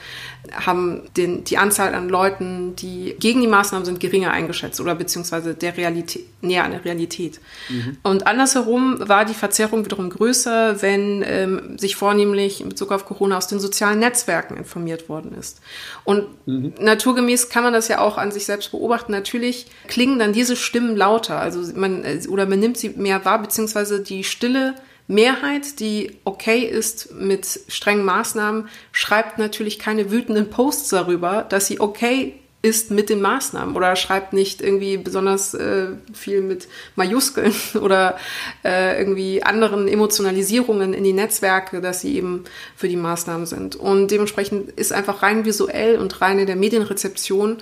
haben 0.51 1.03
den, 1.17 1.43
die 1.43 1.57
Anzahl 1.57 1.95
an 1.95 2.07
Leuten, 2.07 2.75
die 2.75 3.15
gegen 3.19 3.41
die 3.41 3.47
Maßnahmen 3.47 3.85
sind, 3.85 3.99
geringer 3.99 4.31
eingeschätzt 4.31 4.79
oder 4.79 4.93
beziehungsweise 4.93 5.55
der 5.55 5.77
Realität, 5.77 6.25
näher 6.41 6.63
an 6.63 6.71
der 6.71 6.85
Realität. 6.85 7.39
Mhm. 7.69 7.97
Und 8.03 8.27
andersherum 8.27 8.97
war 8.99 9.25
die 9.25 9.33
Verzerrung 9.33 9.85
wiederum 9.85 10.09
größer, 10.09 10.81
wenn 10.81 11.23
ähm, 11.25 11.77
sich 11.77 11.95
vornehmlich 11.95 12.61
in 12.61 12.69
Bezug 12.69 12.91
auf 12.91 13.05
Corona 13.05 13.37
aus 13.37 13.47
den 13.47 13.59
sozialen 13.59 13.99
Netzwerken 13.99 14.57
informiert 14.57 15.09
worden 15.09 15.35
ist. 15.37 15.61
Und 16.03 16.27
mhm. 16.45 16.73
naturgemäß 16.79 17.49
kann 17.49 17.63
man 17.63 17.73
das 17.73 17.87
ja 17.87 17.99
auch 17.99 18.17
an 18.17 18.31
sich 18.31 18.45
selbst 18.45 18.71
beobachten. 18.71 19.11
Natürlich 19.11 19.67
klingen 19.87 20.19
dann 20.19 20.33
diese 20.33 20.55
Stimmen 20.55 20.95
lauter, 20.95 21.39
also 21.39 21.61
man 21.75 22.03
äh, 22.03 22.21
oder 22.27 22.45
man 22.45 22.59
nimmt 22.59 22.77
sie 22.77 22.89
mehr 22.89 23.25
wahr, 23.25 23.41
beziehungsweise 23.41 24.01
die 24.01 24.23
stille 24.23 24.75
Mehrheit, 25.07 25.79
die 25.79 26.17
okay 26.23 26.61
ist 26.61 27.13
mit 27.13 27.59
strengen 27.67 28.05
Maßnahmen, 28.05 28.67
schreibt 28.91 29.37
natürlich 29.37 29.77
keine 29.77 30.09
wütenden 30.09 30.49
Posts 30.49 30.89
darüber, 30.89 31.43
dass 31.43 31.67
sie 31.67 31.79
okay 31.79 32.39
ist 32.65 32.89
mit 32.89 33.09
den 33.09 33.21
Maßnahmen 33.21 33.75
oder 33.75 33.95
schreibt 33.95 34.33
nicht 34.33 34.59
irgendwie 34.59 34.97
besonders 34.97 35.53
äh, 35.53 35.89
viel 36.15 36.41
mit 36.41 36.67
Majuskeln 36.95 37.53
oder 37.79 38.17
äh, 38.63 38.97
irgendwie 38.97 39.43
anderen 39.43 39.87
Emotionalisierungen 39.87 40.95
in 40.95 41.03
die 41.03 41.13
Netzwerke, 41.13 41.79
dass 41.79 42.01
sie 42.01 42.15
eben 42.15 42.43
für 42.75 42.87
die 42.87 42.95
Maßnahmen 42.95 43.45
sind. 43.45 43.75
Und 43.75 44.09
dementsprechend 44.09 44.71
ist 44.71 44.93
einfach 44.93 45.21
rein 45.21 45.45
visuell 45.45 45.99
und 45.99 46.19
rein 46.21 46.39
in 46.39 46.47
der 46.47 46.55
Medienrezeption 46.55 47.57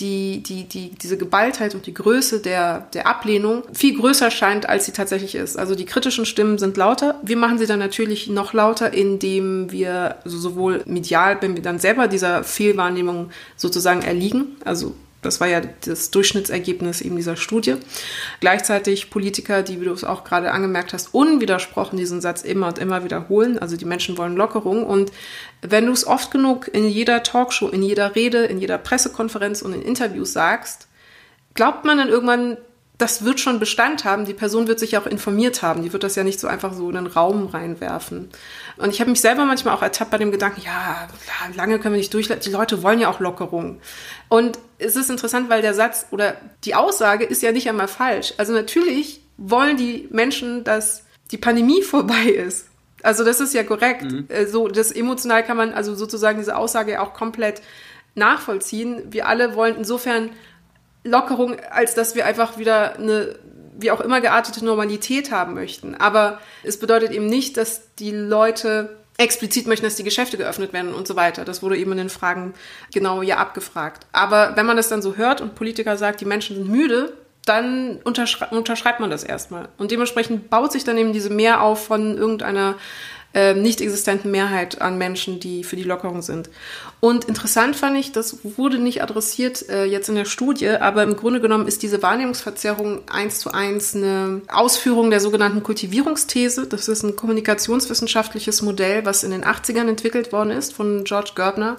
die, 0.00 0.42
die, 0.42 0.64
die, 0.64 0.90
diese 0.90 1.16
Geballtheit 1.16 1.74
und 1.74 1.86
die 1.86 1.94
Größe 1.94 2.40
der, 2.40 2.80
der 2.94 3.06
Ablehnung 3.06 3.62
viel 3.72 3.96
größer 3.96 4.30
scheint, 4.30 4.68
als 4.68 4.86
sie 4.86 4.92
tatsächlich 4.92 5.36
ist. 5.36 5.56
Also 5.56 5.76
die 5.76 5.84
kritischen 5.84 6.26
Stimmen 6.26 6.58
sind 6.58 6.76
lauter. 6.76 7.20
Wir 7.22 7.36
machen 7.36 7.58
sie 7.58 7.66
dann 7.66 7.78
natürlich 7.78 8.28
noch 8.28 8.52
lauter, 8.52 8.92
indem 8.92 9.70
wir 9.70 10.16
also 10.24 10.36
sowohl 10.38 10.82
medial, 10.86 11.38
wenn 11.40 11.54
wir 11.54 11.62
dann 11.62 11.78
selber 11.78 12.08
dieser 12.08 12.42
Fehlwahrnehmung 12.42 13.30
sozusagen 13.56 14.02
erliegen, 14.02 14.56
also 14.64 14.94
das 15.24 15.40
war 15.40 15.48
ja 15.48 15.62
das 15.84 16.10
Durchschnittsergebnis 16.10 17.00
eben 17.00 17.16
dieser 17.16 17.36
Studie. 17.36 17.76
Gleichzeitig 18.40 19.10
Politiker, 19.10 19.62
die, 19.62 19.80
wie 19.80 19.86
du 19.86 19.92
es 19.92 20.04
auch 20.04 20.22
gerade 20.24 20.52
angemerkt 20.52 20.92
hast, 20.92 21.14
unwidersprochen 21.14 21.98
diesen 21.98 22.20
Satz 22.20 22.42
immer 22.42 22.68
und 22.68 22.78
immer 22.78 23.04
wiederholen. 23.04 23.58
Also 23.58 23.76
die 23.76 23.86
Menschen 23.86 24.18
wollen 24.18 24.36
Lockerung. 24.36 24.84
Und 24.84 25.12
wenn 25.66 25.86
du 25.86 25.92
es 25.92 26.06
oft 26.06 26.30
genug 26.30 26.68
in 26.72 26.88
jeder 26.88 27.22
Talkshow, 27.22 27.68
in 27.68 27.82
jeder 27.82 28.14
Rede, 28.14 28.44
in 28.44 28.60
jeder 28.60 28.78
Pressekonferenz 28.78 29.62
und 29.62 29.72
in 29.72 29.82
Interviews 29.82 30.32
sagst, 30.32 30.88
glaubt 31.54 31.84
man 31.84 31.98
dann 31.98 32.08
irgendwann, 32.08 32.58
das 32.98 33.24
wird 33.24 33.40
schon 33.40 33.58
Bestand 33.58 34.04
haben. 34.04 34.24
Die 34.24 34.34
Person 34.34 34.68
wird 34.68 34.78
sich 34.78 34.96
auch 34.96 35.06
informiert 35.06 35.62
haben. 35.62 35.82
Die 35.82 35.92
wird 35.92 36.04
das 36.04 36.14
ja 36.14 36.22
nicht 36.22 36.38
so 36.38 36.46
einfach 36.46 36.72
so 36.74 36.88
in 36.88 36.94
den 36.94 37.06
Raum 37.06 37.48
reinwerfen. 37.48 38.28
Und 38.76 38.90
ich 38.90 39.00
habe 39.00 39.10
mich 39.10 39.20
selber 39.20 39.44
manchmal 39.46 39.74
auch 39.74 39.82
ertappt 39.82 40.12
bei 40.12 40.18
dem 40.18 40.30
Gedanken, 40.30 40.62
ja, 40.64 41.08
lange 41.56 41.78
können 41.80 41.94
wir 41.94 41.98
nicht 41.98 42.14
durch. 42.14 42.28
Die 42.28 42.50
Leute 42.50 42.82
wollen 42.82 43.00
ja 43.00 43.08
auch 43.08 43.18
Lockerung. 43.18 43.80
Und 44.28 44.58
es 44.78 44.94
ist 44.94 45.10
interessant, 45.10 45.50
weil 45.50 45.62
der 45.62 45.74
Satz 45.74 46.06
oder 46.12 46.36
die 46.64 46.76
Aussage 46.76 47.24
ist 47.24 47.42
ja 47.42 47.50
nicht 47.50 47.68
einmal 47.68 47.88
falsch. 47.88 48.34
Also 48.36 48.52
natürlich 48.52 49.22
wollen 49.38 49.76
die 49.76 50.08
Menschen, 50.12 50.62
dass 50.62 51.02
die 51.32 51.38
Pandemie 51.38 51.82
vorbei 51.82 52.26
ist. 52.26 52.66
Also 53.04 53.24
das 53.24 53.40
ist 53.40 53.54
ja 53.54 53.62
korrekt. 53.62 54.02
Mhm. 54.02 54.26
Äh, 54.28 54.46
so 54.46 54.68
das 54.68 54.90
emotional 54.90 55.44
kann 55.44 55.56
man 55.56 55.72
also 55.72 55.94
sozusagen 55.94 56.38
diese 56.38 56.56
Aussage 56.56 56.92
ja 56.92 57.00
auch 57.00 57.14
komplett 57.14 57.62
nachvollziehen. 58.14 59.02
Wir 59.10 59.28
alle 59.28 59.54
wollen 59.54 59.76
insofern 59.76 60.30
Lockerung, 61.04 61.56
als 61.70 61.94
dass 61.94 62.14
wir 62.14 62.26
einfach 62.26 62.58
wieder 62.58 62.96
eine 62.96 63.36
wie 63.76 63.90
auch 63.90 64.00
immer 64.00 64.20
geartete 64.20 64.64
Normalität 64.64 65.32
haben 65.32 65.54
möchten. 65.54 65.94
Aber 65.96 66.40
es 66.62 66.78
bedeutet 66.78 67.10
eben 67.10 67.26
nicht, 67.26 67.56
dass 67.56 67.94
die 67.96 68.12
Leute 68.12 68.96
explizit 69.16 69.66
möchten, 69.66 69.84
dass 69.84 69.96
die 69.96 70.04
Geschäfte 70.04 70.36
geöffnet 70.36 70.72
werden 70.72 70.94
und 70.94 71.06
so 71.06 71.16
weiter. 71.16 71.44
Das 71.44 71.62
wurde 71.62 71.76
eben 71.76 71.92
in 71.92 71.98
den 71.98 72.08
Fragen 72.08 72.54
genau 72.92 73.22
ja 73.22 73.36
abgefragt. 73.38 74.06
Aber 74.12 74.56
wenn 74.56 74.66
man 74.66 74.76
das 74.76 74.88
dann 74.88 75.02
so 75.02 75.16
hört 75.16 75.40
und 75.40 75.54
Politiker 75.54 75.96
sagt, 75.96 76.20
die 76.20 76.24
Menschen 76.24 76.56
sind 76.56 76.68
müde, 76.68 77.12
dann 77.46 77.98
unterschrei 78.04 78.46
unterschreibt 78.46 79.00
man 79.00 79.10
das 79.10 79.24
erstmal. 79.24 79.68
Und 79.78 79.90
dementsprechend 79.90 80.50
baut 80.50 80.72
sich 80.72 80.84
dann 80.84 80.98
eben 80.98 81.12
diese 81.12 81.30
Mehr 81.30 81.62
auf 81.62 81.86
von 81.86 82.16
irgendeiner 82.16 82.76
äh, 83.34 83.52
nicht 83.54 83.80
existenten 83.80 84.30
Mehrheit 84.30 84.80
an 84.80 84.96
Menschen, 84.96 85.40
die 85.40 85.64
für 85.64 85.74
die 85.74 85.82
Lockerung 85.82 86.22
sind. 86.22 86.48
Und 87.00 87.24
interessant 87.24 87.74
fand 87.74 87.98
ich, 87.98 88.12
das 88.12 88.38
wurde 88.56 88.78
nicht 88.78 89.02
adressiert 89.02 89.68
äh, 89.68 89.84
jetzt 89.84 90.08
in 90.08 90.14
der 90.14 90.24
Studie, 90.24 90.68
aber 90.68 91.02
im 91.02 91.16
Grunde 91.16 91.40
genommen 91.40 91.66
ist 91.66 91.82
diese 91.82 92.00
Wahrnehmungsverzerrung 92.00 93.02
eins 93.10 93.40
zu 93.40 93.52
eins 93.52 93.96
eine 93.96 94.42
Ausführung 94.48 95.10
der 95.10 95.18
sogenannten 95.18 95.64
Kultivierungsthese. 95.64 96.68
Das 96.68 96.86
ist 96.86 97.02
ein 97.02 97.16
kommunikationswissenschaftliches 97.16 98.62
Modell, 98.62 99.04
was 99.04 99.24
in 99.24 99.32
den 99.32 99.44
80ern 99.44 99.88
entwickelt 99.88 100.32
worden 100.32 100.50
ist 100.50 100.72
von 100.72 101.02
George 101.02 101.32
Gerbner, 101.34 101.78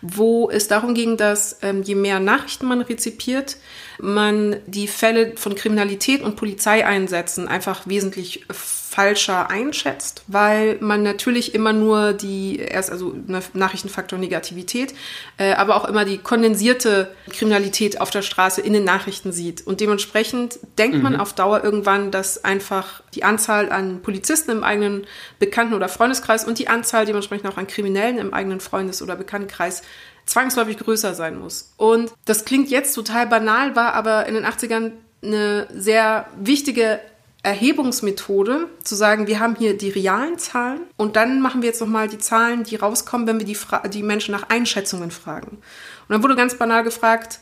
wo 0.00 0.48
es 0.48 0.68
darum 0.68 0.94
ging, 0.94 1.16
dass 1.16 1.58
ähm, 1.62 1.82
je 1.82 1.96
mehr 1.96 2.20
Nachrichten 2.20 2.66
man 2.66 2.80
rezipiert, 2.80 3.56
man 4.00 4.56
die 4.66 4.88
Fälle 4.88 5.32
von 5.36 5.54
Kriminalität 5.54 6.22
und 6.22 6.36
Polizeieinsätzen 6.36 7.48
einfach 7.48 7.86
wesentlich 7.86 8.46
falscher 8.94 9.50
einschätzt, 9.50 10.22
weil 10.28 10.76
man 10.80 11.02
natürlich 11.02 11.52
immer 11.52 11.72
nur 11.72 12.12
die, 12.12 12.60
erst 12.60 12.92
also 12.92 13.12
Nachrichtenfaktor 13.52 14.20
Negativität, 14.20 14.94
äh, 15.36 15.54
aber 15.54 15.74
auch 15.74 15.86
immer 15.86 16.04
die 16.04 16.18
kondensierte 16.18 17.12
Kriminalität 17.28 18.00
auf 18.00 18.10
der 18.10 18.22
Straße 18.22 18.60
in 18.60 18.72
den 18.72 18.84
Nachrichten 18.84 19.32
sieht. 19.32 19.66
Und 19.66 19.80
dementsprechend 19.80 20.60
denkt 20.78 20.98
mhm. 20.98 21.02
man 21.02 21.16
auf 21.16 21.32
Dauer 21.32 21.64
irgendwann, 21.64 22.12
dass 22.12 22.44
einfach 22.44 23.02
die 23.14 23.24
Anzahl 23.24 23.72
an 23.72 24.00
Polizisten 24.00 24.52
im 24.52 24.62
eigenen 24.62 25.08
Bekannten- 25.40 25.74
oder 25.74 25.88
Freundeskreis 25.88 26.44
und 26.44 26.60
die 26.60 26.68
Anzahl 26.68 27.04
dementsprechend 27.04 27.48
auch 27.48 27.56
an 27.56 27.66
Kriminellen 27.66 28.18
im 28.18 28.32
eigenen 28.32 28.60
Freundes- 28.60 29.02
oder 29.02 29.16
Bekanntenkreis 29.16 29.82
zwangsläufig 30.26 30.78
größer 30.78 31.14
sein 31.14 31.38
muss. 31.38 31.72
Und 31.76 32.12
das 32.24 32.44
klingt 32.44 32.70
jetzt 32.70 32.94
total 32.94 33.26
banal, 33.26 33.76
war 33.76 33.94
aber 33.94 34.26
in 34.26 34.34
den 34.34 34.44
80ern 34.44 34.92
eine 35.22 35.66
sehr 35.74 36.26
wichtige 36.38 37.00
Erhebungsmethode, 37.42 38.68
zu 38.82 38.94
sagen, 38.94 39.26
wir 39.26 39.38
haben 39.38 39.54
hier 39.54 39.76
die 39.76 39.90
realen 39.90 40.38
Zahlen 40.38 40.80
und 40.96 41.16
dann 41.16 41.42
machen 41.42 41.60
wir 41.60 41.68
jetzt 41.68 41.80
nochmal 41.80 42.08
die 42.08 42.18
Zahlen, 42.18 42.64
die 42.64 42.76
rauskommen, 42.76 43.26
wenn 43.26 43.38
wir 43.38 43.46
die, 43.46 43.58
die 43.90 44.02
Menschen 44.02 44.32
nach 44.32 44.48
Einschätzungen 44.48 45.10
fragen. 45.10 45.48
Und 45.48 46.08
dann 46.08 46.22
wurde 46.22 46.36
ganz 46.36 46.56
banal 46.56 46.84
gefragt, 46.84 47.40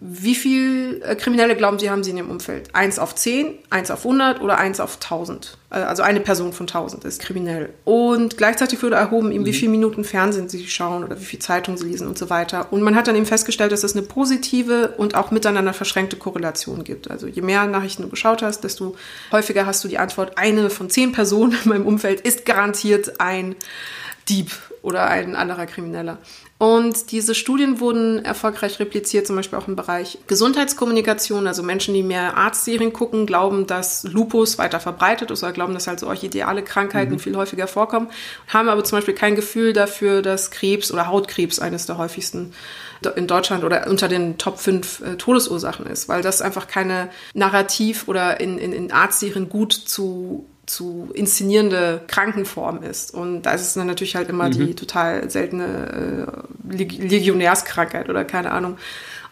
wie 0.00 0.34
viel 0.34 1.02
äh, 1.04 1.16
Kriminelle 1.16 1.56
glauben 1.56 1.78
Sie, 1.78 1.90
haben 1.90 2.04
Sie 2.04 2.10
in 2.10 2.18
Ihrem 2.18 2.30
Umfeld? 2.30 2.74
Eins 2.74 2.98
auf 2.98 3.14
zehn, 3.14 3.58
eins 3.68 3.90
auf 3.90 4.04
100 4.04 4.40
oder 4.40 4.58
eins 4.58 4.78
auf 4.78 4.94
1000? 4.96 5.58
Äh, 5.70 5.76
also 5.76 6.02
eine 6.02 6.20
Person 6.20 6.52
von 6.52 6.66
1000 6.66 7.04
ist 7.04 7.20
kriminell. 7.20 7.70
Und 7.84 8.36
gleichzeitig 8.36 8.80
wurde 8.82 8.94
erhoben, 8.94 9.32
eben, 9.32 9.44
wie 9.44 9.50
mhm. 9.50 9.54
viele 9.54 9.70
Minuten 9.72 10.04
Fernsehen 10.04 10.48
Sie 10.48 10.66
schauen 10.68 11.02
oder 11.02 11.18
wie 11.18 11.24
viel 11.24 11.40
Zeitung 11.40 11.76
Sie 11.76 11.86
lesen 11.86 12.06
und 12.06 12.16
so 12.16 12.30
weiter. 12.30 12.72
Und 12.72 12.82
man 12.82 12.94
hat 12.94 13.08
dann 13.08 13.16
eben 13.16 13.26
festgestellt, 13.26 13.72
dass 13.72 13.82
es 13.82 13.96
eine 13.96 14.06
positive 14.06 14.94
und 14.96 15.16
auch 15.16 15.32
miteinander 15.32 15.72
verschränkte 15.72 16.16
Korrelation 16.16 16.84
gibt. 16.84 17.10
Also 17.10 17.26
je 17.26 17.42
mehr 17.42 17.66
Nachrichten 17.66 18.02
du 18.02 18.08
geschaut 18.08 18.42
hast, 18.42 18.62
desto 18.62 18.94
häufiger 19.32 19.66
hast 19.66 19.82
du 19.82 19.88
die 19.88 19.98
Antwort, 19.98 20.38
eine 20.38 20.70
von 20.70 20.90
zehn 20.90 21.10
Personen 21.10 21.56
in 21.64 21.68
meinem 21.70 21.86
Umfeld 21.86 22.20
ist 22.20 22.46
garantiert 22.46 23.20
ein 23.20 23.56
Dieb 24.28 24.52
oder 24.82 25.08
ein 25.08 25.34
anderer 25.34 25.66
Krimineller. 25.66 26.18
Und 26.58 27.12
diese 27.12 27.36
Studien 27.36 27.78
wurden 27.78 28.24
erfolgreich 28.24 28.80
repliziert, 28.80 29.28
zum 29.28 29.36
Beispiel 29.36 29.56
auch 29.56 29.68
im 29.68 29.76
Bereich 29.76 30.18
Gesundheitskommunikation. 30.26 31.46
Also 31.46 31.62
Menschen, 31.62 31.94
die 31.94 32.02
mehr 32.02 32.36
Arztserien 32.36 32.92
gucken, 32.92 33.26
glauben, 33.26 33.68
dass 33.68 34.02
Lupus 34.02 34.58
weiter 34.58 34.80
verbreitet 34.80 35.30
ist 35.30 35.44
oder 35.44 35.52
glauben, 35.52 35.72
dass 35.72 35.86
halt 35.86 36.00
solche 36.00 36.26
ideale 36.26 36.64
Krankheiten 36.64 37.12
mhm. 37.12 37.18
viel 37.20 37.36
häufiger 37.36 37.68
vorkommen, 37.68 38.10
haben 38.48 38.68
aber 38.68 38.82
zum 38.82 38.98
Beispiel 38.98 39.14
kein 39.14 39.36
Gefühl 39.36 39.72
dafür, 39.72 40.20
dass 40.20 40.50
Krebs 40.50 40.90
oder 40.90 41.06
Hautkrebs 41.06 41.60
eines 41.60 41.86
der 41.86 41.96
häufigsten 41.96 42.52
in 43.14 43.28
Deutschland 43.28 43.62
oder 43.62 43.86
unter 43.86 44.08
den 44.08 44.38
Top 44.38 44.58
5 44.58 45.00
äh, 45.00 45.16
Todesursachen 45.16 45.86
ist, 45.86 46.08
weil 46.08 46.22
das 46.22 46.42
einfach 46.42 46.66
keine 46.66 47.10
Narrativ 47.32 48.08
oder 48.08 48.40
in, 48.40 48.58
in, 48.58 48.72
in 48.72 48.90
Arztserien 48.90 49.48
gut 49.48 49.72
zu 49.72 50.44
zu 50.68 51.10
inszenierende 51.14 52.02
Krankenform 52.06 52.82
ist. 52.82 53.14
Und 53.14 53.42
da 53.42 53.52
ist 53.52 53.62
es 53.62 53.74
dann 53.74 53.86
natürlich 53.86 54.16
halt 54.16 54.28
immer 54.28 54.48
mhm. 54.48 54.52
die 54.52 54.74
total 54.74 55.30
seltene 55.30 56.28
äh, 56.68 56.74
Legionärskrankheit 56.74 58.08
oder 58.08 58.24
keine 58.24 58.50
Ahnung. 58.52 58.76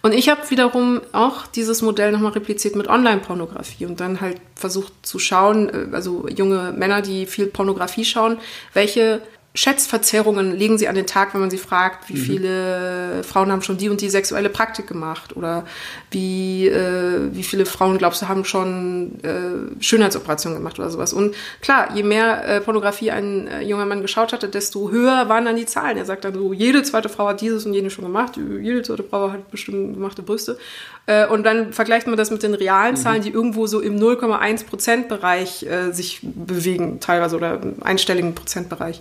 Und 0.02 0.12
ich 0.12 0.28
habe 0.28 0.48
wiederum 0.50 1.00
auch 1.12 1.46
dieses 1.46 1.82
Modell 1.82 2.12
nochmal 2.12 2.32
repliziert 2.32 2.76
mit 2.76 2.88
Online-Pornografie 2.88 3.86
und 3.86 3.98
dann 3.98 4.20
halt 4.20 4.40
versucht 4.54 4.92
zu 5.02 5.18
schauen, 5.18 5.68
äh, 5.68 5.94
also 5.94 6.28
junge 6.28 6.72
Männer, 6.72 7.02
die 7.02 7.26
viel 7.26 7.46
Pornografie 7.46 8.04
schauen, 8.04 8.38
welche 8.72 9.20
Schätzverzerrungen 9.56 10.54
legen 10.54 10.76
sie 10.76 10.86
an 10.86 10.94
den 10.94 11.06
Tag, 11.06 11.32
wenn 11.32 11.40
man 11.40 11.50
sie 11.50 11.58
fragt, 11.58 12.08
wie 12.10 12.14
mhm. 12.14 12.18
viele 12.18 13.24
Frauen 13.24 13.50
haben 13.50 13.62
schon 13.62 13.78
die 13.78 13.88
und 13.88 14.00
die 14.02 14.10
sexuelle 14.10 14.50
Praktik 14.50 14.86
gemacht 14.86 15.34
oder 15.34 15.64
wie, 16.10 16.68
äh, 16.68 17.32
wie 17.32 17.42
viele 17.42 17.64
Frauen, 17.64 17.96
glaubst 17.96 18.20
du, 18.20 18.28
haben 18.28 18.44
schon 18.44 19.18
äh, 19.24 19.82
Schönheitsoperationen 19.82 20.58
gemacht 20.58 20.78
oder 20.78 20.90
sowas. 20.90 21.14
Und 21.14 21.34
klar, 21.62 21.88
je 21.94 22.02
mehr 22.02 22.46
äh, 22.46 22.60
Pornografie 22.60 23.10
ein 23.10 23.48
äh, 23.48 23.62
junger 23.62 23.86
Mann 23.86 24.02
geschaut 24.02 24.34
hatte, 24.34 24.48
desto 24.48 24.90
höher 24.90 25.28
waren 25.30 25.46
dann 25.46 25.56
die 25.56 25.66
Zahlen. 25.66 25.96
Er 25.96 26.04
sagt 26.04 26.24
dann 26.24 26.34
so, 26.34 26.52
jede 26.52 26.82
zweite 26.82 27.08
Frau 27.08 27.28
hat 27.28 27.40
dieses 27.40 27.64
und 27.64 27.72
jenes 27.72 27.94
schon 27.94 28.04
gemacht, 28.04 28.36
jede 28.36 28.82
zweite 28.82 29.04
Frau 29.04 29.32
hat 29.32 29.50
bestimmt 29.50 29.94
gemachte 29.94 30.22
Brüste. 30.22 30.58
Äh, 31.06 31.26
und 31.26 31.44
dann 31.44 31.72
vergleicht 31.72 32.06
man 32.06 32.16
das 32.16 32.30
mit 32.30 32.42
den 32.42 32.54
realen 32.54 32.94
mhm. 32.94 32.98
Zahlen, 32.98 33.22
die 33.22 33.30
irgendwo 33.30 33.66
so 33.66 33.80
im 33.80 33.96
0,1 33.96 34.66
Prozent 34.66 35.08
Bereich 35.08 35.62
äh, 35.64 35.92
sich 35.92 36.20
bewegen, 36.22 37.00
teilweise 37.00 37.36
oder 37.36 37.62
im 37.62 37.82
einstelligen 37.82 38.34
Prozentbereich. 38.34 39.00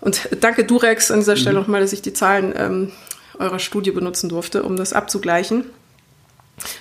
Und 0.00 0.28
danke 0.40 0.64
Durex 0.64 1.10
an 1.10 1.20
dieser 1.20 1.36
Stelle 1.36 1.56
mhm. 1.56 1.62
nochmal, 1.62 1.80
dass 1.80 1.92
ich 1.92 2.02
die 2.02 2.12
Zahlen 2.12 2.54
ähm, 2.56 2.92
eurer 3.38 3.58
Studie 3.58 3.90
benutzen 3.90 4.28
durfte, 4.28 4.62
um 4.62 4.76
das 4.76 4.92
abzugleichen. 4.92 5.64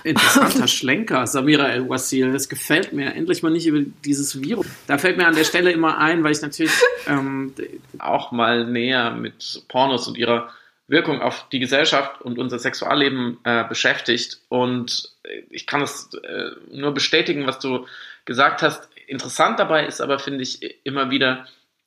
Interessanter 0.04 0.68
Schlenker, 0.68 1.26
Samira 1.26 1.70
El-Wasil. 1.70 2.32
Das 2.32 2.48
gefällt 2.48 2.94
mir. 2.94 3.14
Endlich 3.16 3.44
mal 3.44 3.50
nicht 3.52 3.66
über 3.66 3.80
dieses 4.06 4.42
Virus. 4.42 4.68
Da 4.88 4.98
fällt 4.98 5.18
mir 5.18 5.26
an 5.26 5.36
der 5.36 5.46
Stelle 5.46 5.72
immer 5.72 5.98
ein, 5.98 6.24
weil 6.24 6.32
ich 6.32 6.42
natürlich 6.42 6.74
ähm, 7.08 7.54
auch 7.98 8.32
mal 8.32 8.68
näher 8.68 9.12
mit 9.12 9.64
Pornos 9.68 10.08
und 10.08 10.18
ihrer 10.18 10.50
Wirkung 10.88 11.22
auf 11.22 11.48
die 11.50 11.60
Gesellschaft 11.60 12.22
und 12.22 12.38
unser 12.38 12.60
Sexualleben 12.60 13.40
äh, 13.44 13.64
beschäftigt. 13.68 14.40
Und 14.50 15.14
ich 15.50 15.66
kann 15.66 15.82
es 15.82 16.14
äh, 16.14 16.52
nur 16.72 16.94
bestätigen, 16.94 17.48
was 17.48 17.60
du 17.60 17.88
gesagt 18.26 18.62
hast. 18.62 18.90
Interessant 19.08 19.60
dabei 19.60 19.86
ist 19.86 20.02
aber, 20.02 20.20
finde 20.20 20.44
ich, 20.44 20.86
immer 20.86 21.10
wieder, 21.10 21.46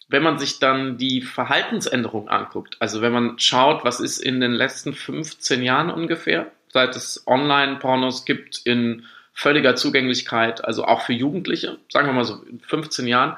wenn 0.08 0.22
man 0.22 0.38
sich 0.38 0.58
dann 0.58 0.98
die 0.98 1.20
Verhaltensänderung 1.20 2.28
anguckt, 2.28 2.76
also 2.78 3.00
wenn 3.00 3.12
man 3.12 3.38
schaut, 3.38 3.84
was 3.84 4.00
ist 4.00 4.18
in 4.18 4.40
den 4.40 4.52
letzten 4.52 4.94
15 4.94 5.62
Jahren 5.62 5.90
ungefähr, 5.90 6.50
seit 6.72 6.94
es 6.96 7.24
Online-Pornos 7.26 8.24
gibt 8.24 8.60
in 8.64 9.04
völliger 9.32 9.76
Zugänglichkeit, 9.76 10.64
also 10.64 10.84
auch 10.84 11.02
für 11.02 11.12
Jugendliche, 11.12 11.78
sagen 11.90 12.06
wir 12.06 12.14
mal 12.14 12.24
so 12.24 12.42
in 12.44 12.60
15 12.60 13.06
Jahren, 13.06 13.36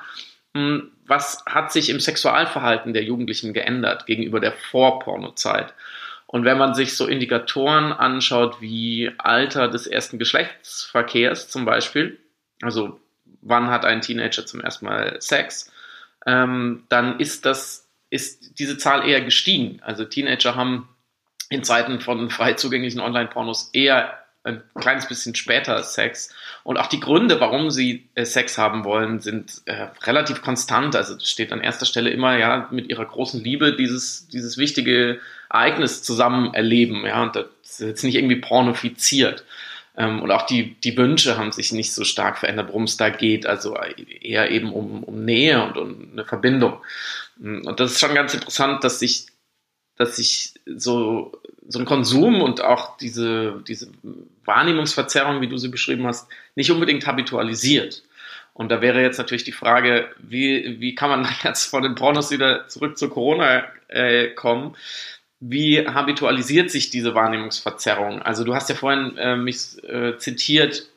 was 1.06 1.44
hat 1.46 1.72
sich 1.72 1.88
im 1.90 2.00
Sexualverhalten 2.00 2.92
der 2.92 3.04
Jugendlichen 3.04 3.52
geändert 3.52 4.06
gegenüber 4.06 4.40
der 4.40 4.52
Vor-Porno-Zeit? 4.52 5.74
Und 6.26 6.44
wenn 6.44 6.58
man 6.58 6.74
sich 6.74 6.94
so 6.94 7.06
Indikatoren 7.06 7.92
anschaut 7.92 8.60
wie 8.60 9.10
Alter 9.16 9.68
des 9.68 9.86
ersten 9.86 10.18
Geschlechtsverkehrs 10.18 11.48
zum 11.48 11.64
Beispiel, 11.64 12.18
also 12.60 13.00
wann 13.40 13.70
hat 13.70 13.86
ein 13.86 14.02
Teenager 14.02 14.44
zum 14.44 14.60
ersten 14.60 14.84
Mal 14.84 15.16
Sex, 15.20 15.72
ähm, 16.26 16.84
dann 16.90 17.18
ist 17.18 17.46
das, 17.46 17.88
ist 18.10 18.58
diese 18.58 18.76
Zahl 18.76 19.08
eher 19.08 19.22
gestiegen. 19.22 19.80
Also 19.82 20.04
Teenager 20.04 20.54
haben 20.54 20.88
in 21.48 21.64
Zeiten 21.64 22.00
von 22.00 22.28
frei 22.28 22.52
zugänglichen 22.52 23.00
Online-Pornos 23.00 23.70
eher 23.72 24.18
ein 24.44 24.62
kleines 24.78 25.08
bisschen 25.08 25.34
später 25.34 25.82
Sex. 25.82 26.34
Und 26.68 26.76
auch 26.76 26.88
die 26.88 27.00
Gründe, 27.00 27.40
warum 27.40 27.70
sie 27.70 28.10
äh, 28.14 28.26
Sex 28.26 28.58
haben 28.58 28.84
wollen, 28.84 29.20
sind 29.20 29.62
äh, 29.64 29.86
relativ 30.02 30.42
konstant. 30.42 30.94
Also 30.96 31.18
steht 31.18 31.50
an 31.50 31.62
erster 31.62 31.86
Stelle 31.86 32.10
immer 32.10 32.36
ja 32.36 32.68
mit 32.70 32.90
ihrer 32.90 33.06
großen 33.06 33.42
Liebe 33.42 33.74
dieses, 33.74 34.28
dieses 34.28 34.58
wichtige 34.58 35.18
Ereignis 35.48 36.02
zusammen 36.02 36.52
erleben. 36.52 37.06
Ja, 37.06 37.22
und 37.22 37.36
das 37.36 37.46
ist 37.62 37.80
jetzt 37.80 38.04
nicht 38.04 38.16
irgendwie 38.16 38.36
pornofiziert. 38.36 39.46
Ähm, 39.96 40.20
und 40.20 40.30
auch 40.30 40.42
die, 40.42 40.74
die 40.84 40.94
Wünsche 40.98 41.38
haben 41.38 41.52
sich 41.52 41.72
nicht 41.72 41.94
so 41.94 42.04
stark 42.04 42.36
verändert, 42.36 42.68
worum 42.68 42.84
es 42.84 42.98
da 42.98 43.08
geht. 43.08 43.46
Also 43.46 43.74
eher 44.20 44.50
eben 44.50 44.70
um, 44.70 45.02
um 45.04 45.24
Nähe 45.24 45.64
und 45.64 45.78
um 45.78 46.08
eine 46.12 46.26
Verbindung. 46.26 46.82
Und 47.40 47.80
das 47.80 47.92
ist 47.92 48.00
schon 48.00 48.14
ganz 48.14 48.34
interessant, 48.34 48.84
dass 48.84 48.98
sich, 48.98 49.28
dass 49.98 50.16
sich 50.16 50.54
so 50.64 51.32
so 51.68 51.78
ein 51.78 51.84
Konsum 51.84 52.40
und 52.40 52.62
auch 52.62 52.96
diese, 52.96 53.62
diese 53.68 53.88
Wahrnehmungsverzerrung, 54.44 55.42
wie 55.42 55.48
du 55.48 55.58
sie 55.58 55.68
beschrieben 55.68 56.06
hast, 56.06 56.26
nicht 56.54 56.70
unbedingt 56.70 57.06
habitualisiert. 57.06 58.02
Und 58.54 58.70
da 58.70 58.80
wäre 58.80 59.02
jetzt 59.02 59.18
natürlich 59.18 59.44
die 59.44 59.52
Frage, 59.52 60.08
wie, 60.18 60.80
wie 60.80 60.94
kann 60.94 61.10
man 61.10 61.28
jetzt 61.44 61.66
von 61.66 61.82
den 61.82 61.94
Pornos 61.94 62.30
wieder 62.30 62.66
zurück 62.68 62.96
zu 62.96 63.10
Corona 63.10 63.64
äh, 63.88 64.28
kommen? 64.28 64.76
Wie 65.40 65.86
habitualisiert 65.86 66.70
sich 66.70 66.90
diese 66.90 67.14
Wahrnehmungsverzerrung? 67.14 68.22
Also 68.22 68.44
du 68.44 68.54
hast 68.54 68.70
ja 68.70 68.74
vorhin 68.74 69.16
äh, 69.18 69.36
mich 69.36 69.82
äh, 69.84 70.16
zitiert, 70.16 70.88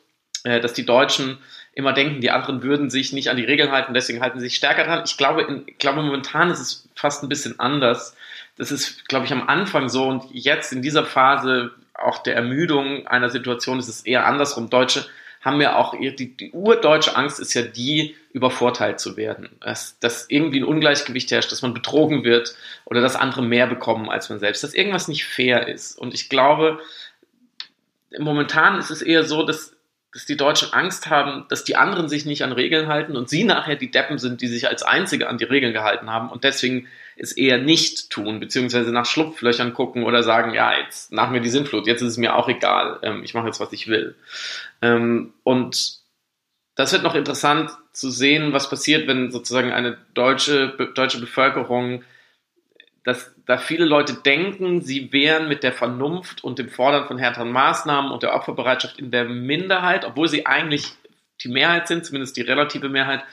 äh, 0.42 0.58
dass 0.58 0.72
die 0.72 0.86
Deutschen 0.86 1.38
immer 1.74 1.92
denken, 1.92 2.20
die 2.20 2.30
anderen 2.30 2.62
würden 2.62 2.90
sich 2.90 3.12
nicht 3.12 3.28
an 3.28 3.36
die 3.36 3.44
Regeln 3.44 3.70
halten, 3.70 3.94
deswegen 3.94 4.20
halten 4.20 4.40
sie 4.40 4.46
sich 4.46 4.56
stärker 4.56 4.84
dran. 4.84 5.02
Ich 5.06 5.16
glaube, 5.16 5.42
in, 5.42 5.62
ich 5.66 5.78
glaube 5.78 6.02
momentan 6.02 6.50
ist 6.50 6.60
es 6.60 6.88
fast 6.94 7.22
ein 7.22 7.28
bisschen 7.28 7.60
anders 7.60 8.16
das 8.56 8.70
ist, 8.70 9.08
glaube 9.08 9.26
ich, 9.26 9.32
am 9.32 9.48
Anfang 9.48 9.88
so 9.88 10.04
und 10.04 10.24
jetzt 10.30 10.72
in 10.72 10.82
dieser 10.82 11.04
Phase 11.04 11.72
auch 11.94 12.22
der 12.22 12.34
Ermüdung 12.36 13.06
einer 13.06 13.30
Situation 13.30 13.78
ist 13.78 13.88
es 13.88 14.04
eher 14.04 14.26
andersrum. 14.26 14.70
Deutsche 14.70 15.06
haben 15.40 15.60
ja 15.60 15.76
auch, 15.76 15.94
die, 15.98 16.36
die 16.36 16.52
urdeutsche 16.52 17.16
Angst 17.16 17.40
ist 17.40 17.54
ja 17.54 17.62
die, 17.62 18.14
übervorteilt 18.32 19.00
zu 19.00 19.16
werden. 19.16 19.50
Dass, 19.60 19.98
dass 19.98 20.26
irgendwie 20.28 20.60
ein 20.60 20.64
Ungleichgewicht 20.64 21.30
herrscht, 21.30 21.52
dass 21.52 21.62
man 21.62 21.74
betrogen 21.74 22.24
wird 22.24 22.54
oder 22.84 23.00
dass 23.00 23.16
andere 23.16 23.42
mehr 23.42 23.66
bekommen 23.66 24.08
als 24.08 24.30
man 24.30 24.38
selbst, 24.38 24.64
dass 24.64 24.74
irgendwas 24.74 25.08
nicht 25.08 25.24
fair 25.24 25.68
ist. 25.68 25.98
Und 25.98 26.14
ich 26.14 26.28
glaube, 26.28 26.80
momentan 28.18 28.78
ist 28.78 28.90
es 28.90 29.02
eher 29.02 29.24
so, 29.24 29.42
dass 29.42 29.74
dass 30.12 30.26
die 30.26 30.36
Deutschen 30.36 30.72
Angst 30.72 31.08
haben, 31.08 31.46
dass 31.48 31.64
die 31.64 31.76
anderen 31.76 32.08
sich 32.08 32.26
nicht 32.26 32.42
an 32.42 32.52
Regeln 32.52 32.88
halten 32.88 33.16
und 33.16 33.30
sie 33.30 33.44
nachher 33.44 33.76
die 33.76 33.90
Deppen 33.90 34.18
sind, 34.18 34.42
die 34.42 34.46
sich 34.46 34.68
als 34.68 34.82
Einzige 34.82 35.28
an 35.28 35.38
die 35.38 35.44
Regeln 35.44 35.72
gehalten 35.72 36.10
haben 36.10 36.30
und 36.30 36.44
deswegen 36.44 36.86
es 37.16 37.32
eher 37.32 37.58
nicht 37.58 38.10
tun, 38.10 38.38
beziehungsweise 38.38 38.92
nach 38.92 39.06
Schlupflöchern 39.06 39.74
gucken 39.74 40.04
oder 40.04 40.22
sagen, 40.22 40.54
ja, 40.54 40.78
jetzt 40.78 41.12
nach 41.12 41.30
mir 41.30 41.40
die 41.40 41.50
Sintflut, 41.50 41.86
jetzt 41.86 42.02
ist 42.02 42.08
es 42.08 42.18
mir 42.18 42.36
auch 42.36 42.48
egal, 42.48 42.98
ähm, 43.02 43.22
ich 43.24 43.32
mache 43.32 43.46
jetzt, 43.46 43.60
was 43.60 43.72
ich 43.72 43.88
will. 43.88 44.14
Ähm, 44.82 45.32
und 45.44 46.02
das 46.74 46.92
wird 46.92 47.02
noch 47.02 47.14
interessant 47.14 47.70
zu 47.92 48.10
sehen, 48.10 48.52
was 48.52 48.70
passiert, 48.70 49.06
wenn 49.06 49.30
sozusagen 49.30 49.72
eine 49.72 49.98
deutsche, 50.14 50.68
deutsche 50.94 51.20
Bevölkerung 51.20 52.02
dass 53.04 53.34
da 53.46 53.58
viele 53.58 53.84
Leute 53.84 54.14
denken, 54.14 54.80
sie 54.80 55.12
wären 55.12 55.48
mit 55.48 55.62
der 55.62 55.72
Vernunft 55.72 56.44
und 56.44 56.58
dem 56.58 56.68
Fordern 56.68 57.06
von 57.08 57.18
härteren 57.18 57.50
Maßnahmen 57.50 58.12
und 58.12 58.22
der 58.22 58.34
Opferbereitschaft 58.34 58.98
in 58.98 59.10
der 59.10 59.24
Minderheit, 59.24 60.04
obwohl 60.04 60.28
sie 60.28 60.46
eigentlich 60.46 60.92
die 61.42 61.48
Mehrheit 61.48 61.88
sind, 61.88 62.06
zumindest 62.06 62.36
die 62.36 62.42
relative 62.42 62.88
Mehrheit. 62.88 63.24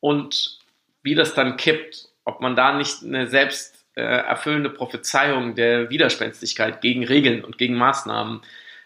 Und 0.00 0.58
wie 1.02 1.14
das 1.14 1.34
dann 1.34 1.56
kippt, 1.56 2.08
ob 2.24 2.40
man 2.40 2.56
da 2.56 2.76
nicht 2.76 3.02
eine 3.04 3.28
selbst 3.28 3.84
äh, 3.94 4.02
erfüllende 4.02 4.70
Prophezeiung 4.70 5.54
der 5.54 5.90
Widerspenstigkeit 5.90 6.80
gegen 6.80 7.04
Regeln 7.04 7.44
und 7.44 7.58
gegen 7.58 7.74
Maßnahmen 7.74 8.40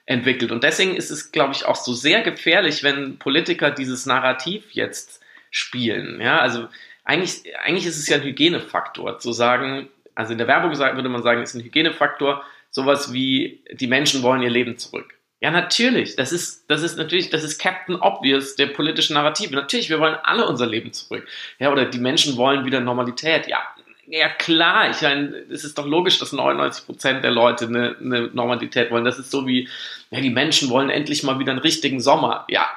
entwickelt. 0.04 0.52
Und 0.52 0.64
deswegen 0.64 0.96
ist 0.96 1.10
es, 1.10 1.32
glaube 1.32 1.52
ich, 1.52 1.64
auch 1.64 1.76
so 1.76 1.92
sehr 1.92 2.22
gefährlich, 2.22 2.82
wenn 2.82 3.18
Politiker 3.18 3.70
dieses 3.70 4.06
Narrativ 4.06 4.64
jetzt 4.72 5.20
spielen. 5.50 6.20
Ja, 6.20 6.38
also 6.38 6.68
eigentlich, 7.04 7.42
eigentlich 7.64 7.86
ist 7.86 7.98
es 7.98 8.08
ja 8.08 8.16
ein 8.16 8.22
Hygienefaktor, 8.22 9.18
zu 9.18 9.32
sagen, 9.32 9.88
also 10.16 10.32
in 10.32 10.38
der 10.38 10.48
Werbung 10.48 10.76
würde 10.76 11.08
man 11.08 11.22
sagen, 11.22 11.42
ist 11.42 11.54
ein 11.54 11.62
Hygienefaktor, 11.62 12.42
sowas 12.70 13.12
wie 13.12 13.62
die 13.70 13.86
Menschen 13.86 14.22
wollen 14.22 14.42
ihr 14.42 14.50
Leben 14.50 14.76
zurück. 14.78 15.14
Ja, 15.40 15.50
natürlich. 15.50 16.16
Das 16.16 16.32
ist, 16.32 16.68
das 16.68 16.82
ist 16.82 16.96
natürlich, 16.96 17.28
das 17.28 17.44
ist 17.44 17.60
Captain 17.60 17.96
Obvious 17.96 18.56
der 18.56 18.68
politischen 18.68 19.14
Narrative. 19.14 19.54
Natürlich, 19.54 19.90
wir 19.90 20.00
wollen 20.00 20.16
alle 20.22 20.48
unser 20.48 20.66
Leben 20.66 20.92
zurück. 20.92 21.26
Ja, 21.58 21.70
oder 21.70 21.84
die 21.84 21.98
Menschen 21.98 22.36
wollen 22.38 22.64
wieder 22.64 22.80
Normalität. 22.80 23.46
Ja, 23.46 23.62
ja 24.06 24.30
klar. 24.30 24.90
Ich 24.90 25.02
meine, 25.02 25.36
es 25.50 25.62
ist 25.62 25.76
doch 25.76 25.86
logisch, 25.86 26.18
dass 26.18 26.32
99 26.32 26.86
Prozent 26.86 27.22
der 27.22 27.32
Leute 27.32 27.66
eine, 27.66 27.96
eine 28.00 28.20
Normalität 28.32 28.90
wollen. 28.90 29.04
Das 29.04 29.18
ist 29.18 29.30
so 29.30 29.46
wie, 29.46 29.68
ja, 30.10 30.20
die 30.22 30.30
Menschen 30.30 30.70
wollen 30.70 30.88
endlich 30.88 31.22
mal 31.22 31.38
wieder 31.38 31.52
einen 31.52 31.60
richtigen 31.60 32.00
Sommer. 32.00 32.46
Ja, 32.48 32.70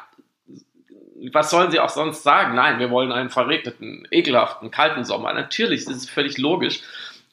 was 1.31 1.49
sollen 1.49 1.71
sie 1.71 1.79
auch 1.79 1.89
sonst 1.89 2.23
sagen? 2.23 2.55
Nein, 2.55 2.79
wir 2.79 2.89
wollen 2.89 3.11
einen 3.11 3.29
verregneten, 3.29 4.07
ekelhaften, 4.11 4.69
kalten 4.71 5.05
Sommer. 5.05 5.33
Natürlich, 5.33 5.85
das 5.85 5.95
ist 5.95 6.09
völlig 6.09 6.37
logisch. 6.37 6.81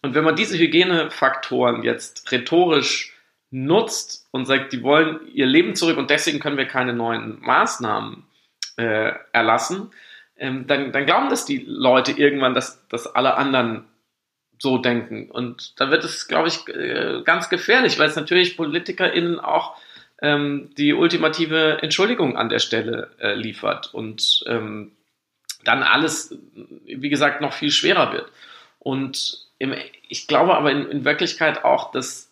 Und 0.07 0.14
wenn 0.14 0.22
man 0.22 0.36
diese 0.36 0.57
Hygienefaktoren 0.57 1.82
jetzt 1.82 2.30
rhetorisch 2.30 3.12
nutzt 3.50 4.28
und 4.30 4.46
sagt, 4.46 4.72
die 4.72 4.84
wollen 4.84 5.18
ihr 5.34 5.46
Leben 5.46 5.74
zurück 5.74 5.98
und 5.98 6.11
deswegen 6.11 6.38
können 6.38 6.57
wir 6.57 6.66
keine 6.66 6.92
neuen 6.92 7.40
Maßnahmen 7.40 8.22
äh, 8.76 9.12
erlassen, 9.32 9.90
ähm, 10.36 10.68
dann, 10.68 10.92
dann 10.92 11.07
glauben 11.07 11.28
das 11.28 11.44
die 11.44 11.64
Leute 11.66 12.12
irgendwann, 12.12 12.54
dass, 12.54 12.86
dass 12.86 13.09
alle 13.09 13.34
anderen 13.34 13.86
so 14.61 14.78
denken. 14.78 15.28
Und 15.28 15.80
da 15.80 15.90
wird 15.90 16.04
es, 16.04 16.28
glaube 16.28 16.46
ich, 16.46 16.68
äh, 16.68 17.22
ganz 17.24 17.48
gefährlich, 17.48 17.98
weil 17.98 18.09
es 18.09 18.14
natürlich 18.14 18.57
PolitikerInnen 18.57 19.40
auch 19.40 19.76
ähm, 20.22 20.70
die 20.78 20.94
ultimative 20.94 21.82
Entschuldigung 21.82 22.36
an 22.36 22.48
der 22.48 22.61
Stelle 22.61 23.11
äh, 23.18 23.34
liefert 23.34 23.92
und 23.92 24.44
ähm, 24.46 24.92
dann 25.64 25.82
alles, 25.82 26.38
wie 26.84 27.09
gesagt, 27.09 27.40
noch 27.40 27.52
viel 27.52 27.72
schwerer 27.72 28.12
wird. 28.12 28.30
Und 28.78 29.46
im, 29.59 29.74
ich 30.09 30.26
glaube 30.26 30.57
aber 30.57 30.70
in, 30.70 30.86
in 30.90 31.04
Wirklichkeit 31.04 31.64
auch, 31.64 31.90
dass 31.90 32.30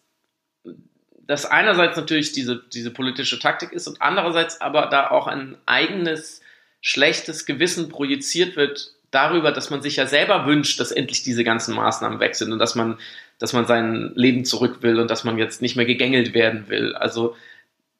das 1.26 1.46
einerseits 1.46 1.96
natürlich 1.96 2.32
diese, 2.32 2.62
diese 2.72 2.90
politische 2.90 3.38
Taktik 3.38 3.72
ist 3.72 3.86
und 3.88 4.02
andererseits 4.02 4.60
aber 4.60 4.86
da 4.86 5.10
auch 5.10 5.26
ein 5.26 5.56
eigenes 5.66 6.42
schlechtes 6.80 7.46
Gewissen 7.46 7.88
projiziert 7.88 8.56
wird 8.56 8.92
darüber, 9.10 9.52
dass 9.52 9.70
man 9.70 9.80
sich 9.80 9.96
ja 9.96 10.06
selber 10.06 10.46
wünscht, 10.46 10.80
dass 10.80 10.92
endlich 10.92 11.22
diese 11.22 11.44
ganzen 11.44 11.74
Maßnahmen 11.74 12.20
weg 12.20 12.34
sind 12.34 12.52
und 12.52 12.58
dass 12.58 12.74
man, 12.74 12.98
dass 13.38 13.52
man 13.52 13.66
sein 13.66 14.12
Leben 14.14 14.44
zurück 14.44 14.82
will 14.82 14.98
und 14.98 15.10
dass 15.10 15.24
man 15.24 15.38
jetzt 15.38 15.62
nicht 15.62 15.76
mehr 15.76 15.86
gegängelt 15.86 16.34
werden 16.34 16.68
will. 16.68 16.94
Also 16.94 17.36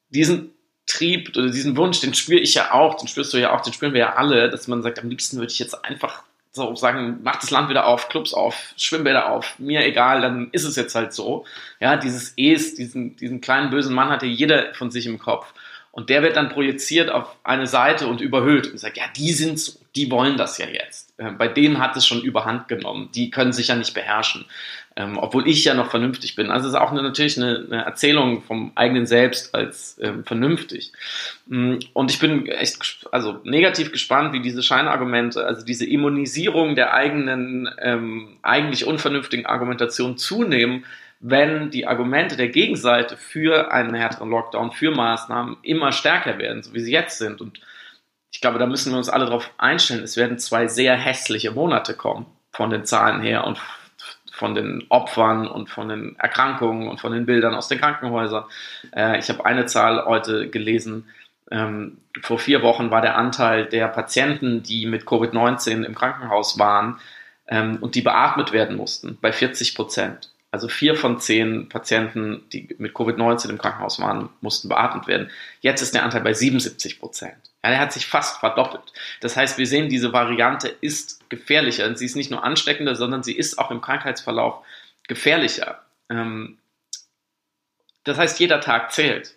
diesen 0.09 0.51
Trieb 0.85 1.35
oder 1.35 1.49
diesen 1.49 1.77
Wunsch, 1.77 1.99
den 2.01 2.13
spüre 2.13 2.39
ich 2.39 2.53
ja 2.53 2.73
auch, 2.73 2.95
den 2.95 3.07
spürst 3.07 3.33
du 3.33 3.37
ja 3.37 3.55
auch, 3.55 3.61
den 3.61 3.73
spüren 3.73 3.93
wir 3.93 4.01
ja 4.01 4.15
alle, 4.15 4.49
dass 4.49 4.67
man 4.67 4.83
sagt, 4.83 4.99
am 4.99 5.09
liebsten 5.09 5.37
würde 5.37 5.51
ich 5.51 5.57
jetzt 5.57 5.83
einfach 5.83 6.23
so 6.55 6.75
sagen, 6.75 7.19
macht 7.23 7.43
das 7.43 7.51
Land 7.51 7.69
wieder 7.69 7.85
auf, 7.85 8.09
Clubs 8.09 8.33
auf, 8.33 8.73
Schwimmbäder 8.77 9.29
auf, 9.29 9.59
mir 9.59 9.85
egal, 9.85 10.21
dann 10.21 10.49
ist 10.51 10.63
es 10.63 10.75
jetzt 10.75 10.95
halt 10.95 11.13
so. 11.13 11.45
Ja, 11.79 11.97
dieses 11.97 12.33
Es, 12.37 12.75
diesen, 12.75 13.15
diesen 13.17 13.41
kleinen 13.41 13.69
bösen 13.69 13.93
Mann 13.93 14.09
hatte 14.09 14.25
jeder 14.25 14.73
von 14.73 14.89
sich 14.89 15.05
im 15.05 15.19
Kopf. 15.19 15.53
Und 15.95 16.09
der 16.09 16.21
wird 16.21 16.35
dann 16.35 16.49
projiziert 16.49 17.09
auf 17.09 17.37
eine 17.45 17.67
Seite 17.67 18.07
und 18.07 18.19
überhöht 18.19 18.67
und 18.67 18.77
sagt, 18.77 18.97
ja, 18.97 19.05
die 19.15 19.31
sind 19.31 19.57
so, 19.57 19.79
die 19.95 20.11
wollen 20.11 20.35
das 20.35 20.57
ja 20.57 20.67
jetzt. 20.67 21.13
Äh, 21.17 21.31
bei 21.31 21.47
denen 21.47 21.79
hat 21.79 21.95
es 21.95 22.05
schon 22.05 22.21
überhand 22.21 22.67
genommen. 22.67 23.09
Die 23.15 23.29
können 23.29 23.53
sich 23.53 23.69
ja 23.69 23.75
nicht 23.75 23.93
beherrschen. 23.93 24.43
Ähm, 24.97 25.17
obwohl 25.17 25.47
ich 25.47 25.63
ja 25.63 25.73
noch 25.73 25.89
vernünftig 25.89 26.35
bin. 26.35 26.51
Also 26.51 26.67
es 26.67 26.73
ist 26.73 26.79
auch 26.79 26.91
eine, 26.91 27.01
natürlich 27.01 27.37
eine, 27.37 27.65
eine, 27.69 27.85
Erzählung 27.85 28.43
vom 28.43 28.73
eigenen 28.75 29.05
Selbst 29.05 29.55
als 29.55 29.97
ähm, 30.01 30.25
vernünftig. 30.25 30.91
Mm, 31.47 31.75
und 31.93 32.11
ich 32.11 32.19
bin 32.19 32.45
echt 32.47 33.07
also 33.11 33.39
negativ 33.45 33.93
gespannt, 33.93 34.33
wie 34.33 34.41
diese 34.41 34.63
Scheinargumente, 34.63 35.45
also 35.45 35.65
diese 35.65 35.85
Immunisierung 35.85 36.75
der 36.75 36.93
eigenen 36.93 37.69
ähm, 37.81 38.37
eigentlich 38.41 38.85
unvernünftigen 38.85 39.45
Argumentation 39.45 40.17
zunehmen, 40.17 40.83
wenn 41.19 41.71
die 41.71 41.87
Argumente 41.87 42.35
der 42.35 42.49
Gegenseite 42.49 43.17
für 43.17 43.71
einen 43.71 43.95
härteren 43.95 44.29
Lockdown, 44.29 44.71
für 44.71 44.91
Maßnahmen 44.91 45.57
immer 45.63 45.91
stärker 45.91 46.37
werden, 46.37 46.63
so 46.63 46.73
wie 46.73 46.81
sie 46.81 46.91
jetzt 46.91 47.17
sind. 47.17 47.41
Und 47.41 47.59
ich 48.31 48.41
glaube, 48.41 48.59
da 48.59 48.65
müssen 48.65 48.91
wir 48.91 48.97
uns 48.97 49.09
alle 49.09 49.25
darauf 49.25 49.51
einstellen. 49.57 50.03
Es 50.03 50.17
werden 50.17 50.39
zwei 50.39 50.67
sehr 50.67 50.95
hässliche 50.95 51.51
Monate 51.51 51.93
kommen 51.93 52.25
von 52.51 52.69
den 52.69 52.85
Zahlen 52.85 53.21
her 53.21 53.45
und 53.45 53.59
von 54.31 54.53
den 54.53 54.85
Opfern 54.89 55.47
und 55.47 55.69
von 55.69 55.87
den 55.87 56.17
Erkrankungen 56.19 56.89
und 56.89 56.99
von 56.99 57.13
den 57.13 57.25
Bildern 57.25 57.55
aus 57.55 57.69
den 57.69 57.79
Krankenhäusern. 57.79 58.43
Äh, 58.93 59.19
ich 59.19 59.29
habe 59.29 59.45
eine 59.45 59.65
Zahl 59.65 60.05
heute 60.05 60.49
gelesen. 60.49 61.07
Ähm, 61.49 61.99
vor 62.21 62.39
vier 62.39 62.61
Wochen 62.61 62.91
war 62.91 63.01
der 63.01 63.17
Anteil 63.17 63.65
der 63.65 63.87
Patienten, 63.87 64.63
die 64.63 64.85
mit 64.85 65.03
Covid-19 65.03 65.83
im 65.83 65.95
Krankenhaus 65.95 66.59
waren 66.59 66.99
ähm, 67.47 67.77
und 67.79 67.95
die 67.95 68.01
beatmet 68.01 68.51
werden 68.51 68.75
mussten, 68.75 69.17
bei 69.21 69.31
40 69.31 69.75
Prozent. 69.75 70.29
Also 70.55 70.69
vier 70.69 70.95
von 70.95 71.19
zehn 71.19 71.67
Patienten, 71.67 72.45
die 72.53 72.73
mit 72.77 72.93
Covid-19 72.93 73.49
im 73.49 73.57
Krankenhaus 73.57 73.99
waren, 73.99 74.29
mussten 74.39 74.69
beatmet 74.69 75.05
werden. 75.05 75.29
Jetzt 75.59 75.81
ist 75.81 75.93
der 75.93 76.03
Anteil 76.03 76.21
bei 76.21 76.31
77 76.31 76.97
Prozent. 76.97 77.35
Ja, 77.61 77.71
der 77.71 77.79
hat 77.79 77.91
sich 77.91 78.05
fast 78.05 78.39
verdoppelt. 78.39 78.93
Das 79.19 79.35
heißt, 79.35 79.57
wir 79.57 79.67
sehen, 79.67 79.89
diese 79.89 80.13
Variante 80.13 80.69
ist 80.69 81.29
gefährlicher. 81.29 81.85
Und 81.87 81.97
sie 81.97 82.05
ist 82.05 82.15
nicht 82.15 82.31
nur 82.31 82.45
ansteckender, 82.45 82.95
sondern 82.95 83.21
sie 83.21 83.35
ist 83.35 83.59
auch 83.59 83.69
im 83.69 83.81
Krankheitsverlauf 83.81 84.63
gefährlicher. 85.09 85.81
Ähm, 86.09 86.57
das 88.05 88.17
heißt, 88.17 88.39
jeder 88.39 88.61
Tag 88.61 88.93
zählt. 88.93 89.35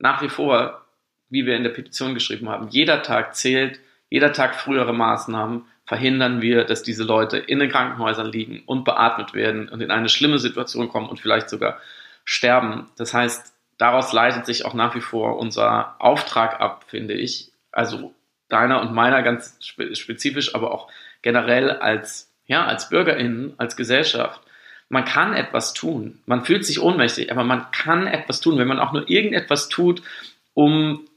Nach 0.00 0.22
wie 0.22 0.28
vor, 0.28 0.84
wie 1.30 1.46
wir 1.46 1.54
in 1.54 1.62
der 1.62 1.70
Petition 1.70 2.14
geschrieben 2.14 2.48
haben, 2.48 2.66
jeder 2.66 3.04
Tag 3.04 3.36
zählt, 3.36 3.78
jeder 4.10 4.32
Tag 4.32 4.56
frühere 4.56 4.92
Maßnahmen 4.92 5.66
verhindern 5.88 6.42
wir, 6.42 6.64
dass 6.64 6.82
diese 6.82 7.02
Leute 7.02 7.38
in 7.38 7.58
den 7.58 7.70
Krankenhäusern 7.70 8.30
liegen 8.30 8.62
und 8.66 8.84
beatmet 8.84 9.32
werden 9.32 9.70
und 9.70 9.80
in 9.80 9.90
eine 9.90 10.10
schlimme 10.10 10.38
Situation 10.38 10.90
kommen 10.90 11.08
und 11.08 11.18
vielleicht 11.18 11.48
sogar 11.48 11.80
sterben. 12.26 12.88
Das 12.98 13.14
heißt, 13.14 13.54
daraus 13.78 14.12
leitet 14.12 14.44
sich 14.44 14.66
auch 14.66 14.74
nach 14.74 14.94
wie 14.94 15.00
vor 15.00 15.38
unser 15.38 15.96
Auftrag 15.98 16.60
ab, 16.60 16.84
finde 16.88 17.14
ich. 17.14 17.50
Also 17.72 18.12
deiner 18.50 18.82
und 18.82 18.92
meiner 18.92 19.22
ganz 19.22 19.56
spezifisch, 19.60 20.54
aber 20.54 20.72
auch 20.72 20.90
generell 21.22 21.70
als, 21.70 22.30
ja, 22.46 22.66
als 22.66 22.90
BürgerInnen, 22.90 23.54
als 23.56 23.74
Gesellschaft 23.74 24.42
man 24.90 25.04
kann 25.04 25.34
etwas 25.34 25.74
tun. 25.74 26.20
Man 26.24 26.44
fühlt 26.44 26.64
sich 26.64 26.80
ohnmächtig, 26.80 27.30
aber 27.30 27.44
man 27.44 27.70
kann 27.72 28.06
etwas 28.06 28.40
tun, 28.40 28.58
wenn 28.58 28.68
man 28.68 28.78
auch 28.78 28.92
nur 28.92 29.08
irgendetwas 29.08 29.68
tut, 29.68 30.02
um 30.54 31.07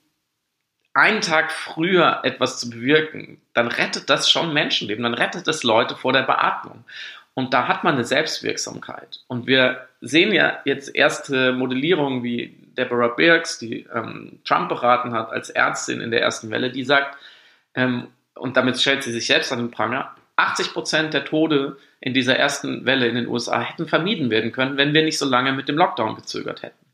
einen 0.93 1.21
Tag 1.21 1.51
früher 1.51 2.19
etwas 2.23 2.59
zu 2.59 2.69
bewirken, 2.69 3.41
dann 3.53 3.67
rettet 3.67 4.09
das 4.09 4.29
schon 4.29 4.53
Menschenleben, 4.53 5.03
dann 5.03 5.13
rettet 5.13 5.47
das 5.47 5.63
Leute 5.63 5.95
vor 5.95 6.13
der 6.13 6.23
Beatmung. 6.23 6.83
Und 7.33 7.53
da 7.53 7.67
hat 7.67 7.83
man 7.83 7.95
eine 7.95 8.03
Selbstwirksamkeit. 8.03 9.23
Und 9.27 9.47
wir 9.47 9.87
sehen 10.01 10.33
ja 10.33 10.59
jetzt 10.65 10.93
erste 10.93 11.53
Modellierungen 11.53 12.23
wie 12.23 12.57
Deborah 12.77 13.09
Birks, 13.09 13.57
die 13.57 13.87
ähm, 13.93 14.39
Trump 14.43 14.69
beraten 14.69 15.13
hat 15.13 15.31
als 15.31 15.49
Ärztin 15.49 16.01
in 16.01 16.11
der 16.11 16.21
ersten 16.21 16.49
Welle, 16.49 16.71
die 16.71 16.83
sagt, 16.83 17.17
ähm, 17.73 18.07
und 18.35 18.57
damit 18.57 18.79
stellt 18.79 19.03
sie 19.03 19.11
sich 19.11 19.27
selbst 19.27 19.51
an 19.51 19.59
den 19.59 19.71
Pranger, 19.71 20.13
80 20.35 20.73
Prozent 20.73 21.13
der 21.13 21.25
Tode 21.25 21.77
in 21.99 22.13
dieser 22.13 22.35
ersten 22.35 22.85
Welle 22.85 23.07
in 23.07 23.15
den 23.15 23.27
USA 23.27 23.61
hätten 23.61 23.87
vermieden 23.87 24.29
werden 24.29 24.51
können, 24.51 24.77
wenn 24.77 24.93
wir 24.93 25.03
nicht 25.03 25.19
so 25.19 25.25
lange 25.25 25.53
mit 25.53 25.69
dem 25.69 25.77
Lockdown 25.77 26.15
gezögert 26.15 26.63
hätten. 26.63 26.85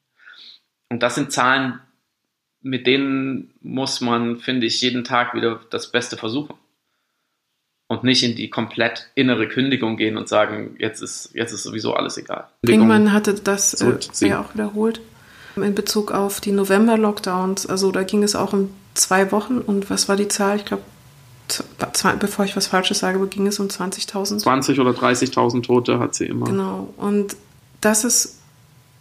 Und 0.89 1.01
das 1.01 1.15
sind 1.15 1.31
Zahlen, 1.31 1.79
mit 2.67 2.87
denen 2.87 3.51
muss 3.61 4.01
man, 4.01 4.39
finde 4.39 4.67
ich, 4.67 4.81
jeden 4.81 5.03
Tag 5.03 5.33
wieder 5.33 5.59
das 5.69 5.91
Beste 5.91 6.17
versuchen. 6.17 6.55
Und 7.89 8.03
nicht 8.03 8.21
in 8.23 8.35
die 8.35 8.49
komplett 8.49 9.09
innere 9.15 9.47
Kündigung 9.47 9.95
gehen 9.95 10.17
und 10.17 10.27
sagen, 10.27 10.75
jetzt 10.77 11.01
ist, 11.01 11.31
jetzt 11.33 11.53
ist 11.53 11.63
sowieso 11.63 11.93
alles 11.93 12.17
egal. 12.17 12.47
Brinkmann 12.61 13.13
hatte 13.13 13.33
das 13.33 13.75
äh, 13.75 13.97
ja 14.27 14.41
auch 14.41 14.53
wiederholt 14.53 14.99
in 15.55 15.73
Bezug 15.73 16.11
auf 16.11 16.41
die 16.41 16.51
November-Lockdowns. 16.51 17.65
Also 17.65 17.91
da 17.91 18.03
ging 18.03 18.23
es 18.23 18.35
auch 18.35 18.53
um 18.53 18.69
zwei 18.93 19.31
Wochen 19.31 19.59
und 19.59 19.89
was 19.89 20.09
war 20.09 20.15
die 20.15 20.27
Zahl? 20.27 20.57
Ich 20.57 20.65
glaube 20.65 20.83
bevor 22.19 22.43
ich 22.43 22.57
was 22.57 22.67
Falsches 22.67 22.99
sage, 22.99 23.25
ging 23.27 23.47
es 23.47 23.59
um 23.59 23.67
20.000. 23.67 24.39
20 24.39 24.79
oder 24.81 24.91
30.000 24.91 25.63
Tote 25.63 25.97
hat 25.97 26.13
sie 26.13 26.25
immer. 26.25 26.45
Genau. 26.45 26.93
Und 26.97 27.37
das 27.79 28.03
ist, 28.03 28.36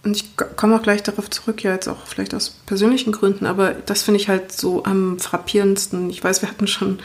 und 0.05 0.17
ich 0.17 0.37
komme 0.37 0.77
auch 0.77 0.83
gleich 0.83 1.03
darauf 1.03 1.29
zurück, 1.31 1.65
ja 1.65 1.73
jetzt 1.73 1.89
auch 1.89 2.07
vielleicht 2.07 2.33
aus 2.33 2.51
persönlichen 2.67 3.11
Gründen, 3.11 3.45
aber 3.45 3.73
das 3.73 4.03
finde 4.03 4.21
ich 4.21 4.29
halt 4.29 4.53
so 4.53 4.85
am 4.85 5.19
frappierendsten. 5.19 6.11
Ich 6.11 6.23
weiß, 6.23 6.43
wir 6.43 6.49
hatten 6.49 6.69
schon 6.69 7.01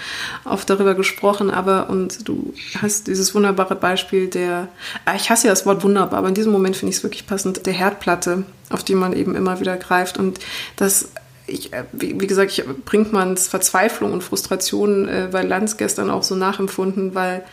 oft 0.46 0.70
darüber 0.70 0.94
gesprochen, 0.94 1.50
aber 1.50 1.90
und 1.90 2.28
du 2.28 2.54
hast 2.80 3.08
dieses 3.08 3.34
wunderbare 3.34 3.76
Beispiel 3.76 4.28
der, 4.28 4.68
ah, 5.06 5.16
ich 5.16 5.32
hasse 5.32 5.48
ja 5.48 5.54
das 5.54 5.66
Wort 5.66 5.84
wunderbar, 5.84 6.20
aber 6.20 6.28
in 6.28 6.36
diesem 6.36 6.52
Moment 6.52 6.76
finde 6.76 6.92
ich 6.92 6.98
es 6.98 7.04
wirklich 7.04 7.26
passend, 7.26 7.66
der 7.66 7.74
Herdplatte, 7.74 8.44
auf 8.70 8.84
die 8.84 8.96
man 8.96 9.14
eben 9.14 9.34
immer 9.34 9.60
wieder 9.60 9.78
greift 9.78 10.20
und 10.20 10.40
das 10.76 11.10
ich, 11.48 11.74
äh, 11.74 11.86
wie, 11.92 12.16
gesagt, 12.28 12.52
ich, 12.52 12.64
Brinkmanns 12.86 13.48
Verzweiflung 13.48 14.14
und 14.14 14.24
Frustration 14.24 15.08
äh, 15.08 15.30
bei 15.32 15.42
Lanz 15.42 15.78
gestern 15.78 16.10
auch 16.10 16.24
so 16.24 16.36
nachempfunden, 16.36 17.16
weil 17.16 17.44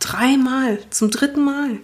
dreimal, 0.00 0.78
zum 0.90 1.10
dritten 1.10 1.44
Mal, 1.44 1.78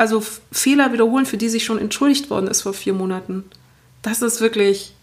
also 0.00 0.24
Fehler 0.50 0.94
wiederholen, 0.94 1.26
für 1.26 1.36
die 1.36 1.50
sich 1.50 1.64
schon 1.64 1.78
entschuldigt 1.78 2.30
worden 2.30 2.46
ist 2.46 2.62
vor 2.62 2.72
vier 2.72 2.94
Monaten. 2.94 3.44
Das 4.00 4.22
ist 4.22 4.40
wirklich, 4.40 4.94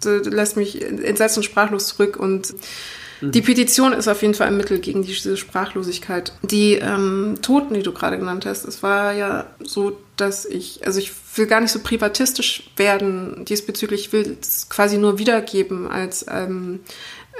das 0.00 0.24
lässt 0.24 0.56
mich 0.56 0.82
entsetzt 0.82 1.36
und 1.36 1.42
sprachlos 1.42 1.88
zurück 1.88 2.16
und 2.16 2.54
die 3.20 3.42
Petition 3.42 3.92
ist 3.92 4.08
auf 4.08 4.22
jeden 4.22 4.34
Fall 4.34 4.48
ein 4.48 4.56
Mittel 4.56 4.78
gegen 4.78 5.02
diese 5.02 5.36
Sprachlosigkeit. 5.36 6.32
Die 6.42 6.74
ähm, 6.74 7.36
Toten, 7.42 7.74
die 7.74 7.82
du 7.82 7.92
gerade 7.92 8.18
genannt 8.18 8.44
hast, 8.44 8.64
es 8.64 8.82
war 8.82 9.12
ja 9.12 9.46
so, 9.62 9.98
dass 10.16 10.44
ich, 10.44 10.86
also 10.86 10.98
ich 10.98 11.12
will 11.36 11.46
gar 11.46 11.60
nicht 11.60 11.70
so 11.70 11.78
privatistisch 11.78 12.70
werden 12.76 13.44
diesbezüglich, 13.44 14.06
ich 14.06 14.12
will 14.12 14.36
es 14.40 14.68
quasi 14.68 14.98
nur 14.98 15.18
wiedergeben 15.18 15.88
als 15.88 16.26
ähm, 16.28 16.80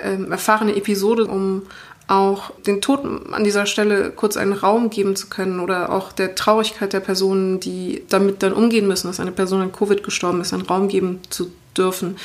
ähm, 0.03 0.30
erfahrene 0.30 0.76
Episode, 0.76 1.26
um 1.26 1.62
auch 2.07 2.51
den 2.67 2.81
Toten 2.81 3.33
an 3.33 3.45
dieser 3.45 3.67
Stelle 3.67 4.11
kurz 4.11 4.37
einen 4.37 4.53
Raum 4.53 4.91
geben 4.91 5.17
zu 5.17 5.29
können 5.29 5.61
oder 5.61 5.91
auch 5.91 6.13
der 6.13 6.35
Traurigkeit 6.35 6.93
der 6.93 7.01
Personen, 7.01 7.61
die 7.61 8.05
damit 8.09 8.43
dann 8.43 8.53
umgehen 8.53 8.87
müssen, 8.87 9.07
dass 9.07 9.21
eine 9.21 9.33
Person 9.33 9.63
an 9.63 9.73
Covid 9.73 10.03
gestorben 10.03 10.41
ist, 10.41 10.53
einen 10.53 10.63
Raum 10.63 10.89
geben 10.89 11.21
zu 11.31 11.51
dürfen. 11.77 12.17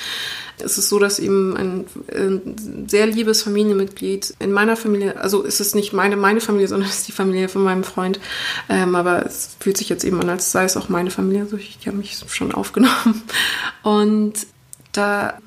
Es 0.57 0.77
ist 0.77 0.89
so, 0.89 0.99
dass 0.99 1.19
eben 1.19 1.55
ein, 1.55 1.85
ein, 2.13 2.85
sehr 2.87 3.07
liebes 3.07 3.43
Familienmitglied 3.43 4.33
in 4.39 4.51
meiner 4.51 4.75
Familie, 4.75 5.17
also 5.17 5.45
es 5.45 5.61
ist 5.61 5.73
nicht 5.73 5.93
meine, 5.93 6.17
meine 6.17 6.41
Familie, 6.41 6.67
sondern 6.67 6.89
es 6.89 6.99
ist 6.99 7.07
die 7.07 7.13
Familie 7.13 7.47
von 7.47 7.63
meinem 7.63 7.85
Freund. 7.85 8.19
Ähm, 8.67 8.95
aber 8.95 9.25
es 9.25 9.55
fühlt 9.59 9.77
sich 9.77 9.87
jetzt 9.87 10.03
eben 10.03 10.19
an, 10.19 10.29
als 10.29 10.51
sei 10.51 10.65
es 10.65 10.75
auch 10.75 10.89
meine 10.89 11.11
Familie. 11.11 11.43
Also 11.43 11.55
ich, 11.55 11.77
ich 11.79 11.87
habe 11.87 11.97
mich 11.97 12.21
schon 12.27 12.53
aufgenommen. 12.53 13.23
Und 13.83 14.33
da 14.91 15.39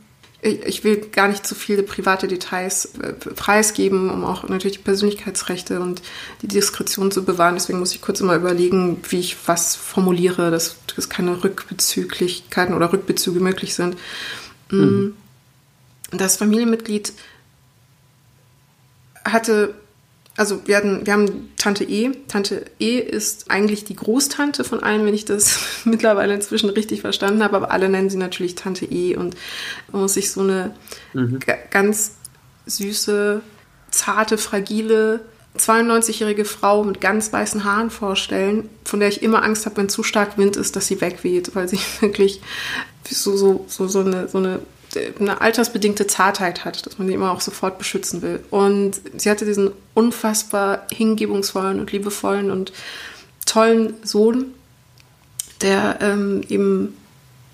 ich 0.43 0.83
will 0.83 0.97
gar 0.97 1.29
nicht 1.29 1.47
zu 1.47 1.55
viele 1.55 1.85
private 1.85 2.27
Details 2.27 2.87
äh, 3.01 3.13
preisgeben, 3.13 4.11
um 4.11 4.25
auch 4.25 4.49
natürlich 4.49 4.79
die 4.79 4.83
Persönlichkeitsrechte 4.83 5.81
und 5.81 6.03
die 6.43 6.49
Diskretion 6.49 7.13
zu 7.13 7.25
bewahren. 7.25 7.55
Deswegen 7.55 7.79
muss 7.79 7.95
ich 7.95 8.01
kurz 8.01 8.21
immer 8.21 8.35
überlegen, 8.35 9.01
wie 9.09 9.21
ich 9.21 9.37
was 9.47 9.77
formuliere, 9.77 10.51
dass, 10.51 10.77
dass 10.97 11.09
keine 11.09 11.45
Rückbezüglichkeiten 11.45 12.75
oder 12.75 12.93
Rückbezüge 12.93 13.39
möglich 13.39 13.75
sind. 13.75 13.97
Mhm. 14.71 15.15
Das 16.11 16.37
Familienmitglied 16.39 17.13
hatte, 19.25 19.75
also 20.37 20.67
wir, 20.67 20.77
hatten, 20.77 21.05
wir 21.05 21.13
haben 21.13 21.53
Tante 21.59 21.85
E. 21.85 22.11
Tante 22.29 22.65
E 22.79 22.99
ist 22.99 23.51
eigentlich 23.51 23.85
die 23.85 23.97
Großtante 23.97 24.65
von 24.65 24.83
allen, 24.83 25.05
wenn 25.05 25.15
ich 25.15 25.25
das 25.25 25.61
mittlerweile 25.85 26.35
inzwischen 26.35 26.71
richtig 26.71 27.03
verstanden 27.03 27.43
habe, 27.43 27.57
aber 27.57 27.71
alle 27.71 27.89
nennen 27.89 28.11
sie 28.11 28.17
natürlich 28.17 28.55
Tante 28.55 28.87
E 28.87 29.17
und 29.17 29.37
man 29.91 30.03
muss 30.03 30.15
sich 30.15 30.31
so 30.31 30.41
eine 30.41 30.75
mhm. 31.13 31.39
ganz 31.71 32.13
süße, 32.67 33.43
zarte, 33.91 34.39
fragile 34.39 35.21
92-jährige 35.59 36.47
Frau 36.47 36.83
mit 36.83 37.01
ganz 37.01 37.33
weißen 37.33 37.65
Haaren 37.65 37.91
vorstellen, 37.91 38.71
von 38.85 39.01
der 39.01 39.11
ich 39.11 39.23
immer 39.23 39.43
Angst 39.43 39.67
habe, 39.67 39.77
wenn 39.77 39.89
zu 39.89 40.03
stark 40.03 40.39
Wind 40.39 40.57
ist, 40.57 40.77
dass 40.77 40.87
sie 40.87 41.01
wegweht, 41.01 41.55
weil 41.55 41.69
sie 41.69 41.79
wirklich 42.01 42.41
so, 43.09 43.37
so, 43.37 43.65
so, 43.69 43.87
so, 43.89 44.01
eine, 44.01 44.29
so 44.29 44.39
eine, 44.39 44.61
eine 45.19 45.41
altersbedingte 45.41 46.07
Zartheit 46.07 46.65
hat, 46.65 46.87
dass 46.87 46.99
man 46.99 47.09
sie 47.09 47.15
immer 47.15 47.33
auch 47.33 47.41
sofort 47.41 47.79
beschützen 47.79 48.23
will. 48.23 48.45
Und 48.51 49.01
sie 49.17 49.31
hatte 49.31 49.45
diesen 49.45 49.71
unfassbar 49.95 50.87
hingebungsvollen 50.91 51.81
und 51.81 51.93
liebevollen 51.93 52.51
und 52.51 52.73
tollen 53.47 53.95
Sohn, 54.03 54.55
der 55.61 55.99
ähm, 56.01 56.43
eben 56.49 56.97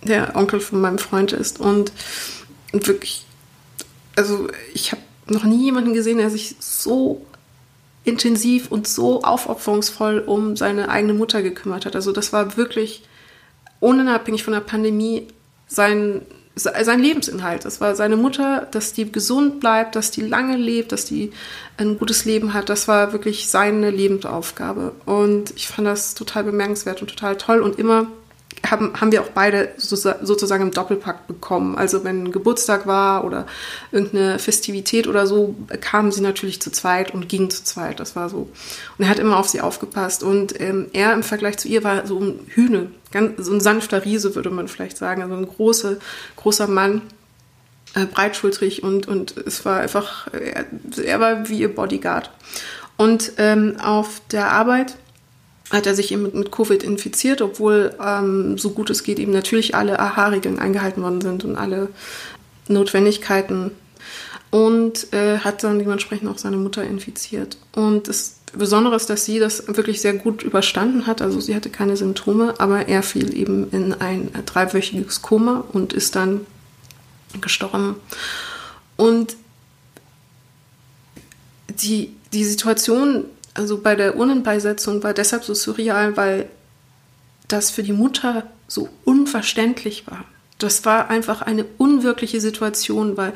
der 0.02 0.36
Onkel 0.36 0.60
von 0.60 0.80
meinem 0.80 0.98
Freund 0.98 1.32
ist. 1.32 1.60
Und, 1.60 1.92
und 2.72 2.86
wirklich, 2.86 3.24
also 4.16 4.48
ich 4.74 4.92
habe 4.92 5.02
noch 5.26 5.44
nie 5.44 5.64
jemanden 5.64 5.92
gesehen, 5.92 6.18
der 6.18 6.30
sich 6.30 6.56
so 6.60 7.24
intensiv 8.04 8.70
und 8.70 8.88
so 8.88 9.22
aufopferungsvoll 9.22 10.20
um 10.20 10.56
seine 10.56 10.88
eigene 10.88 11.14
Mutter 11.14 11.42
gekümmert 11.42 11.84
hat. 11.84 11.94
Also 11.94 12.12
das 12.12 12.32
war 12.32 12.56
wirklich 12.56 13.02
unabhängig 13.80 14.42
von 14.42 14.54
der 14.54 14.60
Pandemie 14.60 15.28
sein, 15.66 16.22
sein 16.58 17.00
Lebensinhalt. 17.00 17.64
Das 17.64 17.80
war 17.80 17.94
seine 17.94 18.16
Mutter, 18.16 18.66
dass 18.70 18.92
die 18.92 19.10
gesund 19.10 19.60
bleibt, 19.60 19.96
dass 19.96 20.10
die 20.10 20.22
lange 20.22 20.56
lebt, 20.56 20.92
dass 20.92 21.04
die 21.04 21.32
ein 21.76 21.98
gutes 21.98 22.24
Leben 22.24 22.54
hat. 22.54 22.68
Das 22.68 22.88
war 22.88 23.12
wirklich 23.12 23.48
seine 23.48 23.90
Lebensaufgabe. 23.90 24.92
Und 25.06 25.52
ich 25.56 25.68
fand 25.68 25.86
das 25.86 26.14
total 26.14 26.44
bemerkenswert 26.44 27.00
und 27.00 27.08
total 27.08 27.36
toll 27.36 27.60
und 27.60 27.78
immer 27.78 28.08
haben, 28.66 29.00
haben 29.00 29.12
wir 29.12 29.22
auch 29.22 29.28
beide 29.28 29.70
sozusagen 29.76 30.62
im 30.62 30.70
Doppelpack 30.70 31.26
bekommen. 31.26 31.76
Also 31.76 32.04
wenn 32.04 32.32
Geburtstag 32.32 32.86
war 32.86 33.24
oder 33.24 33.46
irgendeine 33.92 34.38
Festivität 34.38 35.06
oder 35.06 35.26
so, 35.26 35.54
kamen 35.80 36.12
sie 36.12 36.20
natürlich 36.20 36.60
zu 36.60 36.70
zweit 36.70 37.12
und 37.12 37.28
gingen 37.28 37.50
zu 37.50 37.64
zweit. 37.64 38.00
Das 38.00 38.16
war 38.16 38.28
so. 38.28 38.48
Und 38.98 39.04
er 39.04 39.08
hat 39.08 39.18
immer 39.18 39.38
auf 39.38 39.48
sie 39.48 39.60
aufgepasst. 39.60 40.22
Und 40.22 40.60
ähm, 40.60 40.86
er 40.92 41.12
im 41.12 41.22
Vergleich 41.22 41.58
zu 41.58 41.68
ihr 41.68 41.84
war 41.84 42.06
so 42.06 42.18
ein 42.18 42.40
Hühne, 42.48 42.90
ganz, 43.10 43.44
so 43.44 43.52
ein 43.52 43.60
sanfter 43.60 44.04
Riese, 44.04 44.34
würde 44.34 44.50
man 44.50 44.68
vielleicht 44.68 44.96
sagen. 44.96 45.22
Also 45.22 45.34
ein 45.34 45.48
großer, 45.48 45.96
großer 46.36 46.66
Mann, 46.66 47.02
äh, 47.94 48.06
breitschultrig 48.06 48.82
und, 48.82 49.08
und 49.08 49.36
es 49.36 49.64
war 49.64 49.80
einfach, 49.80 50.28
er, 50.32 50.66
er 51.02 51.20
war 51.20 51.48
wie 51.48 51.60
ihr 51.60 51.74
Bodyguard. 51.74 52.30
Und 52.96 53.32
ähm, 53.38 53.76
auf 53.80 54.20
der 54.30 54.50
Arbeit 54.50 54.96
hat 55.70 55.86
er 55.86 55.94
sich 55.94 56.12
eben 56.12 56.22
mit, 56.22 56.34
mit 56.34 56.52
Covid 56.52 56.82
infiziert, 56.82 57.42
obwohl 57.42 57.94
ähm, 58.04 58.58
so 58.58 58.70
gut 58.70 58.90
es 58.90 59.02
geht 59.02 59.18
eben 59.18 59.32
natürlich 59.32 59.74
alle 59.74 59.98
AHA-Regeln 59.98 60.58
eingehalten 60.58 61.02
worden 61.02 61.20
sind 61.20 61.44
und 61.44 61.56
alle 61.56 61.88
Notwendigkeiten 62.68 63.72
und 64.50 65.12
äh, 65.12 65.38
hat 65.38 65.62
dann 65.62 65.78
dementsprechend 65.78 66.28
auch 66.28 66.38
seine 66.38 66.56
Mutter 66.56 66.82
infiziert. 66.82 67.58
Und 67.74 68.08
das 68.08 68.36
Besondere 68.52 68.96
ist, 68.96 69.10
dass 69.10 69.26
sie 69.26 69.38
das 69.38 69.66
wirklich 69.68 70.00
sehr 70.00 70.14
gut 70.14 70.42
überstanden 70.42 71.06
hat. 71.06 71.20
Also 71.20 71.40
sie 71.40 71.54
hatte 71.54 71.68
keine 71.68 71.96
Symptome, 71.96 72.54
aber 72.58 72.88
er 72.88 73.02
fiel 73.02 73.36
eben 73.36 73.70
in 73.70 73.92
ein 73.92 74.30
dreiwöchiges 74.46 75.20
Koma 75.20 75.64
und 75.72 75.92
ist 75.92 76.16
dann 76.16 76.46
gestorben. 77.42 77.96
Und 78.96 79.36
die, 81.68 82.14
die 82.32 82.44
Situation, 82.44 83.24
also 83.58 83.78
bei 83.78 83.96
der 83.96 84.16
Urnenbeisetzung, 84.16 85.02
war 85.02 85.12
deshalb 85.12 85.44
so 85.44 85.52
surreal, 85.52 86.16
weil 86.16 86.48
das 87.48 87.70
für 87.70 87.82
die 87.82 87.92
Mutter 87.92 88.44
so 88.68 88.88
unverständlich 89.04 90.06
war. 90.06 90.24
Das 90.58 90.84
war 90.84 91.10
einfach 91.10 91.42
eine 91.42 91.64
unwirkliche 91.76 92.40
Situation, 92.40 93.16
weil 93.16 93.32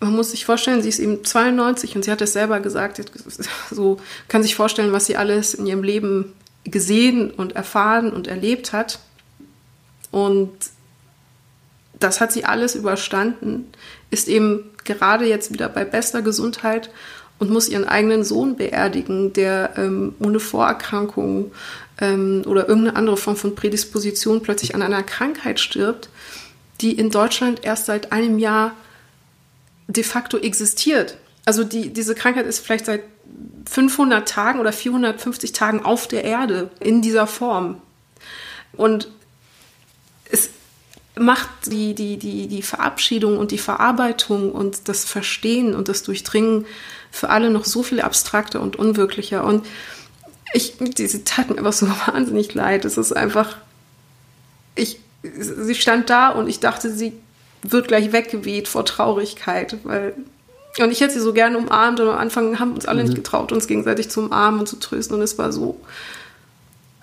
man 0.00 0.14
muss 0.14 0.30
sich 0.30 0.44
vorstellen, 0.44 0.80
sie 0.82 0.88
ist 0.88 1.00
eben 1.00 1.24
92 1.24 1.96
und 1.96 2.04
sie 2.04 2.12
hat 2.12 2.20
es 2.20 2.32
selber 2.32 2.60
gesagt, 2.60 3.02
so 3.70 3.98
kann 4.28 4.42
sich 4.42 4.54
vorstellen, 4.54 4.92
was 4.92 5.06
sie 5.06 5.16
alles 5.16 5.54
in 5.54 5.66
ihrem 5.66 5.82
Leben 5.82 6.32
gesehen 6.64 7.30
und 7.30 7.56
erfahren 7.56 8.12
und 8.12 8.28
erlebt 8.28 8.72
hat. 8.72 9.00
Und 10.10 10.52
das 11.98 12.20
hat 12.20 12.32
sie 12.32 12.44
alles 12.44 12.76
überstanden, 12.76 13.66
ist 14.10 14.28
eben 14.28 14.70
gerade 14.84 15.26
jetzt 15.26 15.52
wieder 15.52 15.68
bei 15.68 15.84
bester 15.84 16.22
Gesundheit 16.22 16.90
und 17.38 17.50
muss 17.50 17.68
ihren 17.68 17.86
eigenen 17.86 18.24
Sohn 18.24 18.56
beerdigen, 18.56 19.32
der 19.32 19.74
ähm, 19.76 20.14
ohne 20.18 20.40
Vorerkrankung 20.40 21.52
ähm, 22.00 22.42
oder 22.46 22.68
irgendeine 22.68 22.96
andere 22.96 23.16
Form 23.16 23.36
von 23.36 23.54
Prädisposition 23.54 24.42
plötzlich 24.42 24.74
an 24.74 24.82
einer 24.82 25.02
Krankheit 25.02 25.60
stirbt, 25.60 26.08
die 26.80 26.92
in 26.92 27.10
Deutschland 27.10 27.64
erst 27.64 27.86
seit 27.86 28.12
einem 28.12 28.38
Jahr 28.38 28.72
de 29.86 30.04
facto 30.04 30.36
existiert. 30.38 31.16
Also 31.44 31.64
die, 31.64 31.92
diese 31.92 32.14
Krankheit 32.14 32.46
ist 32.46 32.60
vielleicht 32.60 32.86
seit 32.86 33.02
500 33.70 34.28
Tagen 34.28 34.60
oder 34.60 34.72
450 34.72 35.52
Tagen 35.52 35.84
auf 35.84 36.08
der 36.08 36.24
Erde 36.24 36.70
in 36.80 37.02
dieser 37.02 37.26
Form. 37.26 37.80
Und 38.72 39.10
es 40.30 40.50
macht 41.16 41.48
die, 41.66 41.94
die, 41.94 42.16
die, 42.16 42.48
die 42.48 42.62
Verabschiedung 42.62 43.38
und 43.38 43.50
die 43.50 43.58
Verarbeitung 43.58 44.52
und 44.52 44.88
das 44.88 45.04
Verstehen 45.04 45.74
und 45.74 45.88
das 45.88 46.02
Durchdringen 46.02 46.66
für 47.10 47.30
alle 47.30 47.50
noch 47.50 47.64
so 47.64 47.82
viel 47.82 48.00
abstrakter 48.00 48.60
und 48.60 48.76
unwirklicher. 48.76 49.44
Und 49.44 49.66
ich, 50.52 50.74
diese 50.78 51.24
tat 51.24 51.50
mir 51.50 51.58
einfach 51.58 51.72
so 51.72 51.88
wahnsinnig 52.06 52.54
leid. 52.54 52.84
Es 52.84 52.96
ist 52.96 53.12
einfach, 53.12 53.56
ich, 54.74 55.00
sie 55.22 55.74
stand 55.74 56.10
da 56.10 56.30
und 56.30 56.48
ich 56.48 56.60
dachte, 56.60 56.90
sie 56.90 57.12
wird 57.62 57.88
gleich 57.88 58.12
weggeweht 58.12 58.68
vor 58.68 58.84
Traurigkeit, 58.84 59.78
weil 59.84 60.14
und 60.80 60.92
ich 60.92 61.00
hätte 61.00 61.14
sie 61.14 61.20
so 61.20 61.32
gerne 61.32 61.58
umarmt 61.58 61.98
und 61.98 62.08
am 62.08 62.18
Anfang 62.18 62.60
haben 62.60 62.74
uns 62.74 62.86
alle 62.86 63.02
mhm. 63.02 63.08
nicht 63.08 63.16
getraut, 63.16 63.50
uns 63.50 63.66
gegenseitig 63.66 64.10
zu 64.10 64.20
umarmen 64.20 64.60
und 64.60 64.66
zu 64.68 64.76
trösten 64.76 65.16
und 65.16 65.22
es 65.22 65.36
war 65.36 65.50
so 65.50 65.80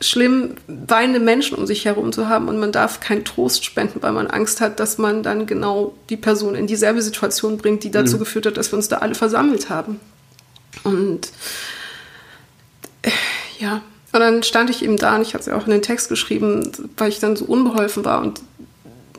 schlimm, 0.01 0.55
weinende 0.67 1.19
Menschen 1.19 1.57
um 1.57 1.65
sich 1.65 1.85
herum 1.85 2.11
zu 2.11 2.27
haben 2.27 2.49
und 2.49 2.59
man 2.59 2.71
darf 2.71 2.99
keinen 2.99 3.23
Trost 3.23 3.63
spenden, 3.63 4.01
weil 4.01 4.11
man 4.11 4.27
Angst 4.27 4.59
hat, 4.59 4.79
dass 4.79 4.97
man 4.97 5.23
dann 5.23 5.45
genau 5.45 5.93
die 6.09 6.17
Person 6.17 6.55
in 6.55 6.67
dieselbe 6.67 7.01
Situation 7.01 7.57
bringt, 7.57 7.83
die 7.83 7.91
dazu 7.91 8.15
mhm. 8.15 8.19
geführt 8.19 8.45
hat, 8.45 8.57
dass 8.57 8.71
wir 8.71 8.77
uns 8.77 8.89
da 8.89 8.97
alle 8.97 9.15
versammelt 9.15 9.69
haben. 9.69 9.99
Und 10.83 11.31
äh, 13.03 13.11
ja, 13.59 13.81
und 14.11 14.19
dann 14.19 14.43
stand 14.43 14.69
ich 14.69 14.83
eben 14.83 14.97
da 14.97 15.15
und 15.15 15.21
ich 15.21 15.33
habe 15.33 15.39
es 15.39 15.45
ja 15.45 15.55
auch 15.55 15.65
in 15.65 15.71
den 15.71 15.81
Text 15.81 16.09
geschrieben, 16.09 16.71
weil 16.97 17.09
ich 17.09 17.19
dann 17.19 17.35
so 17.35 17.45
unbeholfen 17.45 18.03
war 18.05 18.21
und 18.21 18.41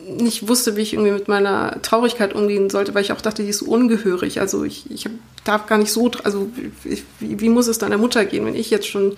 nicht 0.07 0.47
wusste, 0.47 0.75
wie 0.75 0.81
ich 0.81 0.93
irgendwie 0.93 1.11
mit 1.11 1.27
meiner 1.27 1.81
Traurigkeit 1.81 2.33
umgehen 2.33 2.69
sollte, 2.69 2.93
weil 2.95 3.03
ich 3.03 3.11
auch 3.11 3.21
dachte, 3.21 3.43
die 3.43 3.49
ist 3.49 3.59
so 3.59 3.65
ungehörig. 3.65 4.39
Also 4.39 4.63
ich, 4.63 4.89
ich 4.89 5.05
darf 5.47 5.67
gar 5.67 5.77
nicht 5.77 5.91
so, 5.91 6.11
also 6.23 6.49
ich, 6.83 7.03
wie, 7.19 7.39
wie, 7.39 7.49
muss 7.49 7.67
es 7.67 7.77
deiner 7.77 7.97
Mutter 7.97 8.25
gehen, 8.25 8.45
wenn 8.45 8.55
ich 8.55 8.69
jetzt 8.69 8.87
schon 8.87 9.17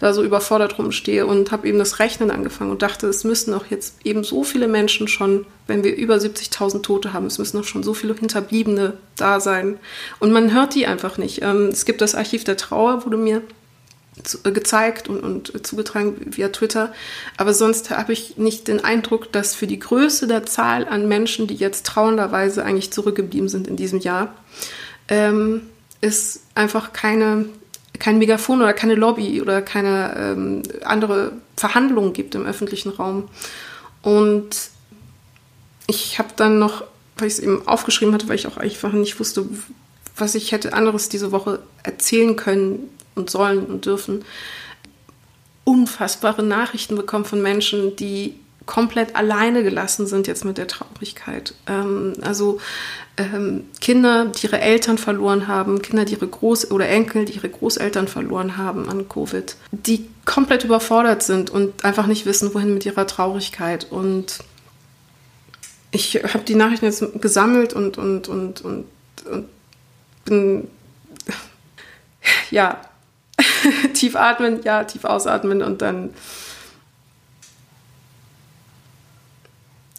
da 0.00 0.12
so 0.12 0.22
überfordert 0.22 0.78
rumstehe 0.78 1.26
und 1.26 1.52
habe 1.52 1.68
eben 1.68 1.78
das 1.78 1.98
Rechnen 1.98 2.30
angefangen 2.30 2.70
und 2.70 2.82
dachte, 2.82 3.06
es 3.06 3.24
müssten 3.24 3.54
auch 3.54 3.66
jetzt 3.70 3.96
eben 4.04 4.24
so 4.24 4.44
viele 4.44 4.68
Menschen 4.68 5.08
schon, 5.08 5.46
wenn 5.66 5.84
wir 5.84 5.96
über 5.96 6.16
70.000 6.16 6.82
Tote 6.82 7.12
haben, 7.12 7.26
es 7.26 7.38
müssen 7.38 7.58
auch 7.60 7.64
schon 7.64 7.82
so 7.82 7.94
viele 7.94 8.14
Hinterbliebene 8.14 8.94
da 9.16 9.40
sein. 9.40 9.78
Und 10.18 10.32
man 10.32 10.52
hört 10.52 10.74
die 10.74 10.86
einfach 10.86 11.18
nicht. 11.18 11.42
Ähm, 11.42 11.68
es 11.68 11.84
gibt 11.84 12.00
das 12.00 12.14
Archiv 12.14 12.44
der 12.44 12.56
Trauer, 12.56 13.04
wurde 13.04 13.16
mir 13.16 13.42
äh, 14.44 14.52
gezeigt 14.52 15.08
und, 15.08 15.22
und 15.22 15.66
zugetragen 15.66 16.16
via 16.36 16.48
Twitter. 16.48 16.92
Aber 17.36 17.54
sonst 17.54 17.90
habe 17.90 18.12
ich 18.12 18.36
nicht 18.36 18.68
den 18.68 18.84
Eindruck, 18.84 19.32
dass 19.32 19.54
für 19.54 19.66
die 19.66 19.78
Größe 19.78 20.26
der 20.26 20.46
Zahl 20.46 20.86
an 20.88 21.08
Menschen, 21.08 21.46
die 21.46 21.54
jetzt 21.54 21.86
trauernderweise 21.86 22.64
eigentlich 22.64 22.92
zurückgeblieben 22.92 23.48
sind 23.48 23.68
in 23.68 23.76
diesem 23.76 24.00
Jahr, 24.00 24.34
ähm, 25.08 25.62
es 26.00 26.42
einfach 26.54 26.92
keine, 26.92 27.46
kein 27.98 28.18
Megafon 28.18 28.60
oder 28.60 28.72
keine 28.72 28.94
Lobby 28.94 29.40
oder 29.42 29.62
keine 29.62 30.14
ähm, 30.16 30.62
andere 30.84 31.32
Verhandlung 31.56 32.12
gibt 32.12 32.34
im 32.34 32.46
öffentlichen 32.46 32.90
Raum. 32.90 33.28
Und 34.02 34.50
ich 35.86 36.18
habe 36.18 36.28
dann 36.36 36.58
noch, 36.58 36.84
weil 37.16 37.28
ich 37.28 37.34
es 37.34 37.40
eben 37.40 37.66
aufgeschrieben 37.66 38.14
hatte, 38.14 38.28
weil 38.28 38.36
ich 38.36 38.46
auch 38.46 38.58
einfach 38.58 38.92
nicht 38.92 39.18
wusste, 39.18 39.46
was 40.16 40.34
ich 40.34 40.52
hätte 40.52 40.72
anderes 40.72 41.08
diese 41.08 41.32
Woche 41.32 41.60
erzählen 41.82 42.36
können, 42.36 42.90
und 43.18 43.28
sollen 43.28 43.66
und 43.66 43.84
dürfen, 43.84 44.24
unfassbare 45.64 46.42
Nachrichten 46.42 46.96
bekommen 46.96 47.26
von 47.26 47.42
Menschen, 47.42 47.96
die 47.96 48.36
komplett 48.64 49.16
alleine 49.16 49.62
gelassen 49.62 50.06
sind 50.06 50.26
jetzt 50.26 50.44
mit 50.44 50.56
der 50.56 50.68
Traurigkeit. 50.68 51.54
Ähm, 51.66 52.14
also 52.22 52.60
ähm, 53.18 53.64
Kinder, 53.80 54.26
die 54.26 54.46
ihre 54.46 54.60
Eltern 54.60 54.96
verloren 54.96 55.48
haben, 55.48 55.82
Kinder, 55.82 56.04
die 56.04 56.14
ihre 56.14 56.26
Groß- 56.26 56.70
oder 56.70 56.88
Enkel, 56.88 57.24
die 57.24 57.34
ihre 57.34 57.48
Großeltern 57.48 58.08
verloren 58.08 58.56
haben 58.56 58.88
an 58.88 59.08
Covid, 59.08 59.56
die 59.72 60.08
komplett 60.24 60.64
überfordert 60.64 61.22
sind 61.22 61.50
und 61.50 61.84
einfach 61.84 62.06
nicht 62.06 62.26
wissen, 62.26 62.54
wohin 62.54 62.72
mit 62.72 62.86
ihrer 62.86 63.06
Traurigkeit. 63.06 63.86
Und 63.90 64.38
ich 65.90 66.14
habe 66.16 66.44
die 66.44 66.54
Nachrichten 66.54 66.86
jetzt 66.86 67.04
gesammelt 67.20 67.72
und, 67.72 67.98
und, 67.98 68.28
und, 68.28 68.60
und, 68.60 68.86
und 69.30 69.48
bin 70.24 70.68
ja 72.50 72.80
tief 73.94 74.16
atmen, 74.16 74.62
ja, 74.62 74.84
tief 74.84 75.04
ausatmen 75.04 75.62
und 75.62 75.82
dann 75.82 76.14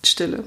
Stille. 0.05 0.43